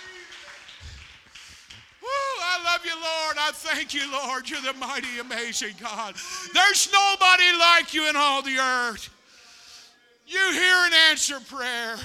Woo, 2.05 2.09
I 2.43 2.63
love 2.65 2.85
you, 2.85 2.95
Lord. 2.95 3.37
I 3.39 3.51
thank 3.53 3.95
you, 3.95 4.13
Lord. 4.13 4.49
You're 4.49 4.61
the 4.61 4.75
mighty, 4.75 5.19
amazing 5.21 5.75
God. 5.81 6.15
There's 6.53 6.93
nobody 6.93 7.51
like 7.59 7.95
you 7.95 8.09
in 8.09 8.15
all 8.15 8.43
the 8.43 8.59
earth. 8.59 9.11
You 10.27 10.53
hear 10.53 10.77
and 10.85 10.95
answer 11.11 11.39
prayer. 11.41 11.97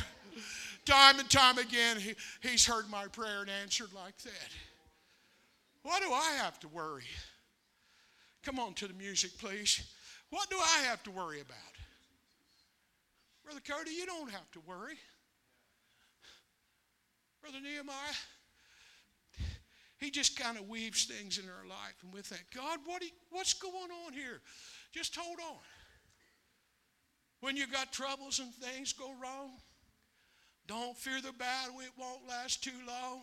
Time 0.86 1.20
and 1.20 1.30
time 1.30 1.58
again, 1.58 1.98
he, 1.98 2.16
he's 2.42 2.66
heard 2.66 2.90
my 2.90 3.06
prayer 3.08 3.42
and 3.42 3.50
answered 3.50 3.94
like 3.94 4.18
that. 4.20 4.50
What 5.84 6.02
do 6.02 6.12
I 6.12 6.36
have 6.42 6.60
to 6.62 6.68
worry? 6.68 7.04
Come 8.44 8.60
on 8.60 8.74
to 8.76 8.88
the 8.88 8.94
music, 8.94 9.32
please. 9.38 9.84
What 10.30 10.50
do 10.50 10.58
I 10.58 10.84
have 10.88 11.04
to 11.04 11.12
worry 11.12 11.42
about? 11.42 11.58
Brother 13.44 13.62
Cody, 13.68 13.92
you 13.92 14.06
don't 14.06 14.32
have 14.32 14.50
to 14.52 14.60
worry. 14.68 14.96
Brother 17.42 17.58
Nehemiah, 17.62 17.96
he 19.98 20.12
just 20.12 20.40
kind 20.40 20.58
of 20.58 20.68
weaves 20.68 21.06
things 21.06 21.38
in 21.38 21.46
our 21.46 21.68
life, 21.68 21.96
and 22.04 22.14
we 22.14 22.22
think, 22.22 22.46
God, 22.56 22.80
what 22.86 23.02
you, 23.02 23.10
what's 23.32 23.54
going 23.54 23.92
on 24.06 24.14
here? 24.14 24.42
Just 24.92 25.16
hold 25.16 25.40
on. 25.40 25.58
When 27.50 27.58
you 27.58 27.66
got 27.66 27.92
troubles 27.92 28.38
and 28.38 28.54
things 28.54 28.94
go 28.94 29.12
wrong, 29.20 29.50
don't 30.68 30.96
fear 30.96 31.20
the 31.20 31.34
battle, 31.34 31.80
it 31.80 31.90
won't 31.98 32.28
last 32.30 32.64
too 32.64 32.70
long. 32.88 33.22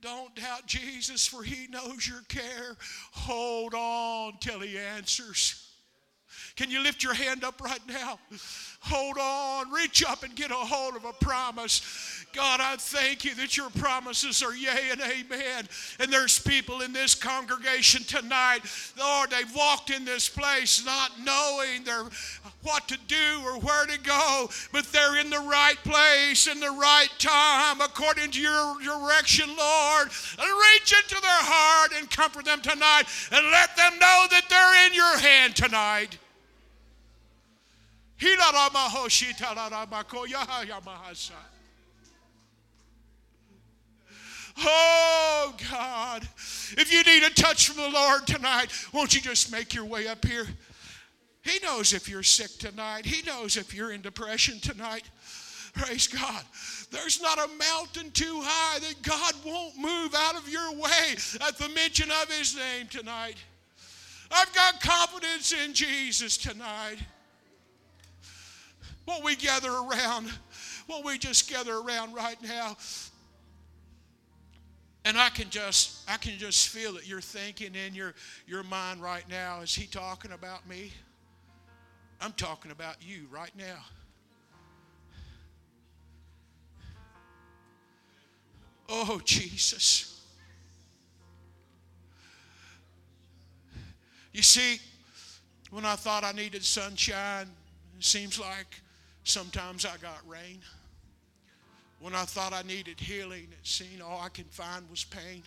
Don't 0.00 0.34
doubt 0.34 0.64
Jesus, 0.64 1.26
for 1.26 1.42
he 1.42 1.66
knows 1.68 2.08
your 2.08 2.22
care. 2.30 2.78
Hold 3.12 3.74
on 3.74 4.38
till 4.40 4.60
he 4.60 4.78
answers. 4.78 5.61
Can 6.56 6.70
you 6.70 6.82
lift 6.82 7.02
your 7.02 7.14
hand 7.14 7.44
up 7.44 7.60
right 7.60 7.80
now? 7.88 8.18
Hold 8.84 9.16
on, 9.16 9.70
reach 9.70 10.04
up 10.04 10.24
and 10.24 10.34
get 10.34 10.50
a 10.50 10.54
hold 10.54 10.96
of 10.96 11.04
a 11.04 11.12
promise. 11.12 12.26
God, 12.32 12.60
I 12.60 12.76
thank 12.76 13.24
you 13.24 13.34
that 13.36 13.56
your 13.56 13.70
promises 13.70 14.42
are 14.42 14.56
yea 14.56 14.90
and 14.90 15.00
amen. 15.00 15.68
And 16.00 16.12
there's 16.12 16.40
people 16.40 16.80
in 16.80 16.92
this 16.92 17.14
congregation 17.14 18.02
tonight, 18.02 18.60
Lord, 18.98 19.30
they've 19.30 19.54
walked 19.54 19.90
in 19.90 20.04
this 20.04 20.28
place 20.28 20.84
not 20.84 21.12
knowing 21.22 21.84
their, 21.84 22.04
what 22.62 22.88
to 22.88 22.98
do 23.06 23.42
or 23.44 23.60
where 23.60 23.86
to 23.86 24.00
go, 24.00 24.48
but 24.72 24.84
they're 24.86 25.18
in 25.18 25.30
the 25.30 25.38
right 25.38 25.78
place 25.84 26.48
in 26.48 26.58
the 26.58 26.70
right 26.70 27.10
time 27.18 27.80
according 27.80 28.30
to 28.32 28.40
your 28.40 28.80
direction, 28.82 29.48
Lord. 29.48 30.08
And 30.38 30.60
reach 30.72 30.92
into 30.92 31.20
their 31.20 31.30
heart 31.30 31.92
and 31.96 32.10
comfort 32.10 32.46
them 32.46 32.62
tonight 32.62 33.04
and 33.30 33.46
let 33.52 33.76
them 33.76 33.92
know 34.00 34.26
that 34.30 34.46
they're 34.48 34.86
in 34.86 34.94
your 34.94 35.18
hand 35.18 35.54
tonight. 35.54 36.18
Oh, 44.58 45.54
God. 45.70 46.28
If 46.76 46.92
you 46.92 47.02
need 47.04 47.24
a 47.24 47.30
touch 47.30 47.68
from 47.68 47.82
the 47.82 47.90
Lord 47.90 48.26
tonight, 48.26 48.72
won't 48.92 49.14
you 49.14 49.20
just 49.20 49.50
make 49.50 49.74
your 49.74 49.84
way 49.84 50.06
up 50.08 50.24
here? 50.24 50.46
He 51.42 51.58
knows 51.62 51.92
if 51.92 52.08
you're 52.08 52.22
sick 52.22 52.58
tonight. 52.58 53.04
He 53.04 53.22
knows 53.26 53.56
if 53.56 53.74
you're 53.74 53.92
in 53.92 54.00
depression 54.00 54.60
tonight. 54.60 55.04
Praise 55.74 56.06
God. 56.06 56.44
There's 56.90 57.20
not 57.20 57.38
a 57.38 57.48
mountain 57.58 58.10
too 58.12 58.40
high 58.42 58.78
that 58.78 59.02
God 59.02 59.34
won't 59.44 59.76
move 59.76 60.14
out 60.14 60.36
of 60.36 60.48
your 60.48 60.72
way 60.72 61.16
at 61.40 61.58
the 61.58 61.68
mention 61.70 62.10
of 62.10 62.30
His 62.30 62.54
name 62.54 62.86
tonight. 62.88 63.36
I've 64.30 64.54
got 64.54 64.80
confidence 64.80 65.52
in 65.52 65.74
Jesus 65.74 66.36
tonight. 66.36 66.98
Won't 69.06 69.24
we 69.24 69.36
gather 69.36 69.70
around? 69.70 70.30
Won't 70.88 71.04
we 71.04 71.18
just 71.18 71.48
gather 71.50 71.76
around 71.76 72.14
right 72.14 72.40
now? 72.42 72.76
And 75.04 75.18
I 75.18 75.30
can 75.30 75.50
just 75.50 76.08
I 76.08 76.16
can 76.16 76.38
just 76.38 76.68
feel 76.68 76.96
it. 76.96 77.08
You're 77.08 77.20
thinking 77.20 77.74
in 77.74 77.94
your, 77.94 78.14
your 78.46 78.62
mind 78.62 79.02
right 79.02 79.28
now, 79.28 79.60
is 79.60 79.74
he 79.74 79.86
talking 79.86 80.32
about 80.32 80.68
me? 80.68 80.92
I'm 82.20 82.32
talking 82.32 82.70
about 82.70 82.96
you 83.00 83.26
right 83.30 83.50
now. 83.58 83.78
Oh, 88.88 89.20
Jesus. 89.24 90.20
You 94.32 94.42
see, 94.42 94.78
when 95.70 95.84
I 95.84 95.96
thought 95.96 96.24
I 96.24 96.32
needed 96.32 96.64
sunshine, 96.64 97.48
it 97.98 98.04
seems 98.04 98.38
like 98.38 98.80
sometimes 99.24 99.84
I 99.84 99.96
got 99.98 100.18
rain. 100.26 100.60
When 102.00 102.14
I 102.14 102.24
thought 102.24 102.52
I 102.52 102.62
needed 102.62 102.98
healing, 102.98 103.48
it 103.52 103.66
seemed 103.66 104.02
all 104.02 104.20
I 104.20 104.28
could 104.28 104.50
find 104.50 104.88
was 104.90 105.04
pain. 105.04 105.42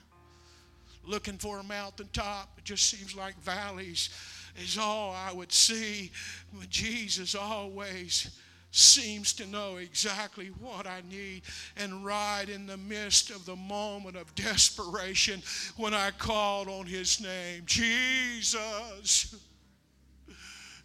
Looking 1.06 1.38
for 1.38 1.60
a 1.60 1.64
mountaintop, 1.64 2.50
it 2.58 2.64
just 2.64 2.90
seems 2.90 3.16
like 3.16 3.38
valleys 3.42 4.10
is 4.58 4.78
all 4.78 5.14
I 5.14 5.34
would 5.34 5.52
see. 5.52 6.12
But 6.54 6.70
Jesus 6.70 7.36
always 7.36 8.40
seems 8.72 9.32
to 9.34 9.46
know 9.48 9.78
exactly 9.78 10.48
what 10.60 10.88
I 10.88 11.02
need. 11.10 11.44
And 11.78 12.06
right 12.06 12.46
in 12.48 12.66
the 12.68 12.78
midst 12.78 13.30
of 13.30 13.46
the 13.46 13.56
moment 13.56 14.18
of 14.18 14.34
desperation, 14.36 15.42
when 15.78 15.94
I 15.94 16.12
called 16.12 16.68
on 16.68 16.86
His 16.86 17.22
name, 17.22 17.64
Jesus, 17.66 19.36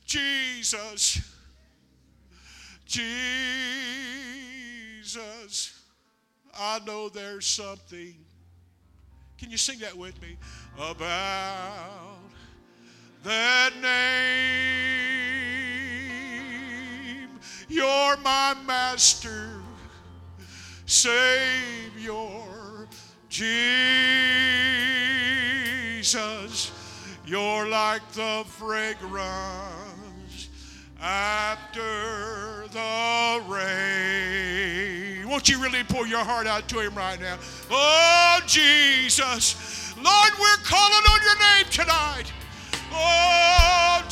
Jesus, 0.04 1.20
Jesus, 2.90 3.06
I 6.58 6.80
know 6.84 7.08
there's 7.08 7.46
something. 7.46 8.16
Can 9.38 9.52
you 9.52 9.56
sing 9.56 9.78
that 9.78 9.96
with 9.96 10.20
me? 10.20 10.36
About 10.76 12.18
that 13.22 13.72
name. 13.80 13.90
You're 17.68 18.16
my 18.24 18.56
master, 18.66 19.62
Savior, 20.84 22.18
Jesus. 23.28 23.52
You're 27.24 27.68
like 27.68 28.02
the 28.10 28.42
fragrance 28.48 30.48
after 31.00 32.19
Won't 35.30 35.48
you 35.48 35.62
really 35.62 35.84
pour 35.84 36.08
your 36.08 36.24
heart 36.24 36.48
out 36.48 36.66
to 36.70 36.80
Him 36.80 36.92
right 36.96 37.20
now? 37.20 37.38
Oh, 37.70 38.40
Jesus. 38.48 39.94
Lord, 39.96 40.32
we're 40.40 40.56
calling 40.64 41.04
on 41.08 41.22
your 41.22 41.38
name 41.38 41.66
tonight. 41.70 42.32
Oh, 42.92 44.04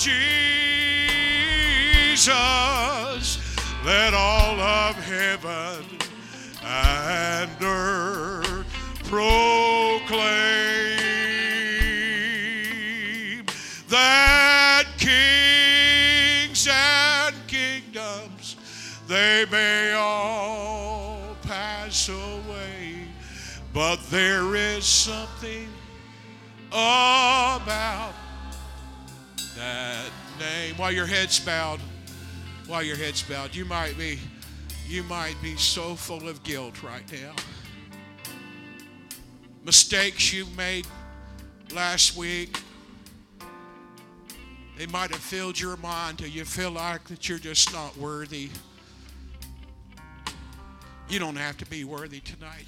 Jesus, 2.15 3.39
let 3.85 4.15
all 4.15 4.61
of 4.61 4.95
heaven 4.95 5.85
and 6.63 7.51
earth 7.63 8.67
proclaim 9.05 9.78
but 23.89 24.11
there 24.11 24.55
is 24.55 24.85
something 24.85 25.67
about 26.69 28.13
that 29.57 30.11
name. 30.39 30.75
While 30.77 30.93
your 30.93 31.07
head's 31.07 31.41
bowed, 31.41 31.81
while 32.67 32.83
your 32.83 32.97
head's 32.97 33.23
bowed, 33.23 33.55
you 33.55 33.65
might 33.65 33.97
be, 33.97 34.19
you 34.87 35.05
might 35.05 35.37
be 35.41 35.57
so 35.57 35.95
full 35.95 36.29
of 36.29 36.43
guilt 36.43 36.83
right 36.83 37.11
now. 37.11 37.33
Mistakes 39.65 40.35
you 40.35 40.45
made 40.55 40.87
last 41.75 42.15
week, 42.15 42.61
they 44.77 44.85
might 44.85 45.11
have 45.13 45.21
filled 45.21 45.59
your 45.59 45.79
mind 45.79 46.19
till 46.19 46.29
you 46.29 46.45
feel 46.45 46.73
like 46.73 47.05
that 47.05 47.27
you're 47.27 47.39
just 47.39 47.73
not 47.73 47.97
worthy. 47.97 48.51
You 51.09 51.19
don't 51.19 51.37
have 51.37 51.57
to 51.57 51.65
be 51.65 51.85
worthy 51.85 52.21
tonight. 52.21 52.67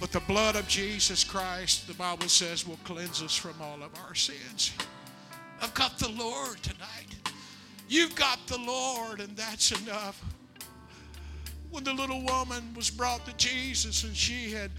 But 0.00 0.12
the 0.12 0.20
blood 0.20 0.56
of 0.56 0.66
Jesus 0.66 1.22
Christ, 1.22 1.86
the 1.86 1.92
Bible 1.92 2.28
says, 2.28 2.66
will 2.66 2.78
cleanse 2.84 3.22
us 3.22 3.36
from 3.36 3.60
all 3.60 3.82
of 3.82 3.90
our 4.06 4.14
sins. 4.14 4.72
I've 5.60 5.74
got 5.74 5.98
the 5.98 6.08
Lord 6.08 6.56
tonight. 6.62 7.14
You've 7.86 8.14
got 8.14 8.38
the 8.46 8.56
Lord, 8.56 9.20
and 9.20 9.36
that's 9.36 9.72
enough. 9.82 10.24
When 11.70 11.84
the 11.84 11.92
little 11.92 12.22
woman 12.22 12.72
was 12.74 12.88
brought 12.88 13.26
to 13.26 13.36
Jesus 13.36 14.04
and 14.04 14.16
she 14.16 14.50
had 14.50 14.70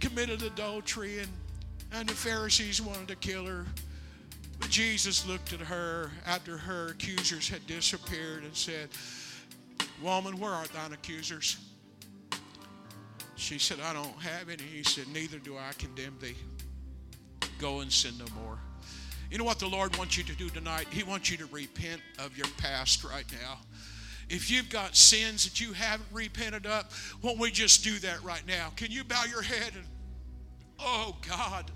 committed 0.00 0.42
adultery, 0.42 1.20
and, 1.20 1.28
and 1.92 2.08
the 2.08 2.14
Pharisees 2.14 2.82
wanted 2.82 3.06
to 3.08 3.16
kill 3.16 3.46
her, 3.46 3.64
but 4.58 4.70
Jesus 4.70 5.26
looked 5.26 5.52
at 5.52 5.60
her 5.60 6.10
after 6.26 6.58
her 6.58 6.88
accusers 6.88 7.48
had 7.48 7.64
disappeared 7.68 8.42
and 8.42 8.56
said, 8.56 8.88
Woman, 10.02 10.38
where 10.40 10.50
are 10.50 10.66
thine 10.66 10.92
accusers? 10.92 11.58
She 13.36 13.58
said, 13.58 13.78
I 13.84 13.92
don't 13.92 14.16
have 14.20 14.48
any. 14.48 14.62
He 14.62 14.82
said, 14.82 15.08
Neither 15.08 15.38
do 15.38 15.56
I 15.56 15.72
condemn 15.78 16.16
thee. 16.20 16.36
Go 17.58 17.80
and 17.80 17.92
sin 17.92 18.14
no 18.18 18.26
more. 18.42 18.58
You 19.30 19.38
know 19.38 19.44
what 19.44 19.58
the 19.58 19.68
Lord 19.68 19.96
wants 19.96 20.16
you 20.16 20.24
to 20.24 20.34
do 20.34 20.48
tonight? 20.48 20.86
He 20.90 21.02
wants 21.02 21.30
you 21.30 21.36
to 21.38 21.46
repent 21.46 22.00
of 22.18 22.36
your 22.36 22.46
past 22.58 23.02
right 23.04 23.24
now. 23.32 23.58
If 24.28 24.50
you've 24.50 24.70
got 24.70 24.96
sins 24.96 25.44
that 25.44 25.60
you 25.60 25.72
haven't 25.72 26.08
repented 26.12 26.66
up, 26.66 26.92
won't 27.22 27.38
we 27.38 27.50
just 27.50 27.84
do 27.84 27.98
that 27.98 28.22
right 28.22 28.42
now? 28.46 28.72
Can 28.76 28.90
you 28.90 29.04
bow 29.04 29.24
your 29.24 29.42
head 29.42 29.72
and, 29.74 29.84
oh 30.78 31.16
God, 31.28 31.70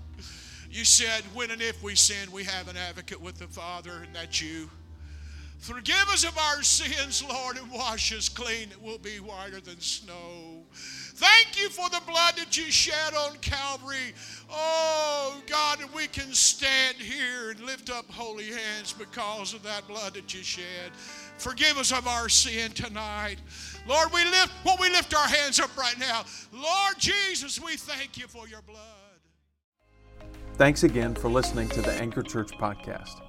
you 0.71 0.85
said, 0.85 1.23
when 1.33 1.51
and 1.51 1.61
if 1.61 1.81
we 1.81 1.95
sin, 1.95 2.31
we 2.31 2.43
have 2.43 2.67
an 2.67 2.77
advocate 2.77 3.19
with 3.19 3.39
the 3.39 3.47
Father, 3.47 4.01
and 4.03 4.15
that's 4.15 4.41
you. 4.41 4.69
Forgive 5.59 6.07
us 6.09 6.23
of 6.23 6.37
our 6.37 6.63
sins, 6.63 7.23
Lord, 7.27 7.57
and 7.57 7.69
wash 7.71 8.13
us 8.13 8.29
clean 8.29 8.69
that 8.69 8.81
we'll 8.81 8.97
be 8.97 9.19
whiter 9.19 9.59
than 9.59 9.79
snow. 9.79 10.63
Thank 11.19 11.59
you 11.59 11.67
for 11.67 11.89
the 11.89 11.99
blood 12.07 12.35
that 12.37 12.55
you 12.55 12.71
shed 12.71 13.13
on 13.13 13.35
Calvary. 13.41 14.13
Oh, 14.49 15.41
God, 15.47 15.79
we 15.93 16.07
can 16.07 16.31
stand 16.33 16.95
here 16.95 17.51
and 17.51 17.59
lift 17.59 17.89
up 17.89 18.09
holy 18.09 18.45
hands 18.45 18.93
because 18.93 19.53
of 19.53 19.61
that 19.63 19.85
blood 19.85 20.13
that 20.13 20.33
you 20.33 20.41
shed. 20.41 20.93
Forgive 21.37 21.77
us 21.77 21.91
of 21.91 22.07
our 22.07 22.29
sin 22.29 22.71
tonight. 22.71 23.35
Lord, 23.85 24.13
we 24.13 24.23
lift, 24.23 24.53
well, 24.63 24.77
we 24.79 24.89
lift 24.91 25.13
our 25.13 25.27
hands 25.27 25.59
up 25.59 25.75
right 25.75 25.99
now. 25.99 26.23
Lord 26.53 26.97
Jesus, 26.97 27.59
we 27.59 27.75
thank 27.75 28.17
you 28.17 28.27
for 28.27 28.47
your 28.47 28.61
blood. 28.61 28.79
Thanks 30.53 30.83
again 30.83 31.15
for 31.15 31.29
listening 31.29 31.67
to 31.69 31.81
the 31.81 31.91
Anchor 31.95 32.21
Church 32.23 32.51
podcast. 32.51 33.28